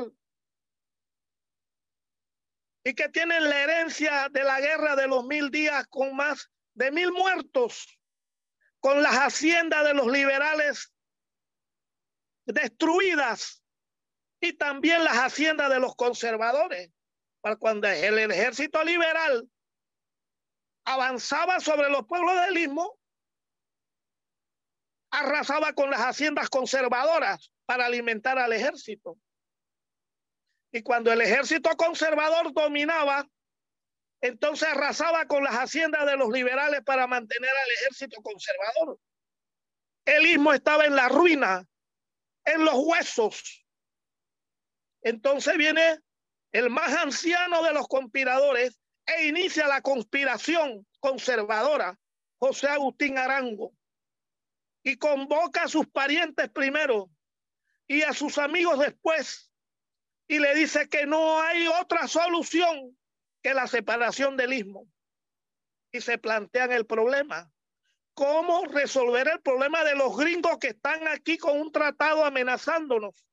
y 2.85 2.95
que 2.95 3.11
tienen 3.11 3.51
la 3.51 3.65
herencia 3.65 4.31
de 4.31 4.45
la 4.45 4.62
guerra 4.62 4.97
de 4.97 5.09
los 5.09 5.27
mil 5.27 5.51
días 5.51 5.87
con 5.88 6.17
más 6.17 6.51
de 6.73 6.91
mil 6.91 7.12
muertos 7.12 7.99
con 8.83 9.01
las 9.01 9.14
haciendas 9.14 9.85
de 9.85 9.95
los 9.95 10.09
liberales 10.09 10.92
destruidas 12.45 13.62
y 14.40 14.55
también 14.55 15.05
las 15.05 15.18
haciendas 15.18 15.71
de 15.71 15.79
los 15.79 15.95
conservadores. 15.95 16.90
Para 17.40 17.57
cuando 17.57 17.87
el 17.87 18.18
ejército 18.31 18.83
liberal 18.83 19.49
avanzaba 20.85 21.61
sobre 21.61 21.90
los 21.90 22.07
pueblos 22.07 22.35
del 22.40 22.59
istmo, 22.59 22.99
arrasaba 25.13 25.73
con 25.75 25.88
las 25.88 26.00
haciendas 26.00 26.50
conservadoras 26.50 27.52
para 27.67 27.87
alimentar 27.87 28.37
al 28.37 28.52
ejército. 28.52 29.17
Y 30.73 30.83
cuando 30.83 31.13
el 31.13 31.21
ejército 31.21 31.71
conservador 31.77 32.52
dominaba, 32.52 33.29
entonces 34.23 34.68
arrasaba 34.68 35.27
con 35.27 35.42
las 35.42 35.54
haciendas 35.54 36.06
de 36.06 36.16
los 36.16 36.31
liberales 36.31 36.83
para 36.85 37.08
mantener 37.08 37.50
al 37.50 37.70
ejército 37.73 38.23
conservador. 38.23 38.98
El 40.04 40.27
istmo 40.27 40.52
estaba 40.52 40.87
en 40.87 40.94
la 40.94 41.08
ruina, 41.08 41.66
en 42.44 42.64
los 42.64 42.75
huesos. 42.77 43.66
Entonces 45.02 45.56
viene 45.56 45.98
el 46.52 46.70
más 46.70 46.94
anciano 46.94 47.64
de 47.64 47.73
los 47.73 47.88
conspiradores 47.88 48.79
e 49.06 49.27
inicia 49.27 49.66
la 49.66 49.83
conspiración 49.83 50.87
conservadora, 51.00 51.98
José 52.38 52.68
Agustín 52.68 53.18
Arango, 53.18 53.73
y 54.85 54.98
convoca 54.98 55.64
a 55.64 55.68
sus 55.68 55.88
parientes 55.88 56.48
primero 56.50 57.10
y 57.88 58.02
a 58.02 58.12
sus 58.12 58.38
amigos 58.38 58.79
después, 58.79 59.50
y 60.29 60.38
le 60.38 60.54
dice 60.54 60.88
que 60.88 61.06
no 61.06 61.40
hay 61.40 61.66
otra 61.66 62.06
solución 62.06 62.96
que 63.43 63.55
la 63.55 63.67
separación 63.67 64.37
del 64.37 64.53
istmo. 64.53 64.88
y 65.95 66.01
se 66.01 66.17
plantean 66.17 66.73
el 66.73 66.87
problema. 66.87 67.53
¿Cómo 68.15 68.65
resolver 68.65 69.29
el 69.29 69.43
problema 69.43 69.85
de 69.85 69.95
los 69.95 70.17
gringos 70.17 70.57
que 70.59 70.69
están 70.69 71.07
aquí 71.07 71.37
con 71.37 71.61
un 71.61 71.71
tratado 71.71 72.25
amenazándonos? 72.25 73.27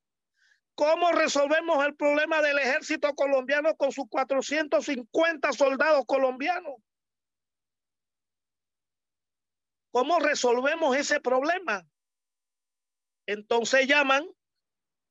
¿Cómo 0.76 1.12
resolvemos 1.12 1.86
el 1.86 1.96
problema 1.96 2.42
del 2.42 2.60
ejército 2.60 3.14
colombiano 3.14 3.76
con 3.76 3.92
sus 3.94 4.06
450 4.10 5.54
soldados 5.54 6.06
colombianos? 6.06 6.76
¿Cómo 9.92 10.20
resolvemos 10.20 10.96
ese 10.96 11.20
problema? 11.20 11.88
Entonces 13.26 13.88
llaman 13.88 14.26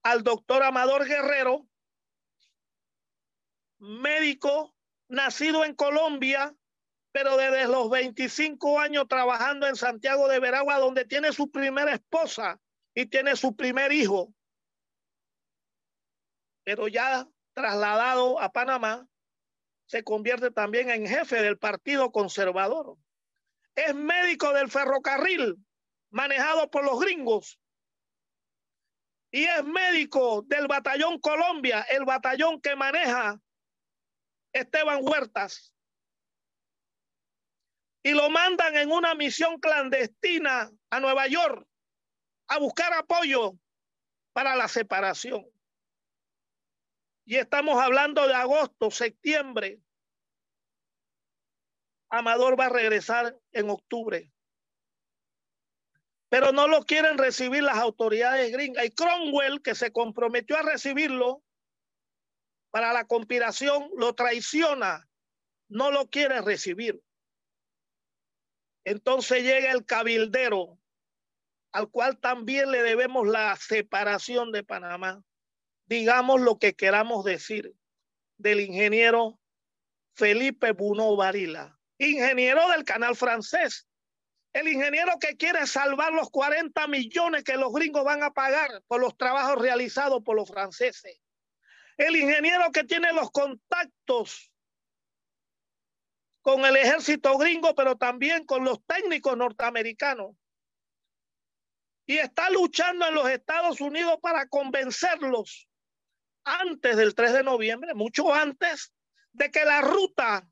al 0.02 0.22
doctor 0.22 0.62
Amador 0.62 1.06
Guerrero, 1.06 1.66
médico 3.78 4.74
nacido 5.08 5.64
en 5.64 5.74
Colombia, 5.74 6.54
pero 7.12 7.36
desde 7.36 7.66
los 7.66 7.90
25 7.90 8.78
años 8.78 9.06
trabajando 9.08 9.66
en 9.66 9.76
Santiago 9.76 10.28
de 10.28 10.40
Veragua, 10.40 10.78
donde 10.78 11.04
tiene 11.04 11.32
su 11.32 11.50
primera 11.50 11.92
esposa 11.92 12.60
y 12.94 13.06
tiene 13.06 13.36
su 13.36 13.56
primer 13.56 13.92
hijo. 13.92 14.32
Pero 16.64 16.88
ya 16.88 17.26
trasladado 17.54 18.40
a 18.40 18.52
Panamá, 18.52 19.08
se 19.86 20.04
convierte 20.04 20.50
también 20.50 20.90
en 20.90 21.06
jefe 21.06 21.42
del 21.42 21.58
Partido 21.58 22.12
Conservador 22.12 22.98
es 23.78 23.94
médico 23.94 24.52
del 24.52 24.70
ferrocarril 24.70 25.56
manejado 26.10 26.68
por 26.70 26.84
los 26.84 26.98
gringos. 26.98 27.60
Y 29.30 29.44
es 29.44 29.64
médico 29.64 30.42
del 30.46 30.66
batallón 30.66 31.20
Colombia, 31.20 31.82
el 31.82 32.04
batallón 32.04 32.60
que 32.60 32.74
maneja 32.74 33.40
Esteban 34.58 35.00
Huertas. 35.02 35.74
Y 38.02 38.12
lo 38.12 38.30
mandan 38.30 38.76
en 38.76 38.90
una 38.90 39.14
misión 39.14 39.58
clandestina 39.58 40.70
a 40.90 41.00
Nueva 41.00 41.26
York 41.26 41.66
a 42.46 42.58
buscar 42.58 42.92
apoyo 42.94 43.54
para 44.32 44.56
la 44.56 44.68
separación. 44.68 45.44
Y 47.24 47.36
estamos 47.36 47.82
hablando 47.82 48.26
de 48.26 48.34
agosto, 48.34 48.90
septiembre 48.90 49.80
Amador 52.10 52.58
va 52.58 52.66
a 52.66 52.70
regresar 52.70 53.36
en 53.52 53.70
octubre. 53.70 54.32
Pero 56.30 56.52
no 56.52 56.68
lo 56.68 56.82
quieren 56.84 57.18
recibir 57.18 57.62
las 57.62 57.78
autoridades 57.78 58.50
gringas. 58.52 58.84
Y 58.84 58.90
Cromwell, 58.90 59.62
que 59.62 59.74
se 59.74 59.92
comprometió 59.92 60.56
a 60.56 60.62
recibirlo 60.62 61.42
para 62.70 62.92
la 62.92 63.06
conspiración, 63.06 63.90
lo 63.96 64.14
traiciona. 64.14 65.08
No 65.68 65.90
lo 65.90 66.08
quiere 66.08 66.40
recibir. 66.40 67.02
Entonces 68.84 69.42
llega 69.42 69.72
el 69.72 69.84
cabildero, 69.84 70.78
al 71.72 71.90
cual 71.90 72.18
también 72.18 72.70
le 72.70 72.82
debemos 72.82 73.26
la 73.26 73.54
separación 73.56 74.50
de 74.52 74.64
Panamá. 74.64 75.22
Digamos 75.86 76.40
lo 76.40 76.58
que 76.58 76.74
queramos 76.74 77.24
decir 77.24 77.74
del 78.38 78.60
ingeniero 78.60 79.38
Felipe 80.14 80.72
Buno 80.72 81.16
Varila 81.16 81.78
ingeniero 81.98 82.68
del 82.68 82.84
canal 82.84 83.16
francés. 83.16 83.86
El 84.52 84.68
ingeniero 84.68 85.18
que 85.20 85.36
quiere 85.36 85.66
salvar 85.66 86.12
los 86.12 86.30
40 86.30 86.86
millones 86.86 87.44
que 87.44 87.56
los 87.56 87.72
gringos 87.72 88.04
van 88.04 88.22
a 88.22 88.32
pagar 88.32 88.82
por 88.86 89.00
los 89.00 89.16
trabajos 89.16 89.60
realizados 89.60 90.22
por 90.24 90.36
los 90.36 90.48
franceses. 90.48 91.20
El 91.98 92.16
ingeniero 92.16 92.70
que 92.72 92.84
tiene 92.84 93.12
los 93.12 93.30
contactos 93.30 94.50
con 96.40 96.64
el 96.64 96.76
ejército 96.76 97.36
gringo, 97.36 97.74
pero 97.74 97.96
también 97.96 98.46
con 98.46 98.64
los 98.64 98.82
técnicos 98.86 99.36
norteamericanos. 99.36 100.34
Y 102.06 102.16
está 102.18 102.48
luchando 102.48 103.06
en 103.06 103.14
los 103.14 103.28
Estados 103.28 103.80
Unidos 103.82 104.18
para 104.22 104.48
convencerlos 104.48 105.68
antes 106.44 106.96
del 106.96 107.14
3 107.14 107.34
de 107.34 107.42
noviembre, 107.42 107.92
mucho 107.94 108.32
antes 108.32 108.94
de 109.32 109.50
que 109.50 109.64
la 109.64 109.82
ruta 109.82 110.48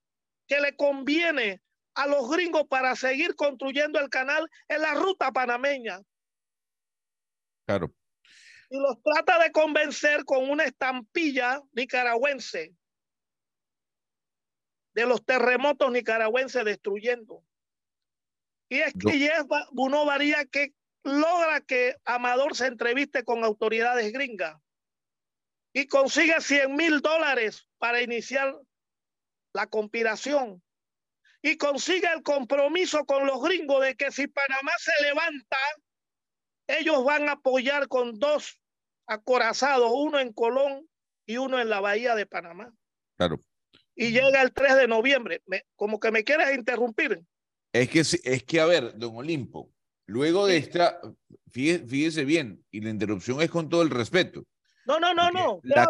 que 0.46 0.60
le 0.60 0.76
conviene 0.76 1.62
a 1.94 2.06
los 2.06 2.28
gringos 2.28 2.64
para 2.68 2.94
seguir 2.94 3.34
construyendo 3.36 3.98
el 3.98 4.10
canal 4.10 4.50
en 4.68 4.82
la 4.82 4.94
ruta 4.94 5.32
panameña. 5.32 6.00
Claro. 7.64 7.95
Y 8.70 8.78
los 8.78 9.00
trata 9.02 9.38
de 9.38 9.52
convencer 9.52 10.24
con 10.24 10.50
una 10.50 10.64
estampilla 10.64 11.62
nicaragüense 11.72 12.74
de 14.94 15.06
los 15.06 15.24
terremotos 15.24 15.92
nicaragüenses 15.92 16.64
destruyendo. 16.64 17.44
Y 18.68 18.78
es 18.78 18.94
que 18.94 19.18
lleva 19.18 19.68
uno 19.72 20.04
varía 20.04 20.44
que 20.46 20.72
logra 21.04 21.60
que 21.60 21.96
Amador 22.04 22.56
se 22.56 22.66
entreviste 22.66 23.22
con 23.22 23.44
autoridades 23.44 24.12
gringas 24.12 24.60
y 25.72 25.86
consigue 25.86 26.40
100 26.40 26.74
mil 26.74 27.00
dólares 27.00 27.68
para 27.78 28.00
iniciar 28.00 28.58
la 29.52 29.66
conspiración 29.66 30.62
y 31.42 31.56
consigue 31.58 32.08
el 32.12 32.22
compromiso 32.22 33.04
con 33.04 33.26
los 33.26 33.40
gringos 33.42 33.82
de 33.82 33.94
que 33.94 34.10
si 34.10 34.26
Panamá 34.26 34.72
se 34.78 34.92
levanta, 35.02 35.58
ellos 36.66 37.04
van 37.04 37.28
a 37.28 37.32
apoyar 37.32 37.88
con 37.88 38.18
dos 38.18 38.60
acorazados, 39.06 39.90
uno 39.94 40.18
en 40.18 40.32
Colón 40.32 40.88
y 41.26 41.36
uno 41.38 41.60
en 41.60 41.68
la 41.68 41.80
bahía 41.80 42.14
de 42.14 42.26
Panamá. 42.26 42.72
Claro. 43.16 43.42
Y 43.94 44.10
llega 44.10 44.42
el 44.42 44.52
3 44.52 44.76
de 44.76 44.88
noviembre. 44.88 45.42
como 45.74 45.98
que 45.98 46.10
me 46.10 46.24
quieres 46.24 46.54
interrumpir. 46.56 47.22
Es 47.72 47.88
que, 47.88 48.00
es 48.00 48.44
que, 48.44 48.60
a 48.60 48.66
ver, 48.66 48.96
don 48.96 49.16
Olimpo, 49.16 49.70
luego 50.06 50.46
de 50.46 50.56
esta, 50.56 51.00
fíjese, 51.50 52.24
bien, 52.24 52.64
y 52.70 52.80
la 52.80 52.90
interrupción 52.90 53.40
es 53.42 53.50
con 53.50 53.68
todo 53.68 53.82
el 53.82 53.90
respeto. 53.90 54.44
No, 54.86 55.00
no, 55.00 55.14
no, 55.14 55.30
no. 55.30 55.60
La, 55.62 55.88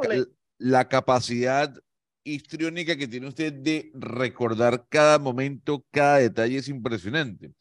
la, 0.59 0.89
capacidad 0.89 1.72
histriónica 2.24 2.97
que 2.97 3.07
tiene 3.07 3.29
usted 3.29 3.53
de 3.53 3.91
recordar 3.95 4.87
cada 4.89 5.18
momento, 5.18 5.85
cada 5.91 6.18
detalle 6.18 6.59
es 6.59 6.68
impresionante. 6.68 7.53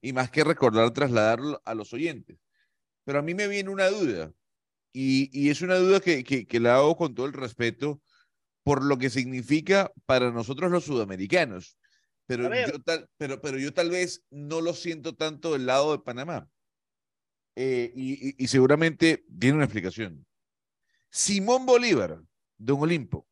Y 0.00 0.12
más 0.12 0.30
que 0.30 0.44
recordar, 0.44 0.92
trasladarlo 0.92 1.60
a 1.64 1.74
los 1.74 1.92
oyentes. 1.92 2.38
Pero 3.04 3.18
a 3.18 3.22
mí 3.22 3.34
me 3.34 3.48
viene 3.48 3.70
una 3.70 3.88
duda, 3.88 4.32
y, 4.96 5.50
es 5.50 5.60
una 5.60 5.74
duda 5.74 6.00
que, 6.00 6.22
que, 6.22 6.60
la 6.60 6.76
hago 6.76 6.96
con 6.96 7.14
todo 7.14 7.26
el 7.26 7.32
respeto 7.32 8.00
por 8.62 8.84
lo 8.84 8.96
que 8.96 9.10
significa 9.10 9.92
para 10.06 10.30
nosotros 10.30 10.70
los 10.70 10.84
sudamericanos. 10.84 11.76
Pero 12.26 12.48
yo, 12.54 12.80
tal, 12.80 13.10
pero, 13.18 13.40
pero 13.40 13.58
yo 13.58 13.74
tal 13.74 13.90
vez 13.90 14.24
no 14.30 14.60
lo 14.60 14.72
siento 14.72 15.14
tanto 15.16 15.52
del 15.52 15.66
lado 15.66 15.92
de 15.92 16.02
Panamá. 16.02 16.48
Eh, 17.56 17.92
y, 17.94 18.42
y 18.42 18.48
seguramente 18.48 19.26
tiene 19.38 19.56
una 19.56 19.64
explicación. 19.64 20.24
Simón 21.10 21.66
Bolívar, 21.66 22.20
don 22.56 22.80
Olimpo, 22.80 23.26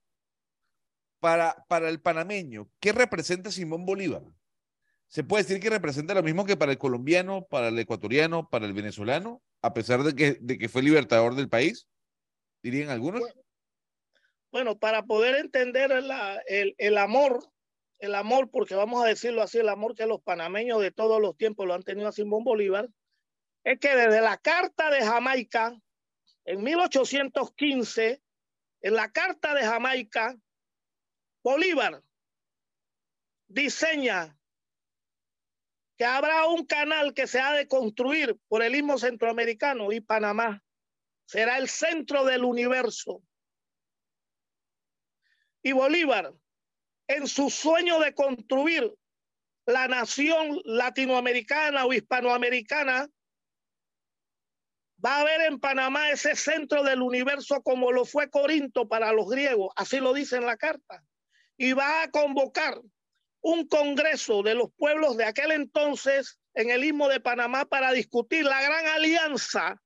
para, 1.21 1.65
para 1.69 1.89
el 1.89 2.01
panameño, 2.01 2.69
¿qué 2.81 2.93
representa 2.93 3.53
Simón 3.53 3.87
Bolívar? 3.87 4.25
¿Se 5.07 5.23
puede 5.23 5.45
decir 5.45 5.61
que 5.61 5.71
representa 5.71 6.15
lo 6.15 6.23
mismo 6.23 6.45
que 6.45 6.57
para 6.57 6.73
el 6.73 6.79
colombiano, 6.79 7.47
para 7.47 7.69
el 7.69 7.79
ecuatoriano, 7.79 8.49
para 8.51 8.67
el 8.67 8.73
venezolano, 8.73 9.43
a 9.63 9.73
pesar 9.73 10.03
de 10.03 10.15
que, 10.15 10.37
de 10.41 10.59
que 10.59 10.69
fue 10.69 10.83
libertador 10.83 11.35
del 11.35 11.49
país? 11.49 11.89
Dirían 12.63 12.91
algunos. 12.91 13.23
Bueno, 14.51 14.79
para 14.79 15.05
poder 15.05 15.37
entender 15.37 15.93
el, 15.93 16.75
el 16.77 16.99
amor, 16.99 17.49
el 17.99 18.15
amor, 18.15 18.51
porque 18.51 18.75
vamos 18.75 19.03
a 19.03 19.09
decirlo 19.09 19.43
así, 19.43 19.59
el 19.59 19.69
amor 19.69 19.95
que 19.95 20.07
los 20.07 20.21
panameños 20.21 20.81
de 20.83 20.91
todos 20.91 21.21
los 21.21 21.37
tiempos 21.37 21.67
lo 21.67 21.75
han 21.75 21.83
tenido 21.83 22.09
a 22.09 22.13
Simón 22.13 22.45
Bolívar, 22.45 22.89
es 23.65 23.79
que 23.79 23.95
desde 23.95 24.21
la 24.21 24.37
Carta 24.37 24.91
de 24.91 25.03
Jamaica, 25.05 25.75
en 26.45 26.63
1815, 26.63 28.21
en 28.83 28.95
la 28.95 29.11
Carta 29.11 29.55
de 29.55 29.63
Jamaica, 29.63 30.37
Bolívar 31.43 32.03
diseña 33.49 34.37
que 36.03 36.07
habrá 36.07 36.49
un 36.49 36.67
canal 36.67 37.15
que 37.15 37.29
se 37.29 37.39
ha 37.39 37.53
de 37.53 37.69
construir 37.69 38.37
por 38.49 38.65
el 38.65 38.75
istmo 38.75 38.99
centroamericano 38.99 39.93
y 39.93 40.01
Panamá. 40.01 40.61
Será 41.27 41.59
el 41.59 41.69
centro 41.69 42.25
del 42.25 42.43
universo. 42.43 43.23
Y 45.63 45.71
Bolívar, 45.71 46.35
en 47.07 47.29
su 47.29 47.51
sueño 47.51 48.01
de 48.01 48.15
construir 48.15 48.93
la 49.65 49.87
nación 49.87 50.61
latinoamericana 50.65 51.87
o 51.87 51.93
hispanoamericana, 51.93 53.09
va 55.07 55.19
a 55.19 55.21
haber 55.21 55.43
en 55.43 55.61
Panamá 55.61 56.11
ese 56.11 56.35
centro 56.35 56.83
del 56.83 57.01
universo 57.01 57.63
como 57.63 57.93
lo 57.93 58.05
fue 58.05 58.29
Corinto 58.29 58.89
para 58.89 59.13
los 59.13 59.29
griegos. 59.29 59.73
Así 59.77 60.01
lo 60.01 60.13
dice 60.13 60.35
en 60.35 60.47
la 60.47 60.57
carta 60.57 61.05
y 61.57 61.75
va 61.75 62.03
a 62.03 62.11
convocar 62.11 62.83
un 63.43 63.67
congreso 63.67 64.43
de 64.43 64.55
los 64.55 64.73
pueblos 64.77 65.17
de 65.17 65.25
aquel 65.25 65.53
entonces 65.53 66.39
en 66.55 66.71
el 66.71 66.85
istmo 66.85 67.09
de 67.09 67.21
Panamá 67.21 67.65
para 67.67 67.93
discutir 67.93 68.45
la 68.45 68.63
gran 68.63 68.87
alianza, 68.87 69.83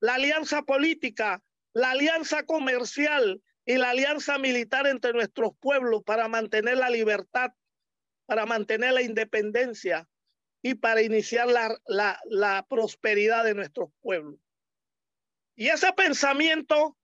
la 0.00 0.14
alianza 0.14 0.62
política, 0.62 1.42
la 1.72 1.90
alianza 1.90 2.44
comercial 2.44 3.42
y 3.64 3.76
la 3.76 3.90
alianza 3.90 4.38
militar 4.38 4.86
entre 4.86 5.12
nuestros 5.12 5.52
pueblos 5.60 6.02
para 6.04 6.28
mantener 6.28 6.78
la 6.78 6.90
libertad 6.90 7.52
para 8.26 8.46
mantener 8.46 8.92
la 8.92 9.02
independencia 9.02 10.08
y 10.62 10.74
para 10.74 11.02
iniciar 11.02 11.46
la, 11.48 11.78
la, 11.86 12.18
la 12.24 12.66
prosperidad 12.68 13.44
de 13.44 13.54
nuestros 13.54 13.90
pueblos. 14.00 14.40
Y 15.56 15.68
ese 15.68 15.92
pensamiento 15.92 16.96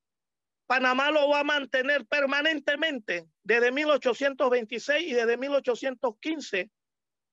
Panamá 0.70 1.10
lo 1.10 1.28
va 1.28 1.40
a 1.40 1.44
mantener 1.44 2.06
permanentemente 2.06 3.26
desde 3.42 3.72
1826 3.72 5.04
y 5.04 5.14
desde 5.14 5.36
1815 5.36 6.70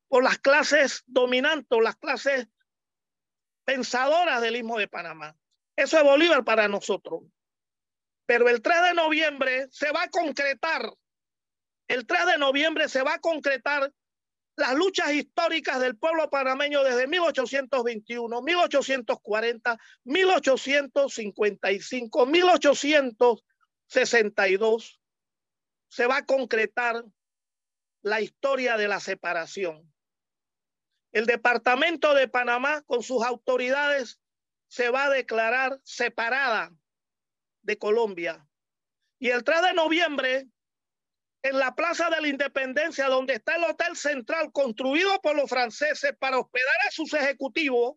por 0.07 0.23
las 0.23 0.39
clases 0.39 1.03
dominantes, 1.05 1.79
las 1.79 1.97
clases 1.97 2.47
pensadoras 3.63 4.41
del 4.41 4.55
Istmo 4.55 4.79
de 4.79 4.87
Panamá. 4.87 5.37
Eso 5.75 5.99
es 5.99 6.03
Bolívar 6.03 6.43
para 6.43 6.67
nosotros. 6.67 7.25
Pero 8.25 8.49
el 8.49 8.59
3 8.59 8.81
de 8.85 8.93
noviembre 8.95 9.67
se 9.69 9.91
va 9.91 10.01
a 10.01 10.09
concretar, 10.09 10.91
el 11.87 12.07
3 12.07 12.25
de 12.25 12.37
noviembre 12.39 12.89
se 12.89 13.03
va 13.03 13.13
a 13.13 13.19
concretar 13.19 13.93
las 14.57 14.75
luchas 14.75 15.13
históricas 15.13 15.79
del 15.79 15.95
pueblo 15.95 16.29
panameño 16.29 16.83
desde 16.83 17.07
1821, 17.07 18.41
1840, 18.41 19.77
1855, 20.03 22.25
1862. 22.25 24.99
Se 25.89 26.05
va 26.07 26.17
a 26.17 26.25
concretar 26.25 27.05
la 28.01 28.19
historia 28.19 28.75
de 28.77 28.87
la 28.87 28.99
separación. 28.99 29.93
El 31.11 31.27
departamento 31.27 32.15
de 32.15 32.27
Panamá 32.27 32.81
con 32.81 33.03
sus 33.03 33.23
autoridades 33.23 34.19
se 34.67 34.89
va 34.89 35.05
a 35.05 35.09
declarar 35.09 35.79
separada 35.83 36.73
de 37.61 37.77
Colombia. 37.77 38.45
Y 39.19 39.29
el 39.29 39.43
3 39.43 39.61
de 39.61 39.73
noviembre 39.73 40.47
en 41.43 41.59
la 41.59 41.75
Plaza 41.75 42.09
de 42.09 42.21
la 42.21 42.27
Independencia, 42.27 43.07
donde 43.07 43.35
está 43.35 43.55
el 43.55 43.63
Hotel 43.63 43.95
Central 43.95 44.51
construido 44.51 45.19
por 45.21 45.35
los 45.35 45.49
franceses 45.49 46.13
para 46.19 46.39
hospedar 46.39 46.75
a 46.87 46.91
sus 46.91 47.13
ejecutivos, 47.13 47.95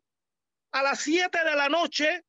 a 0.73 0.83
las 0.83 1.01
7 1.01 1.45
de 1.45 1.57
la 1.57 1.69
noche, 1.69 2.25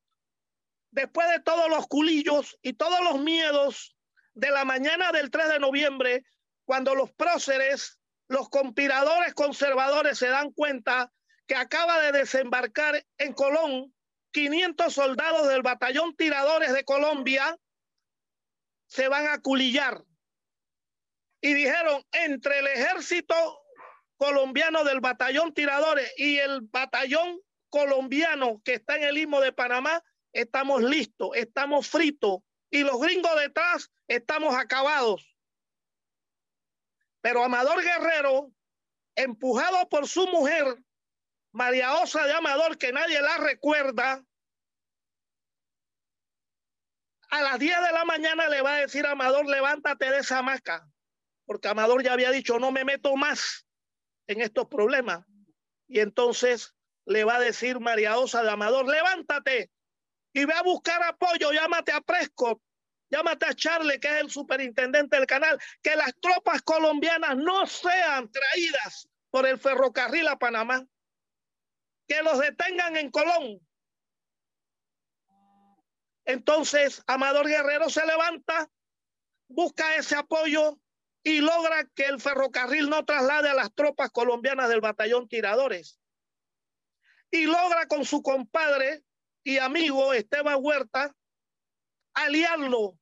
después 0.90 1.28
de 1.30 1.40
todos 1.40 1.68
los 1.68 1.86
culillos 1.86 2.58
y 2.62 2.74
todos 2.74 3.00
los 3.00 3.20
miedos 3.20 3.96
de 4.34 4.50
la 4.50 4.64
mañana 4.64 5.12
del 5.12 5.30
3 5.30 5.48
de 5.48 5.58
noviembre, 5.58 6.24
cuando 6.64 6.94
los 6.94 7.12
próceres, 7.12 7.98
los 8.28 8.48
conspiradores 8.48 9.34
conservadores 9.34 10.18
se 10.18 10.28
dan 10.28 10.52
cuenta 10.52 11.12
que 11.46 11.54
acaba 11.54 12.00
de 12.00 12.12
desembarcar 12.12 13.04
en 13.18 13.32
Colón 13.32 13.94
500 14.32 14.92
soldados 14.92 15.48
del 15.48 15.62
batallón 15.62 16.16
tiradores 16.16 16.72
de 16.72 16.84
Colombia, 16.84 17.56
se 18.86 19.08
van 19.08 19.26
a 19.28 19.40
culillar 19.40 20.02
y 21.42 21.54
dijeron 21.54 22.06
entre 22.12 22.60
el 22.60 22.68
ejército 22.68 23.34
colombiano 24.16 24.84
del 24.84 25.00
batallón 25.00 25.52
tiradores 25.52 26.10
y 26.16 26.38
el 26.38 26.60
batallón 26.62 27.40
colombiano 27.68 28.62
que 28.64 28.74
está 28.74 28.96
en 28.96 29.02
el 29.02 29.18
istmo 29.18 29.40
de 29.40 29.52
Panamá, 29.52 30.02
estamos 30.32 30.82
listos, 30.82 31.30
estamos 31.34 31.88
fritos 31.88 32.38
y 32.70 32.84
los 32.84 33.00
gringos 33.00 33.34
detrás 33.40 33.90
estamos 34.06 34.54
acabados. 34.54 35.36
Pero 37.20 37.42
Amador 37.42 37.82
Guerrero, 37.82 38.52
empujado 39.16 39.88
por 39.88 40.06
su 40.06 40.26
mujer, 40.28 40.64
María 41.50 41.94
Osa 41.96 42.24
de 42.24 42.32
Amador, 42.32 42.78
que 42.78 42.92
nadie 42.92 43.20
la 43.20 43.38
recuerda, 43.38 44.24
a 47.30 47.42
las 47.42 47.58
10 47.58 47.80
de 47.82 47.92
la 47.92 48.04
mañana 48.04 48.48
le 48.48 48.62
va 48.62 48.74
a 48.74 48.80
decir 48.80 49.06
Amador, 49.06 49.46
levántate 49.46 50.08
de 50.08 50.18
esa 50.18 50.38
hamaca 50.38 50.91
porque 51.52 51.68
Amador 51.68 52.02
ya 52.02 52.14
había 52.14 52.30
dicho, 52.30 52.58
no 52.58 52.72
me 52.72 52.82
meto 52.82 53.14
más 53.14 53.66
en 54.26 54.40
estos 54.40 54.68
problemas. 54.68 55.26
Y 55.86 56.00
entonces 56.00 56.74
le 57.04 57.24
va 57.24 57.36
a 57.36 57.40
decir 57.40 57.78
María 57.78 58.16
Osa 58.16 58.42
de 58.42 58.50
Amador, 58.50 58.88
levántate 58.88 59.70
y 60.32 60.46
ve 60.46 60.54
a 60.54 60.62
buscar 60.62 61.02
apoyo, 61.02 61.52
llámate 61.52 61.92
a 61.92 62.00
Prescott, 62.00 62.58
llámate 63.10 63.44
a 63.44 63.54
Charlie, 63.54 64.00
que 64.00 64.08
es 64.08 64.22
el 64.22 64.30
superintendente 64.30 65.16
del 65.16 65.26
canal, 65.26 65.60
que 65.82 65.94
las 65.94 66.14
tropas 66.20 66.62
colombianas 66.62 67.36
no 67.36 67.66
sean 67.66 68.30
traídas 68.30 69.10
por 69.28 69.46
el 69.46 69.58
ferrocarril 69.58 70.28
a 70.28 70.38
Panamá, 70.38 70.82
que 72.08 72.22
los 72.22 72.38
detengan 72.38 72.96
en 72.96 73.10
Colón. 73.10 73.60
Entonces, 76.24 77.02
Amador 77.06 77.46
Guerrero 77.46 77.90
se 77.90 78.06
levanta, 78.06 78.70
busca 79.48 79.96
ese 79.96 80.16
apoyo 80.16 80.78
y 81.22 81.40
logra 81.40 81.88
que 81.94 82.06
el 82.06 82.20
ferrocarril 82.20 82.88
no 82.88 83.04
traslade 83.04 83.48
a 83.48 83.54
las 83.54 83.72
tropas 83.74 84.10
colombianas 84.10 84.68
del 84.68 84.80
batallón 84.80 85.28
tiradores. 85.28 86.00
Y 87.30 87.46
logra 87.46 87.86
con 87.86 88.04
su 88.04 88.22
compadre 88.22 89.02
y 89.44 89.58
amigo 89.58 90.12
Esteban 90.12 90.58
Huerta 90.60 91.14
aliarlo 92.14 92.98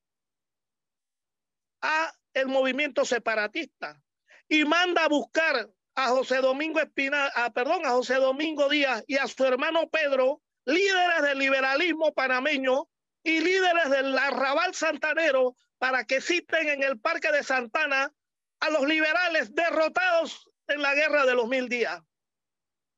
a 1.81 2.12
el 2.35 2.47
movimiento 2.47 3.05
separatista 3.05 4.01
y 4.49 4.64
manda 4.64 5.05
a 5.05 5.09
buscar 5.09 5.68
a 5.95 6.09
José 6.09 6.37
Domingo 6.37 6.81
Espina, 6.81 7.27
a, 7.35 7.51
perdón, 7.53 7.85
a 7.85 7.91
José 7.91 8.14
Domingo 8.14 8.68
Díaz 8.68 9.03
y 9.07 9.16
a 9.16 9.27
su 9.27 9.45
hermano 9.45 9.89
Pedro, 9.91 10.41
líderes 10.64 11.23
del 11.23 11.39
liberalismo 11.39 12.12
panameño 12.12 12.89
y 13.23 13.41
líderes 13.41 13.91
del 13.91 14.16
arrabal 14.16 14.75
santanero 14.75 15.55
para 15.79 16.05
que 16.05 16.21
citen 16.21 16.68
en 16.68 16.83
el 16.83 16.99
Parque 16.99 17.33
de 17.33 17.43
Santana 17.43 18.12
a 18.61 18.71
los 18.71 18.87
liberales 18.87 19.55
derrotados 19.55 20.49
en 20.68 20.83
la 20.83 20.95
guerra 20.95 21.27
de 21.27 21.35
los 21.35 21.49
mil 21.49 21.68
días 21.68 22.01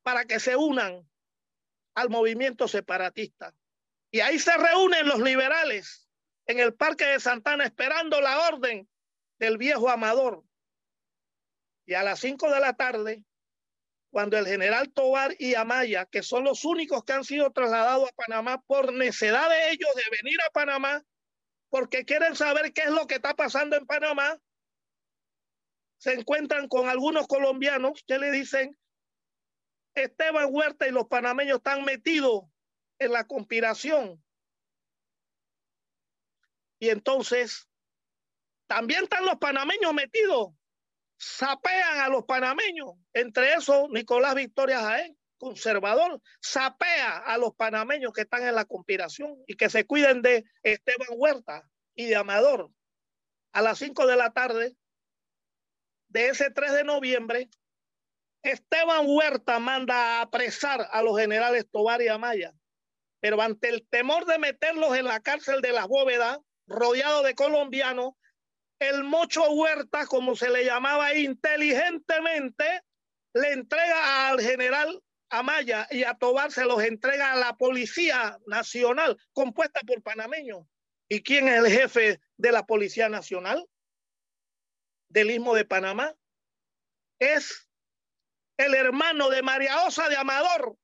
para 0.02 0.24
que 0.24 0.40
se 0.40 0.56
unan 0.56 1.08
al 1.94 2.10
movimiento 2.10 2.68
separatista. 2.68 3.54
Y 4.10 4.20
ahí 4.20 4.38
se 4.38 4.56
reúnen 4.56 5.06
los 5.06 5.20
liberales 5.20 6.08
en 6.46 6.58
el 6.58 6.74
Parque 6.74 7.06
de 7.06 7.20
Santana 7.20 7.64
esperando 7.64 8.20
la 8.20 8.48
orden 8.48 8.88
del 9.38 9.58
viejo 9.58 9.88
Amador. 9.88 10.44
Y 11.86 11.94
a 11.94 12.02
las 12.02 12.20
cinco 12.20 12.50
de 12.50 12.60
la 12.60 12.74
tarde, 12.74 13.24
cuando 14.12 14.36
el 14.36 14.46
general 14.46 14.92
Tobar 14.92 15.34
y 15.38 15.54
Amaya, 15.54 16.04
que 16.04 16.22
son 16.22 16.44
los 16.44 16.66
únicos 16.66 17.02
que 17.02 17.14
han 17.14 17.24
sido 17.24 17.50
trasladados 17.50 18.10
a 18.10 18.12
Panamá 18.12 18.62
por 18.66 18.92
necesidad 18.92 19.48
de 19.48 19.70
ellos 19.70 19.88
de 19.96 20.02
venir 20.22 20.36
a 20.46 20.52
Panamá, 20.52 21.02
porque 21.70 22.04
quieren 22.04 22.36
saber 22.36 22.74
qué 22.74 22.82
es 22.82 22.90
lo 22.90 23.06
que 23.06 23.14
está 23.14 23.32
pasando 23.32 23.74
en 23.74 23.86
Panamá, 23.86 24.38
se 25.96 26.12
encuentran 26.12 26.68
con 26.68 26.90
algunos 26.90 27.26
colombianos 27.26 28.04
que 28.06 28.18
le 28.18 28.30
dicen, 28.30 28.78
Esteban 29.94 30.48
Huerta 30.50 30.86
y 30.86 30.90
los 30.90 31.06
panameños 31.06 31.58
están 31.58 31.82
metidos 31.84 32.42
en 32.98 33.12
la 33.12 33.26
conspiración. 33.26 34.22
Y 36.78 36.90
entonces, 36.90 37.66
también 38.66 39.04
están 39.04 39.24
los 39.24 39.36
panameños 39.36 39.94
metidos, 39.94 40.50
sapean 41.22 42.00
a 42.00 42.08
los 42.08 42.24
panameños, 42.24 42.94
entre 43.12 43.54
esos 43.54 43.88
Nicolás 43.90 44.34
Victoria 44.34 44.80
Jaén, 44.80 45.16
conservador, 45.38 46.20
sapea 46.40 47.18
a 47.18 47.38
los 47.38 47.54
panameños 47.54 48.12
que 48.12 48.22
están 48.22 48.42
en 48.42 48.56
la 48.56 48.64
conspiración 48.64 49.36
y 49.46 49.54
que 49.54 49.70
se 49.70 49.86
cuiden 49.86 50.20
de 50.20 50.44
Esteban 50.64 51.08
Huerta 51.12 51.62
y 51.94 52.06
de 52.06 52.16
Amador. 52.16 52.70
A 53.52 53.62
las 53.62 53.78
5 53.78 54.06
de 54.06 54.16
la 54.16 54.32
tarde 54.32 54.76
de 56.08 56.28
ese 56.28 56.50
3 56.50 56.72
de 56.72 56.84
noviembre, 56.84 57.48
Esteban 58.42 59.04
Huerta 59.06 59.60
manda 59.60 59.94
a 59.94 60.22
apresar 60.22 60.88
a 60.90 61.02
los 61.02 61.16
generales 61.16 61.70
Tobar 61.70 62.02
y 62.02 62.08
Amaya, 62.08 62.52
pero 63.20 63.40
ante 63.40 63.68
el 63.68 63.86
temor 63.88 64.26
de 64.26 64.40
meterlos 64.40 64.96
en 64.96 65.04
la 65.04 65.20
cárcel 65.20 65.60
de 65.60 65.70
las 65.70 65.86
bóvedas, 65.86 66.40
rodeado 66.66 67.22
de 67.22 67.36
colombianos, 67.36 68.14
el 68.88 69.04
mocho 69.04 69.50
Huerta, 69.50 70.06
como 70.06 70.36
se 70.36 70.50
le 70.50 70.64
llamaba 70.64 71.14
inteligentemente, 71.14 72.82
le 73.34 73.52
entrega 73.52 74.28
al 74.28 74.40
general 74.40 75.02
Amaya 75.32 75.88
y 75.90 76.04
a 76.04 76.14
Tobar 76.14 76.52
se 76.52 76.66
los 76.66 76.82
entrega 76.82 77.32
a 77.32 77.36
la 77.36 77.56
Policía 77.56 78.38
Nacional, 78.46 79.18
compuesta 79.32 79.80
por 79.80 80.02
panameños. 80.02 80.66
¿Y 81.08 81.22
quién 81.22 81.48
es 81.48 81.64
el 81.64 81.70
jefe 81.70 82.20
de 82.36 82.52
la 82.52 82.66
Policía 82.66 83.08
Nacional? 83.08 83.66
Del 85.08 85.30
Istmo 85.30 85.54
de 85.54 85.64
Panamá. 85.64 86.14
Es 87.18 87.66
el 88.58 88.74
hermano 88.74 89.30
de 89.30 89.42
María 89.42 89.86
Osa 89.86 90.08
de 90.10 90.16
Amador, 90.16 90.76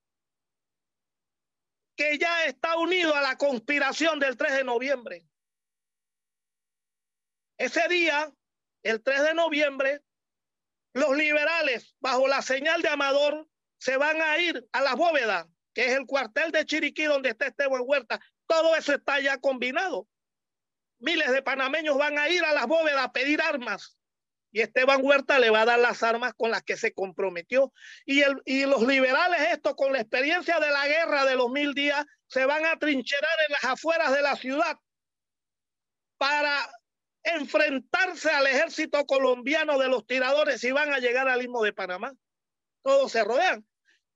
que 1.94 2.16
ya 2.16 2.46
está 2.46 2.78
unido 2.78 3.14
a 3.14 3.20
la 3.20 3.36
conspiración 3.36 4.18
del 4.18 4.36
3 4.36 4.54
de 4.54 4.64
noviembre. 4.64 5.27
Ese 7.58 7.88
día, 7.88 8.32
el 8.84 9.02
3 9.02 9.22
de 9.22 9.34
noviembre, 9.34 10.00
los 10.94 11.16
liberales, 11.16 11.96
bajo 12.00 12.28
la 12.28 12.40
señal 12.40 12.82
de 12.82 12.88
Amador, 12.88 13.48
se 13.78 13.96
van 13.96 14.22
a 14.22 14.38
ir 14.38 14.66
a 14.72 14.80
la 14.80 14.94
bóveda, 14.94 15.48
que 15.74 15.86
es 15.86 15.92
el 15.92 16.06
cuartel 16.06 16.52
de 16.52 16.64
Chiriquí 16.64 17.04
donde 17.04 17.30
está 17.30 17.46
Esteban 17.46 17.82
Huerta. 17.84 18.20
Todo 18.46 18.76
eso 18.76 18.94
está 18.94 19.20
ya 19.20 19.38
combinado. 19.38 20.08
Miles 21.00 21.30
de 21.30 21.42
panameños 21.42 21.98
van 21.98 22.18
a 22.18 22.28
ir 22.28 22.44
a 22.44 22.52
las 22.52 22.66
bóvedas 22.66 23.04
a 23.04 23.12
pedir 23.12 23.40
armas 23.40 23.96
Y 24.50 24.60
Esteban 24.60 25.00
Huerta 25.04 25.38
le 25.38 25.50
va 25.50 25.60
a 25.60 25.64
dar 25.64 25.78
las 25.78 26.02
armas 26.02 26.34
con 26.34 26.50
las 26.50 26.62
que 26.62 26.76
se 26.76 26.92
comprometió. 26.92 27.72
Y, 28.04 28.22
el, 28.22 28.40
y 28.44 28.66
los 28.66 28.82
liberales, 28.82 29.40
esto 29.52 29.74
con 29.74 29.92
la 29.92 30.00
experiencia 30.00 30.60
de 30.60 30.70
la 30.70 30.86
guerra 30.86 31.24
de 31.24 31.36
los 31.36 31.50
mil 31.50 31.74
días, 31.74 32.04
se 32.28 32.46
van 32.46 32.66
a 32.66 32.78
trincherar 32.78 33.38
en 33.46 33.52
las 33.52 33.64
afueras 33.64 34.12
de 34.12 34.22
la 34.22 34.36
ciudad 34.36 34.76
para 36.18 36.68
enfrentarse 37.22 38.30
al 38.30 38.46
ejército 38.46 39.04
colombiano 39.06 39.78
de 39.78 39.88
los 39.88 40.06
tiradores 40.06 40.62
y 40.64 40.72
van 40.72 40.92
a 40.92 40.98
llegar 40.98 41.28
al 41.28 41.42
istmo 41.42 41.62
de 41.62 41.72
Panamá. 41.72 42.12
Todos 42.82 43.12
se 43.12 43.24
rodean. 43.24 43.66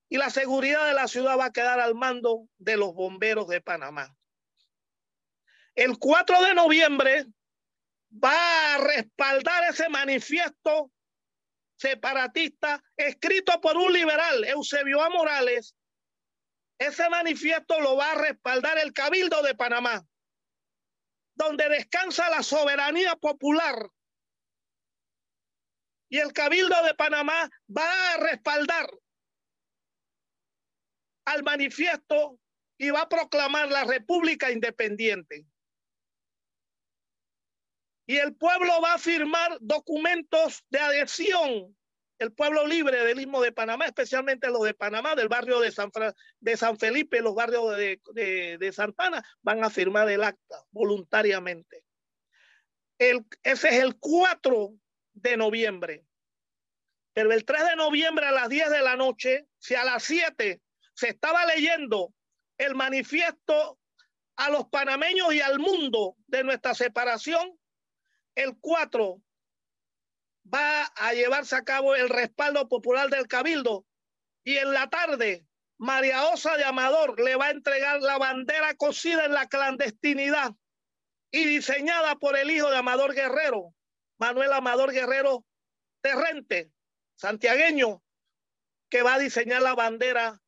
Y 0.09 0.19
la 0.19 0.31
seguridad 0.31 0.87
de 0.87 0.95
la 0.95 1.09
ciudad 1.09 1.39
va 1.39 1.47
a 1.47 1.53
quedar 1.53 1.81
al 1.81 1.95
mando 1.95 2.49
de 2.59 2.77
los 2.77 2.95
bomberos 2.95 3.49
de 3.49 3.61
Panamá. 3.61 4.15
El 5.75 5.99
4 5.99 6.43
de 6.43 6.55
noviembre 6.55 7.27
va 8.13 8.75
a 8.75 8.79
respaldar 8.79 9.65
ese 9.71 9.89
manifiesto 9.89 10.91
separatista 11.77 12.83
escrito 12.97 13.61
por 13.61 13.77
un 13.77 13.93
liberal, 13.93 14.45
Eusebio 14.45 15.03
A. 15.03 15.09
Morales. 15.09 15.75
Ese 16.79 17.09
manifiesto 17.09 17.81
lo 17.81 17.97
va 17.97 18.13
a 18.13 18.17
respaldar 18.17 18.79
el 18.79 18.93
Cabildo 18.93 19.43
de 19.43 19.55
Panamá, 19.55 20.05
donde 21.35 21.69
descansa 21.69 22.29
la 22.31 22.43
soberanía 22.43 23.17
popular. 23.17 23.89
Y 26.09 26.19
el 26.19 26.33
Cabildo 26.33 26.83
de 26.85 26.95
Panamá 26.95 27.49
va 27.75 28.15
a 28.15 28.17
respaldar 28.19 28.91
al 31.25 31.43
manifiesto 31.43 32.39
y 32.77 32.91
va 32.91 33.03
a 33.03 33.09
proclamar 33.09 33.71
la 33.71 33.85
República 33.85 34.51
Independiente 34.51 35.47
y 38.07 38.17
el 38.19 38.35
pueblo 38.35 38.81
va 38.83 38.95
a 38.95 38.99
firmar 38.99 39.57
documentos 39.61 40.65
de 40.71 40.79
adhesión. 40.79 41.77
El 42.23 42.33
pueblo 42.33 42.69
libre 42.69 43.05
del 43.05 43.19
Istmo 43.19 43.43
de 43.43 43.51
Panamá, 43.51 43.85
especialmente 43.85 44.49
los 44.49 44.63
de 44.63 44.75
Panamá, 44.75 45.17
del 45.17 45.27
barrio 45.27 45.59
de 45.59 45.73
San, 45.73 45.91
de 46.39 46.57
San 46.57 46.79
Felipe, 46.79 47.21
los 47.21 47.35
barrios 47.35 47.77
de, 47.77 48.01
de, 48.13 48.59
de, 48.59 48.73
Santana, 48.73 49.25
van 49.43 49.65
a 49.65 49.71
firmar 49.71 50.09
el 50.09 50.23
acta 50.23 50.65
voluntariamente. 50.71 51.85
El, 52.97 53.27
ese 53.43 53.71
es 53.71 53.83
el 53.83 53.97
4 53.99 54.73
de 55.15 55.37
noviembre. 55.37 56.05
Pero 57.13 57.33
el 57.33 57.45
3 57.45 57.71
de 57.71 57.77
noviembre 57.77 58.25
a 58.27 58.31
las 58.31 58.49
10 58.49 58.71
de 58.71 58.83
la 58.83 58.95
noche, 58.95 59.49
si 59.59 59.75
a 59.75 59.83
las 59.83 60.05
7 60.05 60.63
se 60.95 61.09
estaba 61.09 61.45
leyendo 61.47 62.15
el 62.57 62.77
manifiesto 62.77 63.81
a 64.37 64.49
los 64.49 64.69
panameños 64.69 65.35
y 65.35 65.41
al 65.41 65.59
mundo 65.59 66.15
de 66.29 66.45
nuestra 66.45 66.73
separación, 66.73 67.59
el 68.37 68.57
4 68.61 69.21
va 70.45 70.85
a 70.85 71.13
llevarse 71.15 71.57
a 71.57 71.65
cabo 71.65 71.95
el 71.95 72.09
respaldo 72.09 72.69
popular 72.69 73.11
del 73.11 73.29
Cabildo 73.29 73.85
y 74.45 74.57
en 74.57 74.73
la 74.73 74.89
tarde 74.91 75.47
María 75.79 76.27
Osa 76.29 76.57
de 76.57 76.65
Amador 76.65 77.19
le 77.21 77.37
va 77.37 77.47
a 77.47 77.51
entregar 77.51 78.01
la 78.01 78.19
bandera 78.19 78.75
cosida 78.75 79.25
en 79.25 79.33
la 79.33 79.49
clandestinidad 79.49 80.55
y 81.33 81.45
diseñada 81.45 82.17
por 82.17 82.37
el 82.37 82.51
hijo 82.51 82.71
de 82.71 82.77
Amador 82.77 83.15
Guerrero, 83.15 83.75
Manuel 84.19 84.53
Amador 84.53 84.93
Guerrero 84.93 85.45
Terrente, 86.03 86.71
santiagueño, 87.17 88.03
que 88.91 89.03
va 89.03 89.15
a 89.15 89.19
diseñar 89.19 89.63
la 89.63 89.75
bandera 89.75 90.43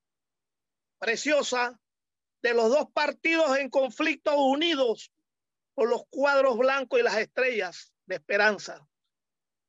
preciosa 0.98 1.80
de 2.42 2.54
los 2.54 2.68
dos 2.68 2.90
partidos 2.92 3.56
en 3.56 3.70
conflicto 3.70 4.36
unidos 4.36 5.10
por 5.74 5.88
los 5.88 6.02
cuadros 6.10 6.58
blancos 6.58 7.00
y 7.00 7.02
las 7.02 7.16
estrellas 7.16 7.92
de 8.06 8.16
esperanza. 8.16 8.86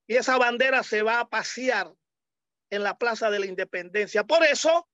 Y 0.07 0.15
esa 0.15 0.37
bandera 0.37 0.83
se 0.83 1.01
va 1.01 1.19
a 1.19 1.29
pasear 1.29 1.91
en 2.69 2.83
la 2.83 2.97
Plaza 2.97 3.29
de 3.29 3.39
la 3.39 3.45
Independencia. 3.45 4.23
Por 4.23 4.43
eso, 4.43 4.87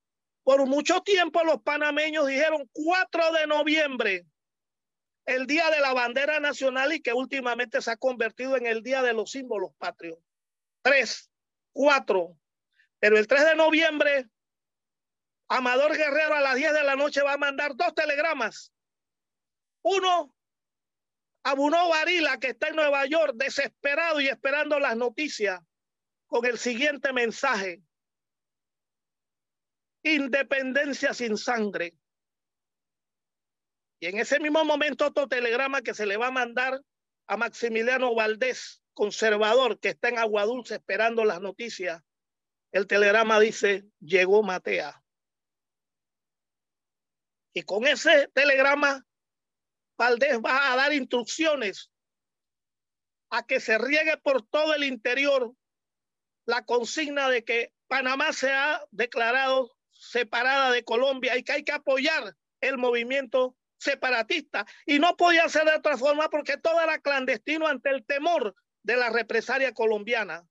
por 0.43 0.66
mucho 0.66 1.01
tiempo 1.01 1.43
los 1.43 1.62
panameños 1.62 2.28
dijeron 2.28 2.70
4 2.72 3.32
de 3.34 3.47
noviembre, 3.47 4.26
el 5.26 5.45
día 5.47 5.70
de 5.70 5.80
la 5.80 5.93
bandera 5.93 6.39
nacional 6.39 6.93
y 6.93 7.01
que 7.01 7.14
últimamente 7.14 7.82
se 7.82 7.91
ha 7.91 7.97
convertido 7.97 8.57
en 8.57 8.66
el 8.66 8.82
día 8.82 9.01
de 9.01 9.14
los 9.14 9.32
símbolos 9.32 9.74
patrios. 9.78 10.18
3, 10.82 11.30
4. 11.74 12.38
Pero 12.99 13.18
el 13.18 13.28
3 13.28 13.45
de 13.45 13.55
noviembre, 13.55 14.30
Amador 15.47 15.95
Guerrero 15.95 16.36
a 16.36 16.41
las 16.41 16.55
10 16.55 16.74
de 16.74 16.84
la 16.84 16.95
noche 16.95 17.22
va 17.22 17.34
a 17.34 17.38
mandar 17.38 17.76
dos 17.76 17.93
telegramas. 17.93 18.72
Uno 19.84 20.34
a 21.43 21.53
Bruno 21.55 21.89
Varila, 21.89 22.37
que 22.39 22.49
está 22.49 22.67
en 22.67 22.75
Nueva 22.75 23.05
York, 23.05 23.33
desesperado 23.35 24.21
y 24.21 24.27
esperando 24.27 24.79
las 24.79 24.95
noticias, 24.95 25.59
con 26.27 26.45
el 26.45 26.57
siguiente 26.57 27.13
mensaje. 27.13 27.81
Independencia 30.03 31.13
sin 31.13 31.37
sangre. 31.37 31.95
Y 33.99 34.07
en 34.07 34.19
ese 34.19 34.39
mismo 34.39 34.63
momento 34.65 35.07
otro 35.07 35.27
telegrama 35.27 35.81
que 35.81 35.93
se 35.93 36.05
le 36.05 36.17
va 36.17 36.27
a 36.27 36.31
mandar 36.31 36.81
a 37.27 37.37
Maximiliano 37.37 38.15
Valdés, 38.15 38.81
conservador, 38.93 39.79
que 39.79 39.89
está 39.89 40.09
en 40.09 40.17
Agua 40.17 40.45
Dulce 40.45 40.75
esperando 40.75 41.23
las 41.23 41.39
noticias. 41.39 42.01
El 42.71 42.87
telegrama 42.87 43.39
dice, 43.39 43.85
llegó 43.99 44.41
Matea. 44.43 45.03
Y 47.53 47.63
con 47.63 47.85
ese 47.85 48.29
telegrama 48.33 49.05
Valdés 50.02 50.39
va 50.39 50.74
a 50.74 50.76
dar 50.76 50.93
instrucciones 50.93 51.91
a 53.30 53.45
que 53.45 53.60
se 53.60 53.78
riegue 53.78 54.18
por 54.18 54.41
todo 54.41 54.74
el 54.74 54.84
interior 54.84 55.54
la 56.45 56.66
consigna 56.66 57.30
de 57.30 57.43
que 57.43 57.72
Panamá 57.88 58.34
se 58.34 58.52
ha 58.52 58.84
declarado 58.89 59.78
separada 59.91 60.72
de 60.72 60.84
Colombia 60.84 61.38
y 61.38 61.43
que 61.43 61.52
hay 61.52 61.64
que 61.64 61.72
apoyar 61.72 62.36
el 62.62 62.80
movimiento 62.80 63.56
separatista. 63.78 64.66
Y 64.88 64.97
no 64.97 65.16
podía 65.18 65.47
ser 65.49 65.66
de 65.66 65.76
otra 65.76 65.97
forma 65.97 66.32
porque 66.32 66.58
todo 66.58 66.82
era 66.82 66.99
clandestino 66.99 67.68
ante 67.68 67.91
el 67.91 68.04
temor 68.04 68.56
de 68.82 68.97
la 68.97 69.12
represalia 69.12 69.72
colombiana. 69.72 70.47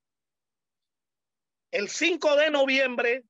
El 1.71 1.89
5 1.89 2.37
de 2.37 2.51
noviembre, 2.51 3.25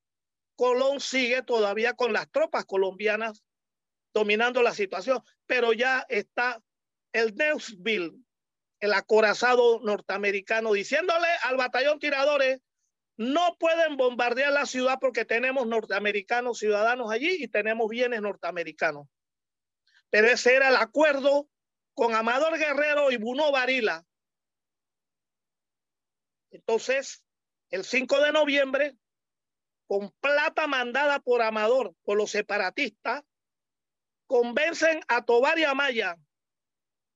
Colón 0.55 0.99
sigue 0.99 1.41
todavía 1.41 1.95
con 1.95 2.13
las 2.13 2.29
tropas 2.29 2.65
colombianas 2.65 3.43
dominando 4.13 4.61
la 4.61 4.73
situación, 4.73 5.23
pero 5.51 5.73
ya 5.73 6.05
está 6.07 6.63
el 7.11 7.35
Neussville, 7.35 8.13
el 8.79 8.93
acorazado 8.93 9.81
norteamericano, 9.81 10.71
diciéndole 10.71 11.27
al 11.43 11.57
batallón 11.57 11.99
tiradores, 11.99 12.61
no 13.17 13.57
pueden 13.59 13.97
bombardear 13.97 14.53
la 14.53 14.65
ciudad 14.65 14.97
porque 15.01 15.25
tenemos 15.25 15.67
norteamericanos 15.67 16.57
ciudadanos 16.57 17.11
allí 17.11 17.43
y 17.43 17.49
tenemos 17.49 17.89
bienes 17.89 18.21
norteamericanos. 18.21 19.09
Pero 20.09 20.27
ese 20.27 20.55
era 20.55 20.69
el 20.69 20.77
acuerdo 20.77 21.49
con 21.95 22.15
Amador 22.15 22.57
Guerrero 22.57 23.11
y 23.11 23.17
Bruno 23.17 23.51
Varila. 23.51 24.05
Entonces, 26.51 27.25
el 27.71 27.83
5 27.83 28.21
de 28.21 28.31
noviembre, 28.31 28.95
con 29.85 30.11
plata 30.21 30.67
mandada 30.67 31.19
por 31.19 31.41
Amador, 31.41 31.93
por 32.03 32.15
los 32.15 32.31
separatistas, 32.31 33.25
convencen 34.31 35.01
a 35.09 35.25
Tobar 35.25 35.59
y 35.59 35.65
Amaya 35.65 36.15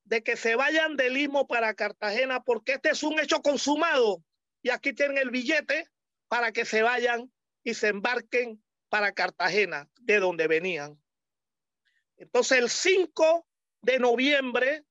de 0.03 0.21
que 0.21 0.35
se 0.35 0.57
vayan 0.57 0.97
del 0.97 1.15
Istmo 1.15 1.47
para 1.47 1.73
Cartagena 1.73 2.43
porque 2.43 2.73
este 2.73 2.89
es 2.89 3.03
un 3.03 3.17
hecho 3.21 3.41
consumado 3.41 4.21
y 4.61 4.69
aquí 4.69 4.91
tienen 4.91 5.19
el 5.19 5.29
billete 5.29 5.89
para 6.27 6.51
que 6.51 6.65
se 6.65 6.83
vayan 6.83 7.31
y 7.63 7.73
se 7.73 7.87
embarquen 7.87 8.61
para 8.89 9.13
Cartagena, 9.13 9.89
de 10.01 10.19
donde 10.19 10.49
venían. 10.49 11.01
Entonces 12.17 12.57
el 12.57 12.69
5 12.69 13.47
de 13.81 13.99
noviembre 13.99 14.83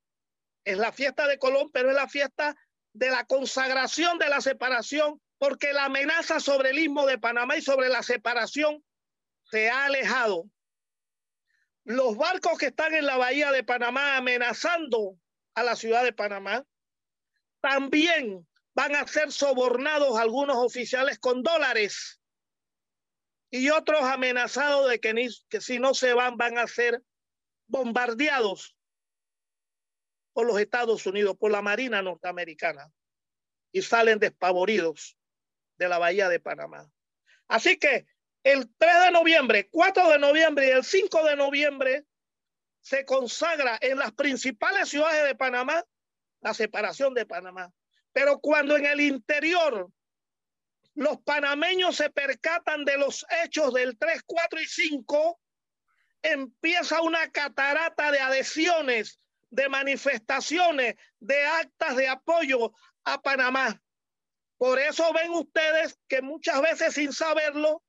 es 0.64 0.78
la 0.78 0.92
fiesta 0.92 1.28
de 1.28 1.38
Colón, 1.38 1.70
pero 1.74 1.90
es 1.90 1.94
la 1.94 2.08
fiesta 2.08 2.56
de 2.94 3.10
la 3.10 3.26
consagración 3.26 4.16
de 4.16 4.30
la 4.30 4.40
separación, 4.40 5.20
porque 5.36 5.74
la 5.74 5.84
amenaza 5.84 6.40
sobre 6.40 6.70
el 6.70 6.78
istmo 6.78 7.04
de 7.04 7.18
Panamá 7.18 7.58
y 7.58 7.60
sobre 7.60 7.90
la 7.90 8.02
separación 8.02 8.82
se 9.50 9.68
ha 9.68 9.84
alejado 9.84 10.48
los 11.84 12.16
barcos 12.16 12.58
que 12.58 12.66
están 12.66 12.94
en 12.94 13.06
la 13.06 13.16
bahía 13.16 13.52
de 13.52 13.62
Panamá 13.62 14.16
amenazando 14.16 15.18
a 15.54 15.62
la 15.62 15.76
ciudad 15.76 16.02
de 16.02 16.12
Panamá, 16.12 16.66
también 17.60 18.46
van 18.74 18.96
a 18.96 19.06
ser 19.06 19.30
sobornados 19.30 20.18
algunos 20.18 20.56
oficiales 20.56 21.18
con 21.18 21.42
dólares 21.42 22.20
y 23.50 23.70
otros 23.70 24.02
amenazados 24.02 24.90
de 24.90 24.98
que, 24.98 25.60
si 25.60 25.78
no 25.78 25.94
se 25.94 26.12
van 26.12 26.36
van 26.36 26.58
a 26.58 26.66
ser 26.66 27.02
bombardeados 27.68 28.76
por 30.32 30.46
los 30.46 30.58
Estados 30.58 31.06
Unidos, 31.06 31.36
por 31.38 31.52
la 31.52 31.62
Marina 31.62 32.02
norteamericana 32.02 32.92
y 33.70 33.82
salen 33.82 34.18
despavoridos 34.18 35.16
de 35.76 35.88
la 35.88 35.98
bahía 35.98 36.28
de 36.28 36.40
Panamá. 36.40 36.90
Así 37.46 37.78
que 37.78 38.06
el 38.44 38.70
3 38.78 39.04
de 39.06 39.10
noviembre, 39.10 39.68
4 39.70 40.10
de 40.10 40.18
noviembre 40.18 40.68
y 40.68 40.70
el 40.70 40.84
5 40.84 41.24
de 41.24 41.36
noviembre 41.36 42.04
se 42.80 43.04
consagra 43.04 43.78
en 43.80 43.98
las 43.98 44.12
principales 44.12 44.90
ciudades 44.90 45.24
de 45.24 45.34
Panamá 45.34 45.82
la 46.44 46.52
separación 46.52 47.14
de 47.14 47.24
Panamá. 47.24 47.72
Pero 48.12 48.38
cuando 48.38 48.76
en 48.76 48.84
el 48.84 49.00
interior 49.00 49.90
los 50.94 51.20
panameños 51.22 51.96
se 51.96 52.10
percatan 52.10 52.84
de 52.84 52.98
los 52.98 53.26
hechos 53.42 53.72
del 53.72 53.98
3, 53.98 54.22
4 54.26 54.60
y 54.60 54.66
5, 54.66 55.40
empieza 56.22 57.00
una 57.00 57.30
catarata 57.30 58.12
de 58.12 58.20
adhesiones, 58.20 59.18
de 59.50 59.68
manifestaciones, 59.70 60.94
de 61.18 61.46
actas 61.46 61.96
de 61.96 62.08
apoyo 62.08 62.72
a 63.04 63.20
Panamá. 63.20 63.80
Por 64.58 64.78
eso 64.78 65.12
ven 65.14 65.30
ustedes 65.30 65.98
que 66.06 66.20
muchas 66.20 66.60
veces 66.60 66.94
sin 66.94 67.12
saberlo, 67.12 67.82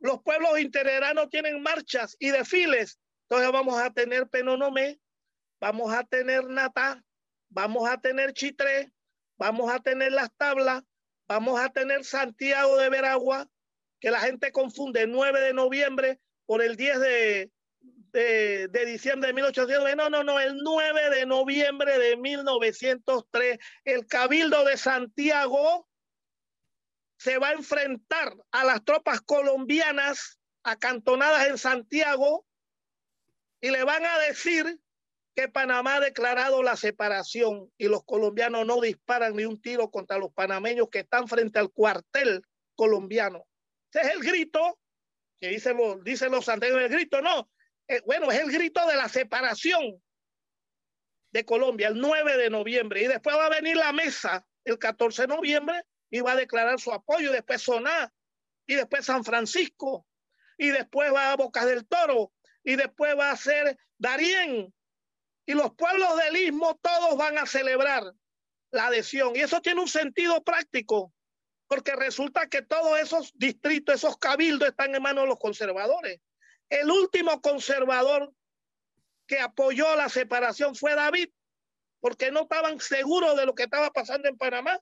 los 0.00 0.22
pueblos 0.22 0.58
integranos 0.58 1.28
tienen 1.28 1.62
marchas 1.62 2.16
y 2.18 2.30
desfiles. 2.30 2.98
Entonces 3.28 3.52
vamos 3.52 3.78
a 3.80 3.90
tener 3.90 4.28
Penonomé, 4.28 4.98
vamos 5.60 5.92
a 5.92 6.04
tener 6.04 6.44
Nata, 6.48 7.04
vamos 7.50 7.88
a 7.88 8.00
tener 8.00 8.32
Chitré, 8.32 8.92
vamos 9.38 9.70
a 9.70 9.78
tener 9.78 10.12
las 10.12 10.34
tablas, 10.36 10.82
vamos 11.28 11.60
a 11.60 11.68
tener 11.68 12.04
Santiago 12.04 12.76
de 12.78 12.88
Veragua, 12.88 13.48
que 14.00 14.10
la 14.10 14.20
gente 14.20 14.50
confunde 14.50 15.06
9 15.06 15.40
de 15.40 15.52
noviembre 15.52 16.18
por 16.46 16.62
el 16.62 16.76
10 16.76 17.00
de, 17.00 17.50
de, 18.12 18.68
de, 18.68 18.86
diciembre 18.86 19.28
de 19.28 19.34
1800. 19.34 19.96
No, 19.96 20.08
no, 20.08 20.24
no, 20.24 20.40
el 20.40 20.56
9 20.56 21.10
de 21.10 21.26
noviembre 21.26 21.98
de 21.98 22.16
1903, 22.16 23.58
el 23.84 24.06
Cabildo 24.06 24.64
de 24.64 24.78
Santiago 24.78 25.89
se 27.20 27.36
va 27.36 27.48
a 27.48 27.52
enfrentar 27.52 28.34
a 28.50 28.64
las 28.64 28.82
tropas 28.82 29.20
colombianas 29.20 30.40
acantonadas 30.62 31.48
en 31.48 31.58
Santiago 31.58 32.46
y 33.60 33.70
le 33.70 33.84
van 33.84 34.06
a 34.06 34.18
decir 34.20 34.80
que 35.36 35.46
Panamá 35.48 35.96
ha 35.96 36.00
declarado 36.00 36.62
la 36.62 36.76
separación 36.76 37.70
y 37.76 37.88
los 37.88 38.04
colombianos 38.04 38.66
no 38.66 38.80
disparan 38.80 39.36
ni 39.36 39.44
un 39.44 39.60
tiro 39.60 39.90
contra 39.90 40.16
los 40.16 40.32
panameños 40.32 40.88
que 40.90 41.00
están 41.00 41.28
frente 41.28 41.58
al 41.58 41.70
cuartel 41.70 42.42
colombiano. 42.74 43.46
Ese 43.92 44.06
es 44.06 44.14
el 44.14 44.20
grito 44.22 44.78
que 45.38 45.48
dicen 45.48 45.76
los, 45.76 46.02
dicen 46.02 46.32
el 46.32 46.88
grito 46.88 47.20
no, 47.20 47.50
eh, 47.86 48.00
bueno, 48.06 48.30
es 48.30 48.40
el 48.40 48.50
grito 48.50 48.86
de 48.86 48.96
la 48.96 49.10
separación 49.10 50.02
de 51.32 51.44
Colombia 51.44 51.88
el 51.88 52.00
9 52.00 52.38
de 52.38 52.48
noviembre 52.48 53.02
y 53.02 53.08
después 53.08 53.36
va 53.36 53.44
a 53.44 53.50
venir 53.50 53.76
la 53.76 53.92
mesa 53.92 54.46
el 54.64 54.78
14 54.78 55.22
de 55.22 55.28
noviembre 55.28 55.84
va 56.18 56.32
a 56.32 56.36
declarar 56.36 56.80
su 56.80 56.92
apoyo, 56.92 57.30
después 57.30 57.62
Soná, 57.62 58.12
y 58.66 58.74
después 58.74 59.06
San 59.06 59.24
Francisco, 59.24 60.04
y 60.58 60.70
después 60.70 61.14
va 61.14 61.30
a 61.30 61.36
Bocas 61.36 61.66
del 61.66 61.86
Toro, 61.86 62.32
y 62.64 62.74
después 62.74 63.16
va 63.16 63.30
a 63.30 63.36
ser 63.36 63.78
Darién, 63.96 64.74
y 65.46 65.54
los 65.54 65.74
pueblos 65.74 66.16
del 66.16 66.36
Istmo 66.36 66.78
todos 66.82 67.16
van 67.16 67.38
a 67.38 67.46
celebrar 67.46 68.04
la 68.70 68.86
adhesión. 68.86 69.34
Y 69.34 69.40
eso 69.40 69.60
tiene 69.60 69.80
un 69.80 69.88
sentido 69.88 70.42
práctico, 70.44 71.12
porque 71.66 71.96
resulta 71.96 72.48
que 72.48 72.62
todos 72.62 72.98
esos 72.98 73.32
distritos, 73.34 73.96
esos 73.96 74.16
cabildos 74.16 74.68
están 74.68 74.94
en 74.94 75.02
manos 75.02 75.24
de 75.24 75.28
los 75.28 75.38
conservadores. 75.38 76.20
El 76.68 76.90
último 76.90 77.40
conservador 77.40 78.32
que 79.26 79.40
apoyó 79.40 79.96
la 79.96 80.08
separación 80.08 80.74
fue 80.74 80.94
David, 80.94 81.30
porque 82.00 82.30
no 82.30 82.42
estaban 82.42 82.78
seguros 82.80 83.36
de 83.36 83.46
lo 83.46 83.54
que 83.54 83.64
estaba 83.64 83.90
pasando 83.90 84.28
en 84.28 84.36
Panamá 84.36 84.78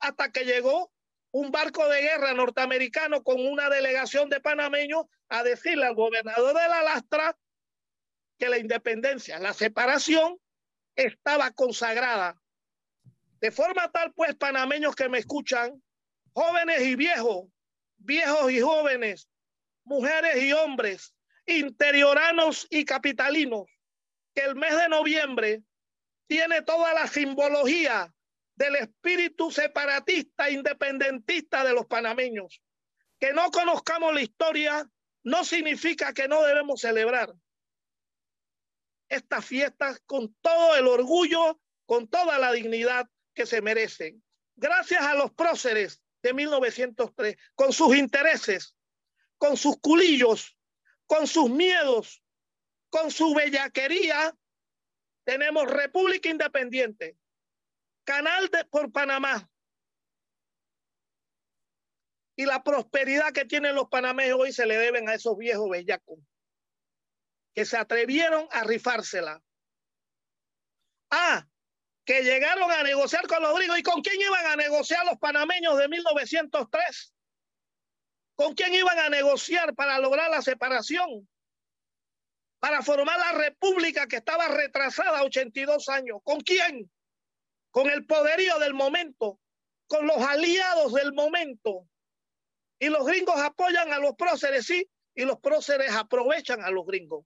hasta 0.00 0.32
que 0.32 0.44
llegó 0.44 0.92
un 1.32 1.50
barco 1.52 1.88
de 1.88 2.00
guerra 2.02 2.34
norteamericano 2.34 3.22
con 3.22 3.46
una 3.46 3.68
delegación 3.70 4.28
de 4.28 4.40
panameños 4.40 5.04
a 5.28 5.42
decirle 5.44 5.86
al 5.86 5.94
gobernador 5.94 6.56
de 6.56 6.68
la 6.68 6.82
lastra 6.82 7.38
que 8.38 8.48
la 8.48 8.58
independencia, 8.58 9.38
la 9.38 9.52
separación 9.52 10.38
estaba 10.96 11.50
consagrada. 11.52 12.40
De 13.40 13.50
forma 13.50 13.90
tal, 13.92 14.12
pues, 14.12 14.34
panameños 14.34 14.96
que 14.96 15.08
me 15.08 15.18
escuchan, 15.18 15.82
jóvenes 16.32 16.82
y 16.82 16.96
viejos, 16.96 17.46
viejos 17.98 18.50
y 18.50 18.60
jóvenes, 18.60 19.28
mujeres 19.84 20.42
y 20.42 20.52
hombres, 20.52 21.14
interioranos 21.46 22.66
y 22.70 22.84
capitalinos, 22.84 23.66
que 24.34 24.42
el 24.42 24.56
mes 24.56 24.76
de 24.76 24.88
noviembre 24.88 25.62
tiene 26.26 26.62
toda 26.62 26.92
la 26.94 27.06
simbología 27.06 28.12
del 28.60 28.76
espíritu 28.76 29.50
separatista, 29.50 30.50
independentista 30.50 31.64
de 31.64 31.72
los 31.72 31.86
panameños. 31.86 32.60
Que 33.18 33.32
no 33.32 33.50
conozcamos 33.50 34.12
la 34.12 34.20
historia 34.20 34.86
no 35.24 35.44
significa 35.44 36.12
que 36.12 36.28
no 36.28 36.42
debemos 36.42 36.82
celebrar 36.82 37.32
estas 39.08 39.46
fiestas 39.46 40.02
con 40.04 40.34
todo 40.42 40.76
el 40.76 40.86
orgullo, 40.86 41.58
con 41.86 42.06
toda 42.06 42.38
la 42.38 42.52
dignidad 42.52 43.08
que 43.34 43.46
se 43.46 43.62
merecen. 43.62 44.22
Gracias 44.56 45.02
a 45.04 45.14
los 45.14 45.32
próceres 45.32 46.02
de 46.22 46.34
1903, 46.34 47.36
con 47.54 47.72
sus 47.72 47.96
intereses, 47.96 48.76
con 49.38 49.56
sus 49.56 49.80
culillos, 49.80 50.54
con 51.06 51.26
sus 51.26 51.48
miedos, 51.48 52.22
con 52.90 53.10
su 53.10 53.32
bellaquería, 53.32 54.36
tenemos 55.24 55.64
República 55.66 56.28
Independiente, 56.28 57.16
Canal 58.10 58.48
de, 58.48 58.64
por 58.64 58.90
Panamá. 58.90 59.48
Y 62.34 62.44
la 62.44 62.60
prosperidad 62.64 63.32
que 63.32 63.44
tienen 63.44 63.76
los 63.76 63.88
panameños 63.88 64.36
hoy 64.36 64.52
se 64.52 64.66
le 64.66 64.76
deben 64.76 65.08
a 65.08 65.14
esos 65.14 65.38
viejos 65.38 65.70
bellacos 65.70 66.18
que 67.54 67.64
se 67.64 67.76
atrevieron 67.76 68.48
a 68.50 68.64
rifársela. 68.64 69.40
Ah, 71.12 71.46
que 72.04 72.24
llegaron 72.24 72.72
a 72.72 72.82
negociar 72.82 73.28
con 73.28 73.44
los 73.44 73.54
gringos. 73.56 73.78
¿Y 73.78 73.84
con 73.84 74.02
quién 74.02 74.20
iban 74.20 74.44
a 74.44 74.56
negociar 74.56 75.06
los 75.06 75.16
panameños 75.18 75.78
de 75.78 75.86
1903? 75.86 77.14
¿Con 78.34 78.54
quién 78.54 78.74
iban 78.74 78.98
a 78.98 79.08
negociar 79.08 79.72
para 79.76 80.00
lograr 80.00 80.28
la 80.32 80.42
separación? 80.42 81.28
Para 82.58 82.82
formar 82.82 83.20
la 83.20 83.38
república 83.38 84.08
que 84.08 84.16
estaba 84.16 84.48
retrasada 84.48 85.22
82 85.22 85.88
años. 85.88 86.18
¿Con 86.24 86.40
quién? 86.40 86.90
Con 87.70 87.90
el 87.90 88.06
poderío 88.06 88.58
del 88.58 88.74
momento, 88.74 89.38
con 89.86 90.06
los 90.06 90.18
aliados 90.18 90.92
del 90.94 91.12
momento. 91.12 91.86
Y 92.78 92.88
los 92.88 93.06
gringos 93.06 93.36
apoyan 93.36 93.92
a 93.92 93.98
los 93.98 94.14
próceres, 94.14 94.66
sí, 94.66 94.88
y 95.14 95.24
los 95.24 95.38
próceres 95.40 95.92
aprovechan 95.92 96.62
a 96.62 96.70
los 96.70 96.86
gringos 96.86 97.24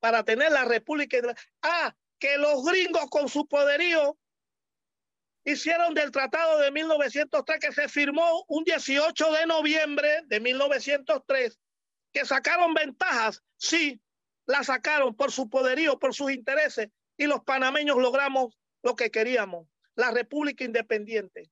para 0.00 0.22
tener 0.24 0.52
la 0.52 0.64
república. 0.64 1.18
Ah, 1.62 1.94
que 2.18 2.36
los 2.36 2.64
gringos 2.64 3.08
con 3.10 3.28
su 3.28 3.46
poderío 3.46 4.18
hicieron 5.44 5.94
del 5.94 6.10
tratado 6.10 6.58
de 6.58 6.70
1903 6.70 7.60
que 7.60 7.72
se 7.72 7.88
firmó 7.88 8.44
un 8.48 8.64
18 8.64 9.32
de 9.32 9.46
noviembre 9.46 10.22
de 10.26 10.40
1903, 10.40 11.58
que 12.12 12.24
sacaron 12.24 12.74
ventajas, 12.74 13.42
sí, 13.56 14.00
la 14.46 14.62
sacaron 14.64 15.14
por 15.14 15.32
su 15.32 15.48
poderío, 15.48 15.98
por 15.98 16.14
sus 16.14 16.32
intereses, 16.32 16.88
y 17.16 17.26
los 17.26 17.42
panameños 17.44 17.96
logramos 17.96 18.56
lo 18.88 18.96
que 18.96 19.10
queríamos, 19.10 19.68
la 19.96 20.10
República 20.12 20.64
Independiente. 20.64 21.50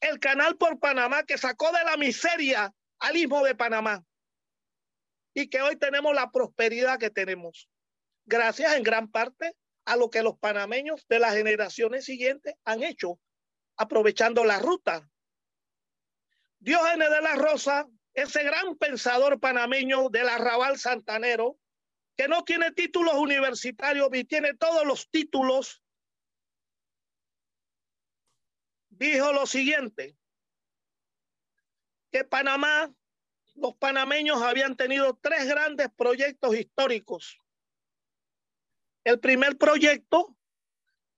El 0.00 0.20
canal 0.20 0.56
por 0.56 0.78
Panamá 0.78 1.24
que 1.24 1.36
sacó 1.36 1.72
de 1.72 1.82
la 1.82 1.96
miseria 1.96 2.72
al 3.00 3.16
istmo 3.16 3.44
de 3.44 3.56
Panamá 3.56 4.04
y 5.34 5.48
que 5.48 5.60
hoy 5.60 5.74
tenemos 5.74 6.14
la 6.14 6.30
prosperidad 6.30 7.00
que 7.00 7.10
tenemos. 7.10 7.68
Gracias 8.26 8.76
en 8.76 8.84
gran 8.84 9.10
parte 9.10 9.56
a 9.86 9.96
lo 9.96 10.08
que 10.08 10.22
los 10.22 10.38
panameños 10.38 11.04
de 11.08 11.18
las 11.18 11.34
generaciones 11.34 12.04
siguientes 12.04 12.54
han 12.64 12.84
hecho, 12.84 13.18
aprovechando 13.76 14.44
la 14.44 14.60
ruta. 14.60 15.10
Diógenes 16.60 17.10
de 17.10 17.22
la 17.22 17.34
Rosa, 17.34 17.88
ese 18.14 18.44
gran 18.44 18.76
pensador 18.76 19.40
panameño 19.40 20.10
del 20.10 20.28
arrabal 20.28 20.78
santanero, 20.78 21.58
que 22.16 22.28
no 22.28 22.44
tiene 22.44 22.70
títulos 22.70 23.14
universitarios 23.14 24.08
y 24.12 24.22
tiene 24.22 24.54
todos 24.54 24.86
los 24.86 25.10
títulos 25.10 25.81
dijo 29.10 29.32
lo 29.32 29.46
siguiente, 29.46 30.16
que 32.10 32.24
Panamá, 32.24 32.94
los 33.54 33.74
panameños 33.76 34.40
habían 34.42 34.76
tenido 34.76 35.18
tres 35.20 35.46
grandes 35.46 35.88
proyectos 35.96 36.54
históricos. 36.54 37.38
El 39.04 39.18
primer 39.18 39.58
proyecto 39.58 40.36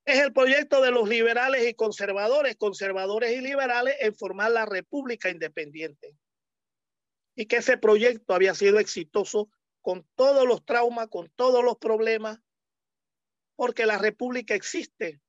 es 0.04 0.20
el 0.20 0.32
proyecto 0.32 0.80
de 0.82 0.90
los 0.90 1.08
liberales 1.08 1.66
y 1.68 1.74
conservadores, 1.74 2.56
conservadores 2.56 3.32
y 3.32 3.40
liberales, 3.40 3.96
en 4.00 4.14
formar 4.14 4.50
la 4.50 4.66
República 4.66 5.30
Independiente. 5.30 6.16
Y 7.34 7.46
que 7.46 7.56
ese 7.56 7.78
proyecto 7.78 8.34
había 8.34 8.54
sido 8.54 8.78
exitoso 8.78 9.50
con 9.80 10.06
todos 10.14 10.46
los 10.46 10.64
traumas, 10.64 11.08
con 11.08 11.30
todos 11.36 11.64
los 11.64 11.76
problemas, 11.76 12.38
porque 13.56 13.86
la 13.86 13.98
República 13.98 14.54
existe. 14.54 15.20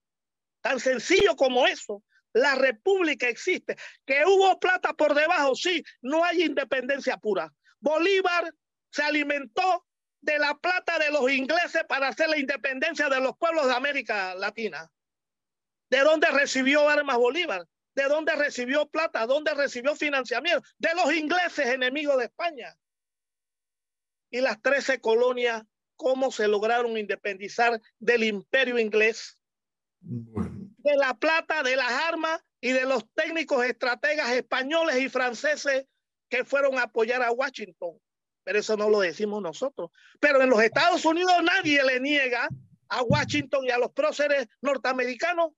Tan 0.62 0.80
sencillo 0.80 1.36
como 1.36 1.68
eso. 1.68 2.04
La 2.36 2.54
república 2.56 3.30
existe. 3.30 3.78
Que 4.06 4.26
hubo 4.26 4.60
plata 4.60 4.94
por 4.94 5.16
debajo, 5.16 5.56
sí, 5.56 5.82
no 6.02 6.24
hay 6.26 6.44
independencia 6.44 7.16
pura. 7.16 7.52
Bolívar 7.80 8.54
se 8.92 9.04
alimentó 9.04 9.86
de 10.20 10.38
la 10.38 10.54
plata 10.56 11.00
de 11.00 11.12
los 11.12 11.32
ingleses 11.32 11.86
para 11.88 12.10
hacer 12.10 12.28
la 12.28 12.38
independencia 12.38 13.08
de 13.08 13.22
los 13.22 13.38
pueblos 13.38 13.68
de 13.68 13.74
América 13.74 14.36
Latina. 14.36 14.92
¿De 15.90 16.00
dónde 16.00 16.28
recibió 16.28 16.90
armas 16.90 17.16
Bolívar? 17.16 17.66
¿De 17.96 18.04
dónde 18.04 18.36
recibió 18.36 18.86
plata? 18.88 19.26
¿Dónde 19.26 19.54
recibió 19.54 19.96
financiamiento? 19.96 20.68
De 20.78 20.94
los 20.94 21.14
ingleses 21.14 21.68
enemigos 21.68 22.18
de 22.18 22.26
España. 22.26 22.78
Y 24.30 24.42
las 24.42 24.62
13 24.62 25.00
colonias, 25.00 25.64
¿cómo 25.96 26.32
se 26.32 26.50
lograron 26.50 26.98
independizar 26.98 27.80
del 27.98 28.26
imperio 28.26 28.78
inglés? 28.78 29.40
De 30.86 30.96
la 30.98 31.16
plata, 31.16 31.64
de 31.64 31.76
las 31.76 31.92
armas 31.92 32.40
y 32.62 32.72
de 32.72 32.86
los 32.86 33.04
técnicos 33.16 33.66
estrategas 33.66 34.32
españoles 34.32 34.98
y 35.00 35.10
franceses 35.10 35.86
que 36.30 36.46
fueron 36.46 36.78
a 36.78 36.84
apoyar 36.84 37.24
a 37.24 37.32
Washington. 37.32 38.00
Pero 38.44 38.60
eso 38.60 38.78
no 38.78 38.90
lo 38.90 39.00
decimos 39.00 39.42
nosotros. 39.42 39.90
Pero 40.20 40.44
en 40.44 40.50
los 40.52 40.62
Estados 40.62 41.04
Unidos 41.04 41.34
nadie 41.44 41.84
le 41.84 42.00
niega 42.00 42.48
a 42.90 43.02
Washington 43.02 43.66
y 43.66 43.72
a 43.72 43.80
los 43.80 43.92
próceres 43.94 44.48
norteamericanos 44.62 45.54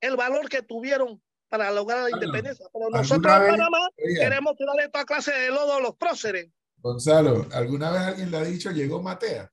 el 0.00 0.16
valor 0.16 0.48
que 0.48 0.62
tuvieron 0.62 1.22
para 1.48 1.70
lograr 1.70 2.02
la 2.02 2.10
independencia. 2.10 2.66
Pero 2.72 2.90
nosotros 2.90 3.32
en 3.32 3.46
Panamá 3.46 3.78
queremos 3.96 4.56
tirarle 4.56 4.88
toda 4.88 5.04
clase 5.04 5.32
de 5.32 5.50
lodo 5.50 5.74
a 5.74 5.80
los 5.80 5.94
próceres. 5.94 6.50
Gonzalo, 6.78 7.46
¿alguna 7.52 7.92
vez 7.92 8.00
alguien 8.02 8.30
le 8.30 8.36
ha 8.38 8.44
dicho 8.44 8.70
llegó 8.70 9.00
Matea? 9.00 9.52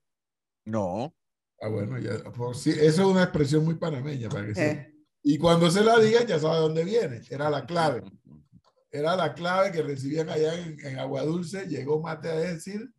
No. 0.65 1.13
Ah, 1.61 1.69
bueno, 1.69 1.97
ya, 1.97 2.23
pues, 2.31 2.59
sí, 2.59 2.71
eso 2.71 2.83
es 2.83 2.99
una 2.99 3.23
expresión 3.23 3.63
muy 3.63 3.75
panameña 3.75 4.29
para 4.29 4.51
que 4.51 4.61
eh. 4.61 4.93
Y 5.23 5.37
cuando 5.37 5.71
se 5.71 5.83
la 5.83 5.99
diga, 5.99 6.23
ya 6.23 6.39
sabe 6.39 6.59
dónde 6.59 6.83
viene. 6.83 7.21
Era 7.29 7.49
la 7.49 7.65
clave. 7.65 8.03
Era 8.91 9.15
la 9.15 9.33
clave 9.33 9.71
que 9.71 9.81
recibían 9.81 10.29
allá 10.29 10.53
en, 10.53 10.79
en 10.85 10.99
Agua 10.99 11.23
Dulce. 11.23 11.65
Llegó 11.67 11.99
Matea 11.99 12.33
a 12.33 12.39
decir, 12.39 12.93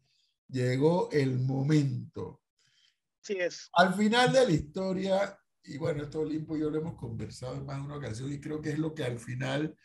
llegó 0.48 1.08
el 1.12 1.38
momento. 1.38 2.40
Sí 3.20 3.34
es. 3.38 3.68
Al 3.72 3.94
final 3.94 4.32
de 4.32 4.44
la 4.44 4.52
historia, 4.52 5.38
y 5.64 5.78
bueno, 5.78 6.02
esto 6.02 6.20
Olimpo 6.20 6.56
y 6.56 6.60
yo 6.60 6.70
lo 6.70 6.78
hemos 6.78 6.94
conversado 6.94 7.56
en 7.56 7.66
más 7.66 7.76
de 7.76 7.82
una 7.82 7.96
ocasión 7.96 8.32
y 8.32 8.40
creo 8.40 8.60
que 8.60 8.70
es 8.70 8.78
lo 8.78 8.94
que 8.94 9.04
al 9.04 9.18
final, 9.18 9.76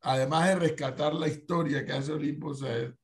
además 0.00 0.48
de 0.48 0.56
rescatar 0.56 1.14
la 1.14 1.28
historia 1.28 1.84
que 1.84 1.92
hace 1.92 2.12
Olimpo, 2.12 2.48
o 2.48 2.54
sea, 2.54 2.94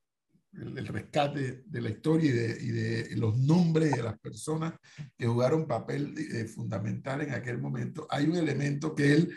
el, 0.53 0.87
rescate 0.87 1.63
de 1.67 1.81
la 1.81 1.91
historia 1.91 2.31
y 2.31 2.71
de, 2.71 3.17
los 3.17 3.37
nombres 3.39 3.93
de 3.93 4.03
las 4.03 4.19
personas 4.19 4.75
que 5.17 5.27
jugaron 5.27 5.67
papel 5.67 6.15
eh, 6.19 6.47
fundamental 6.47 7.21
en 7.23 7.33
aquel 7.33 7.59
momento, 7.59 8.07
hay 8.11 8.27
un 8.27 8.37
elemento 8.37 8.95
que 8.95 9.15
él 9.15 9.37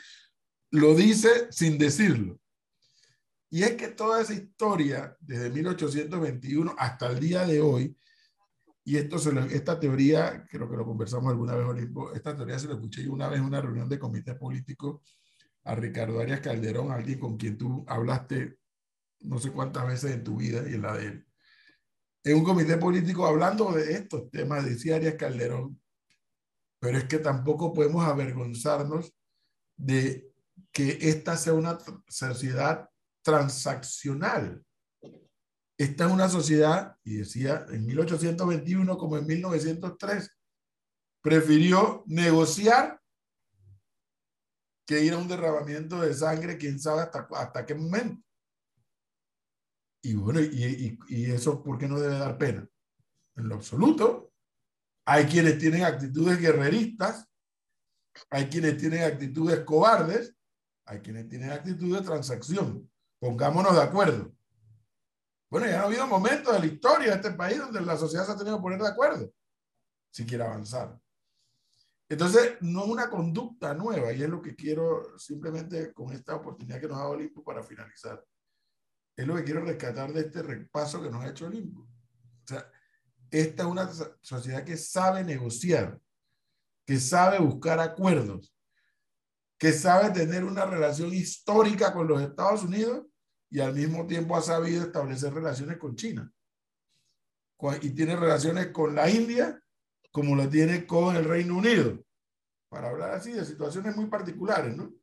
lo 0.71 0.95
dice 0.95 1.29
sin 1.51 1.77
decirlo. 1.77 2.39
Y 3.49 3.61
es 3.61 3.73
que 3.73 3.89
toda 3.89 4.21
esa 4.21 4.33
historia, 4.33 5.15
desde 5.19 5.51
1821 5.51 6.75
hasta 6.77 7.11
el 7.11 7.19
día 7.19 7.45
de 7.45 7.61
hoy, 7.61 7.95
y 8.83 8.97
esto 8.97 9.19
se 9.19 9.31
esta 9.55 9.79
teoría, 9.79 10.45
creo 10.49 10.69
que 10.69 10.75
lo 10.75 10.85
conversamos 10.85 11.31
alguna 11.31 11.55
vez, 11.55 11.65
Olimpo, 11.65 12.11
esta 12.13 12.35
teoría 12.35 12.57
se 12.57 12.67
lo 12.67 12.73
escuché 12.73 13.03
yo 13.03 13.13
una 13.13 13.29
vez 13.29 13.39
en 13.39 13.45
una 13.45 13.61
reunión 13.61 13.87
de 13.87 13.99
comité 13.99 14.35
político 14.35 15.03
a 15.63 15.75
Ricardo 15.75 16.19
Arias 16.19 16.41
Calderón, 16.41 16.91
alguien 16.91 17.19
con 17.19 17.37
quien 17.37 17.57
tú 17.57 17.85
hablaste 17.87 18.57
no 19.23 19.39
sé 19.39 19.51
cuántas 19.51 19.87
veces 19.87 20.11
en 20.11 20.23
tu 20.23 20.37
vida 20.37 20.63
y 20.69 20.75
en 20.75 20.81
la 20.81 20.95
de 20.95 21.05
él. 21.07 21.27
En 22.23 22.37
un 22.37 22.43
comité 22.43 22.77
político 22.77 23.25
hablando 23.25 23.71
de 23.71 23.93
estos 23.93 24.29
temas, 24.31 24.65
decía 24.65 24.95
Arias 24.95 25.15
Calderón, 25.15 25.81
pero 26.79 26.97
es 26.97 27.05
que 27.05 27.19
tampoco 27.19 27.73
podemos 27.73 28.05
avergonzarnos 28.05 29.13
de 29.75 30.31
que 30.71 30.97
esta 31.01 31.35
sea 31.35 31.53
una 31.53 31.77
sociedad 32.07 32.89
transaccional 33.21 34.63
esta 35.77 36.05
es 36.05 36.11
una 36.11 36.29
sociedad, 36.29 36.95
y 37.03 37.17
decía 37.17 37.65
en 37.69 37.85
1821 37.85 38.97
como 38.97 39.17
en 39.17 39.25
1903, 39.25 40.29
prefirió 41.21 42.03
negociar 42.05 43.01
que 44.85 45.03
ir 45.03 45.13
a 45.13 45.17
un 45.17 45.27
derramamiento 45.27 45.99
de 46.01 46.13
sangre, 46.13 46.57
quién 46.57 46.79
sabe 46.79 47.01
hasta, 47.01 47.27
hasta 47.31 47.65
qué 47.65 47.73
momento. 47.73 48.21
Y 50.05 50.15
bueno, 50.15 50.41
y, 50.41 50.99
y, 51.07 51.31
eso, 51.31 51.63
¿por 51.63 51.77
qué 51.77 51.87
no 51.87 51.97
debe 51.97 52.19
dar 52.19 52.37
pena? 52.37 52.67
En 53.37 53.47
lo 53.47 53.55
absoluto. 53.55 54.33
Hay 55.05 55.25
quienes 55.25 55.57
tienen 55.57 55.83
actitudes 55.83 56.39
guerreristas, 56.39 57.25
hay 58.29 58.47
quienes 58.47 58.77
tienen 58.77 59.03
actitudes 59.03 59.61
cobardes, 59.61 60.35
hay 60.85 60.99
quienes 60.99 61.29
tienen 61.29 61.51
actitudes 61.51 62.01
de 62.01 62.05
transacción. 62.05 62.91
Pongámonos 63.19 63.73
de 63.75 63.81
acuerdo. 63.81 64.33
Bueno, 65.49 65.67
ya 65.67 65.81
ha 65.81 65.85
habido 65.85 66.05
momentos 66.05 66.53
de 66.53 66.59
la 66.59 66.65
historia 66.65 67.09
de 67.11 67.15
este 67.15 67.31
país 67.31 67.59
donde 67.59 67.79
la 67.81 67.97
sociedad 67.97 68.25
se 68.25 68.33
ha 68.33 68.37
tenido 68.37 68.57
que 68.57 68.61
poner 68.61 68.81
de 68.81 68.89
acuerdo 68.89 69.31
si 70.11 70.25
quiere 70.25 70.43
avanzar. 70.43 70.99
Entonces, 72.09 72.57
no 72.59 72.83
es 72.83 72.89
una 72.89 73.09
conducta 73.09 73.73
nueva 73.73 74.11
y 74.11 74.21
es 74.21 74.29
lo 74.29 74.41
que 74.41 74.55
quiero 74.55 75.17
simplemente 75.17 75.93
con 75.93 76.11
esta 76.11 76.35
oportunidad 76.35 76.81
que 76.81 76.87
nos 76.87 76.97
ha 76.97 77.01
dado 77.01 77.11
Olimpo 77.11 77.43
para 77.43 77.63
finalizar. 77.63 78.23
Es 79.15 79.27
lo 79.27 79.35
que 79.35 79.43
quiero 79.43 79.63
rescatar 79.63 80.11
de 80.11 80.21
este 80.21 80.41
repaso 80.41 81.01
que 81.01 81.09
nos 81.09 81.23
ha 81.23 81.29
hecho 81.29 81.45
Olimpo. 81.45 81.81
O 81.81 82.47
sea, 82.47 82.69
esta 83.29 83.63
es 83.63 83.69
una 83.69 83.89
sociedad 84.21 84.63
que 84.63 84.77
sabe 84.77 85.23
negociar, 85.23 85.99
que 86.85 86.99
sabe 86.99 87.39
buscar 87.39 87.79
acuerdos, 87.79 88.55
que 89.57 89.71
sabe 89.71 90.09
tener 90.11 90.43
una 90.43 90.65
relación 90.65 91.13
histórica 91.13 91.93
con 91.93 92.07
los 92.07 92.21
Estados 92.21 92.63
Unidos 92.63 93.05
y 93.49 93.59
al 93.59 93.73
mismo 93.73 94.05
tiempo 94.07 94.35
ha 94.35 94.41
sabido 94.41 94.83
establecer 94.83 95.33
relaciones 95.33 95.77
con 95.77 95.95
China. 95.95 96.31
Y 97.81 97.91
tiene 97.91 98.15
relaciones 98.15 98.67
con 98.67 98.93
la 98.93 99.09
India 99.09 99.57
como 100.11 100.35
lo 100.35 100.47
tiene 100.47 100.85
con 100.85 101.15
el 101.15 101.25
Reino 101.25 101.57
Unido. 101.57 102.03
Para 102.69 102.89
hablar 102.89 103.11
así 103.11 103.31
de 103.31 103.45
situaciones 103.45 103.95
muy 103.95 104.05
particulares, 104.05 104.75
¿no? 104.75 104.93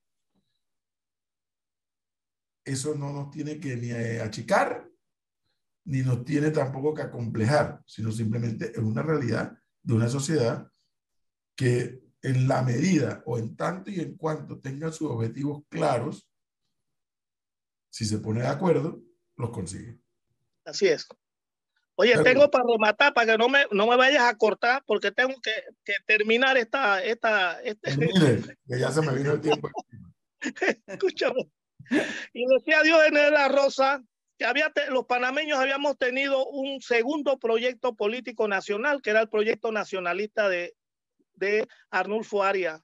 Eso 2.70 2.94
no 2.94 3.12
nos 3.12 3.32
tiene 3.32 3.58
que 3.58 3.74
ni 3.74 3.90
achicar, 3.90 4.88
ni 5.86 6.02
nos 6.02 6.24
tiene 6.24 6.52
tampoco 6.52 6.94
que 6.94 7.02
acomplejar, 7.02 7.82
sino 7.84 8.12
simplemente 8.12 8.70
es 8.70 8.78
una 8.78 9.02
realidad 9.02 9.58
de 9.82 9.94
una 9.94 10.08
sociedad 10.08 10.70
que 11.56 12.00
en 12.22 12.46
la 12.46 12.62
medida 12.62 13.24
o 13.26 13.38
en 13.38 13.56
tanto 13.56 13.90
y 13.90 13.98
en 13.98 14.16
cuanto 14.16 14.60
tenga 14.60 14.92
sus 14.92 15.10
objetivos 15.10 15.64
claros, 15.68 16.28
si 17.90 18.04
se 18.04 18.18
pone 18.18 18.42
de 18.42 18.46
acuerdo, 18.46 19.02
los 19.36 19.50
consigue. 19.50 19.98
Así 20.64 20.86
es. 20.86 21.08
Oye, 21.96 22.16
tengo 22.22 22.48
para 22.52 22.64
rematar, 22.68 23.12
para 23.12 23.32
que 23.32 23.38
no 23.38 23.48
me, 23.48 23.64
no 23.72 23.88
me 23.88 23.96
vayas 23.96 24.22
a 24.22 24.36
cortar, 24.36 24.84
porque 24.86 25.10
tengo 25.10 25.34
que, 25.42 25.50
que 25.84 25.94
terminar 26.06 26.56
esta... 26.56 27.02
esta 27.02 27.60
este... 27.62 27.90
que 28.64 28.78
ya 28.78 28.92
se 28.92 29.02
me 29.02 29.12
vino 29.12 29.32
el 29.32 29.40
tiempo. 29.40 29.68
Escúchame. 30.86 31.50
Y 32.32 32.47
decía 32.47 32.82
Dios 32.82 33.01
en 33.07 33.14
la 33.14 33.49
Rosa 33.49 34.03
que 34.38 34.47
había 34.47 34.72
los 34.88 35.05
panameños 35.05 35.59
habíamos 35.59 35.99
tenido 35.99 36.47
un 36.47 36.80
segundo 36.80 37.38
proyecto 37.38 37.95
político 37.95 38.49
nacional, 38.49 39.03
que 39.03 39.11
era 39.11 39.20
el 39.20 39.28
proyecto 39.28 39.70
nacionalista 39.70 40.49
de, 40.49 40.74
de 41.34 41.68
Arnulfo 41.91 42.43
Arias, 42.43 42.80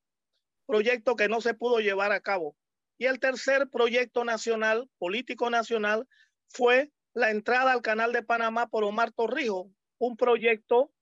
proyecto 0.66 1.16
que 1.16 1.28
no 1.28 1.40
se 1.40 1.54
pudo 1.54 1.80
llevar 1.80 2.12
a 2.12 2.20
cabo. 2.20 2.56
Y 2.98 3.06
el 3.06 3.20
tercer 3.20 3.70
proyecto 3.70 4.22
nacional, 4.22 4.90
político 4.98 5.48
nacional, 5.48 6.06
fue 6.48 6.90
la 7.14 7.30
entrada 7.30 7.72
al 7.72 7.80
canal 7.80 8.12
de 8.12 8.22
Panamá 8.22 8.66
por 8.66 8.84
Omar 8.84 9.12
Torrijos, 9.12 9.68
un 9.96 10.18
proyecto 10.18 10.92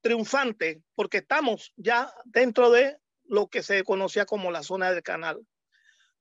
triunfante, 0.00 0.82
porque 0.94 1.18
estamos 1.18 1.74
ya 1.76 2.10
dentro 2.24 2.70
de 2.70 2.96
lo 3.24 3.48
que 3.48 3.62
se 3.62 3.84
conocía 3.84 4.24
como 4.24 4.50
la 4.50 4.62
zona 4.62 4.90
del 4.92 5.02
canal. 5.02 5.46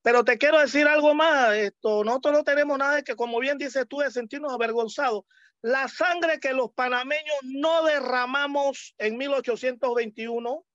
Pero 0.02 0.24
te 0.24 0.38
quiero 0.38 0.60
decir 0.60 0.88
algo 0.88 1.14
más, 1.14 1.54
esto, 1.56 2.04
nosotros 2.04 2.34
no 2.34 2.44
tenemos 2.44 2.78
nada 2.78 2.96
de 2.96 3.04
que, 3.04 3.16
como 3.16 3.40
bien 3.40 3.58
dices 3.58 3.86
tú, 3.88 4.00
de 4.00 4.12
sentirnos 4.12 4.54
avergonzados. 4.54 5.24
La 5.62 5.88
sangre 5.90 6.40
que 6.40 6.54
los 6.54 6.72
panameños 6.72 7.38
no 7.44 7.84
derramamos 7.84 8.96
en 8.98 9.18
1821, 9.18 10.66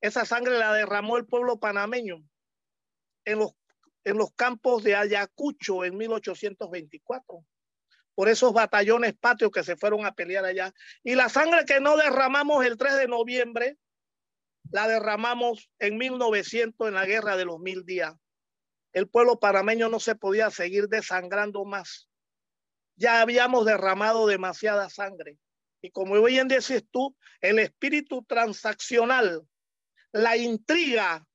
esa 0.00 0.24
sangre 0.24 0.58
la 0.58 0.72
derramó 0.72 1.18
el 1.18 1.26
pueblo 1.26 1.60
panameño 1.60 2.24
en 3.26 3.38
los 3.38 3.52
en 4.04 4.16
los 4.16 4.32
campos 4.32 4.82
de 4.82 4.94
Ayacucho 4.94 5.84
en 5.84 5.96
1824 5.96 7.44
por 8.14 8.28
esos 8.28 8.52
batallones 8.52 9.14
patrios 9.14 9.50
que 9.50 9.64
se 9.64 9.76
fueron 9.76 10.04
a 10.04 10.12
pelear 10.12 10.44
allá. 10.44 10.74
Y 11.02 11.14
la 11.14 11.28
sangre 11.28 11.64
que 11.64 11.80
no 11.80 11.96
derramamos 11.96 12.64
el 12.66 12.76
3 12.76 12.98
de 12.98 13.08
noviembre, 13.08 13.78
la 14.70 14.88
derramamos 14.88 15.70
en 15.78 15.96
1900 15.96 16.88
en 16.88 16.94
la 16.94 17.06
guerra 17.06 17.36
de 17.36 17.46
los 17.46 17.60
mil 17.60 17.84
días. 17.86 18.14
El 18.92 19.08
pueblo 19.08 19.38
parameño 19.38 19.88
no 19.88 20.00
se 20.00 20.14
podía 20.14 20.50
seguir 20.50 20.88
desangrando 20.88 21.64
más. 21.64 22.08
Ya 22.96 23.20
habíamos 23.20 23.64
derramado 23.64 24.26
demasiada 24.26 24.90
sangre. 24.90 25.38
Y 25.80 25.90
como 25.90 26.22
bien 26.22 26.48
dices 26.48 26.84
tú, 26.90 27.16
el 27.40 27.58
espíritu 27.58 28.24
transaccional, 28.24 29.46
la 30.12 30.36
intriga, 30.36 31.26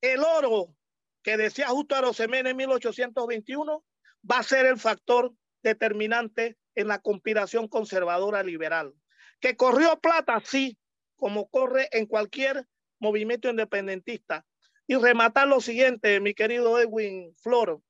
el 0.00 0.20
oro, 0.20 0.74
que 1.22 1.36
decía 1.36 1.68
justo 1.68 1.94
Arosemena 1.94 2.50
en 2.50 2.56
1821, 2.56 3.84
va 4.30 4.38
a 4.38 4.42
ser 4.42 4.66
el 4.66 4.78
factor 4.78 5.32
determinante 5.62 6.58
en 6.74 6.88
la 6.88 6.98
conspiración 6.98 7.68
conservadora 7.68 8.42
liberal. 8.42 8.92
Que 9.40 9.56
corrió 9.56 9.98
plata, 10.00 10.42
sí, 10.44 10.78
como 11.16 11.48
corre 11.48 11.88
en 11.92 12.06
cualquier 12.06 12.66
movimiento 12.98 13.48
independentista, 13.48 14.44
y 14.86 14.96
rematar 14.96 15.48
lo 15.48 15.60
siguiente, 15.60 16.20
mi 16.20 16.34
querido 16.34 16.78
Edwin 16.78 17.34
Flor. 17.36 17.80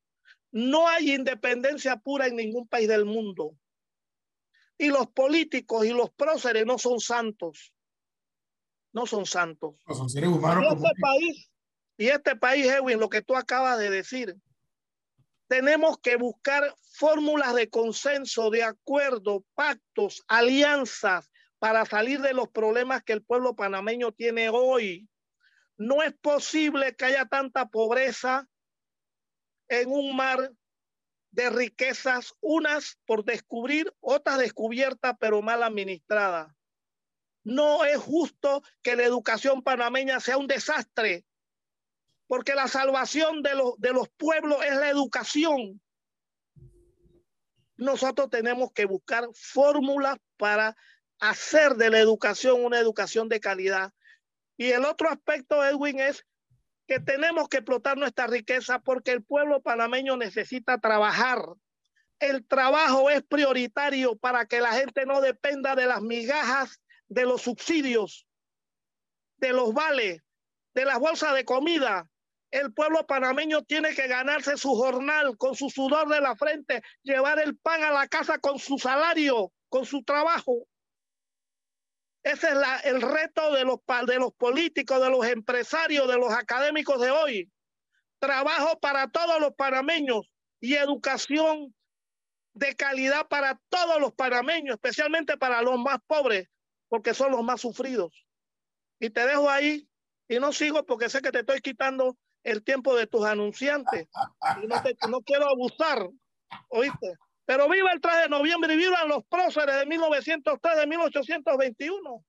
No 0.53 0.89
hay 0.89 1.15
independencia 1.15 1.97
pura 1.97 2.27
en 2.27 2.37
ningún 2.37 2.69
país 2.69 2.89
del 2.89 3.05
mundo. 3.05 3.57
Y 4.79 4.89
los 4.89 5.09
políticos 5.09 5.85
y 5.87 5.91
los 5.91 6.11
próceres 6.11 6.67
no 6.67 6.79
son 6.79 7.01
santos. 7.01 7.73
No 8.93 9.07
son 9.07 9.27
santos. 9.27 9.75
No 9.87 9.95
son 9.95 10.09
seres 10.09 10.29
humanos. 10.29 10.65
Y 10.65 10.75
este 10.75 11.01
país, 11.01 11.51
y 11.97 12.07
este 12.07 12.37
país, 12.37 12.67
Edwin, 12.67 13.01
lo 13.01 13.09
que 13.09 13.23
tú 13.23 13.35
acabas 13.35 13.79
de 13.79 13.91
decir, 13.91 14.37
tenemos 15.49 15.99
que 15.99 16.17
buscar 16.17 16.75
fórmulas 16.93 17.55
de 17.55 17.69
consenso, 17.69 18.51
de 18.51 18.63
acuerdo, 18.63 19.45
pactos, 19.55 20.23
alianzas 20.29 21.31
para 21.59 21.85
salir 21.87 22.21
de 22.21 22.35
los 22.35 22.49
problemas 22.49 23.03
que 23.03 23.13
el 23.13 23.23
pueblo 23.23 23.55
panameño 23.55 24.13
tiene 24.13 24.49
hoy. 24.49 25.09
No 25.77 26.03
es 26.03 26.15
posible 26.15 26.95
que 26.95 27.07
haya 27.07 27.27
tanta 27.27 27.67
pobreza 27.67 28.49
en 29.69 29.91
un 29.91 30.15
mar 30.15 30.53
de 31.31 31.51
riquezas, 31.51 32.33
unas 32.41 32.99
por 33.07 33.25
descubrir, 33.25 33.93
otras 34.01 34.39
descubiertas, 34.39 35.17
pero 35.19 35.43
mal 35.43 35.63
administradas. 35.63 36.55
No 37.43 37.85
es 37.85 37.99
justo 37.99 38.63
que 38.83 38.97
la 38.97 39.05
educación 39.05 39.63
panameña 39.63 40.21
sea 40.21 40.39
un 40.39 40.47
desastre 40.47 41.25
porque 42.27 42.55
la 42.55 42.69
salvación 42.69 43.43
de 43.43 43.55
los, 43.55 43.75
de 43.79 43.93
los 43.93 44.09
pueblos 44.09 44.59
es 44.65 44.75
la 44.77 44.89
educación. 44.89 45.81
Nosotros 47.77 48.31
tenemos 48.31 48.73
que 48.73 48.87
buscar 48.87 49.29
fórmulas 49.35 50.17
para 50.37 50.77
hacer 51.21 51.75
de 51.75 51.91
la 51.91 52.01
educación 52.01 52.65
una 52.65 52.79
educación 52.79 53.29
de 53.29 53.41
calidad. 53.41 53.93
Y 54.57 54.71
el 54.71 54.85
otro 54.85 55.09
aspecto, 55.09 55.65
Edwin, 55.65 56.01
es 56.01 56.25
que 56.87 57.01
tenemos 57.01 57.49
que 57.49 57.59
explotar 57.59 57.97
nuestra 57.97 58.27
riqueza 58.27 58.79
porque 58.79 59.13
el 59.13 59.25
pueblo 59.25 59.63
panameño 59.63 60.17
necesita 60.17 60.79
trabajar. 60.79 61.43
El 62.21 62.47
trabajo 62.47 63.11
es 63.11 63.23
prioritario 63.23 64.17
para 64.17 64.47
que 64.47 64.61
la 64.61 64.73
gente 64.73 65.07
no 65.07 65.21
dependa 65.21 65.75
de 65.75 65.87
las 65.87 66.03
migajas, 66.03 66.81
de 67.09 67.25
los 67.25 67.43
subsidios, 67.43 68.27
de 69.39 69.53
los 69.53 69.75
vales, 69.75 70.23
de 70.75 70.85
las 70.85 70.99
bolsas 70.99 71.35
de 71.35 71.45
comida 71.45 72.09
el 72.55 72.73
pueblo 72.73 73.05
panameño 73.05 73.63
tiene 73.63 73.97
que 73.97 74.07
ganarse 74.07 74.57
su 74.57 74.77
jornal 74.77 75.37
con 75.37 75.57
su 75.57 75.71
sudor 75.71 76.09
de 76.09 76.21
la 76.21 76.37
frente, 76.37 76.83
llevar 77.03 77.41
el 77.41 77.57
pan 77.57 77.83
a 77.83 77.91
la 77.91 78.07
casa 78.07 78.39
con 78.39 78.61
su 78.61 78.79
salario, 78.79 79.53
con 79.69 79.85
su 79.85 80.05
trabajo. 80.05 80.69
Ese 82.25 82.49
es 82.49 82.85
el 82.85 83.03
reto 83.03 83.53
de 83.53 83.65
los, 83.65 83.81
de 84.07 84.19
los 84.19 84.33
políticos, 84.33 84.99
de 85.01 85.11
los 85.11 85.27
empresarios, 85.27 86.09
de 86.09 86.17
los 86.17 86.33
académicos 86.33 86.99
de 86.99 87.11
hoy. 87.11 87.53
Trabajo 88.19 88.79
para 88.81 89.09
todos 89.09 89.39
los 89.41 89.53
panameños 89.55 90.23
y 90.59 90.75
educación 90.75 91.75
de 92.55 92.75
calidad 92.77 93.29
para 93.29 93.61
todos 93.69 94.01
los 94.01 94.13
panameños, 94.15 94.77
especialmente 94.77 95.37
para 95.37 95.61
los 95.61 95.79
más 95.79 95.99
pobres, 96.07 96.49
porque 96.89 97.13
son 97.13 97.31
los 97.31 97.43
más 97.43 97.61
sufridos. 97.61 98.27
Y 98.99 99.11
te 99.11 99.27
dejo 99.27 99.51
ahí 99.51 99.87
y 100.27 100.39
no 100.39 100.51
sigo 100.53 100.87
porque 100.87 101.11
sé 101.11 101.21
que 101.21 101.31
te 101.31 101.41
estoy 101.41 101.61
quitando 101.61 102.17
el 102.43 102.65
tiempo 102.65 102.97
de 102.97 103.07
tus 103.07 103.27
anunciantes. 103.27 104.09
no, 104.67 105.09
no 105.11 105.21
quiero 105.21 105.51
abusar, 105.51 106.09
¿oíste? 106.69 107.15
Pero 107.47 107.69
viva 107.69 107.93
el 107.93 108.01
3 108.01 108.23
de 108.23 108.29
noviembre 108.29 108.75
y 108.75 108.77
vivan 108.77 109.09
los 109.09 109.25
próceres 109.27 109.77
de 109.77 109.87
1903, 109.87 110.77
de 110.77 110.87
1821. 110.87 112.25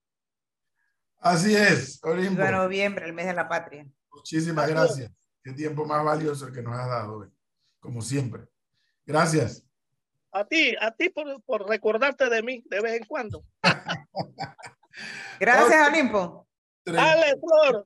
Así 1.19 1.55
es, 1.55 1.99
Olimpo. 2.03 2.35
Viva 2.35 2.51
noviembre, 2.51 3.05
el 3.05 3.13
mes 3.13 3.27
de 3.27 3.33
la 3.33 3.47
patria. 3.47 3.87
Muchísimas 4.11 4.69
gracias. 4.69 5.11
Qué 5.43 5.53
tiempo 5.53 5.85
más 5.85 6.03
valioso 6.03 6.47
el 6.47 6.53
que 6.53 6.61
nos 6.61 6.77
has 6.77 6.87
dado 6.87 7.17
hoy, 7.17 7.29
como 7.79 8.01
siempre. 8.01 8.43
Gracias. 9.05 9.63
A 10.31 10.43
ti, 10.43 10.75
a 10.81 10.91
ti 10.91 11.09
por, 11.09 11.41
por 11.43 11.67
recordarte 11.67 12.29
de 12.29 12.43
mí 12.43 12.63
de 12.65 12.81
vez 12.81 12.99
en 12.99 13.05
cuando. 13.05 13.43
gracias, 15.39 15.89
Olimpo. 15.89 16.47
Dale, 16.83 17.35
Flor. 17.39 17.85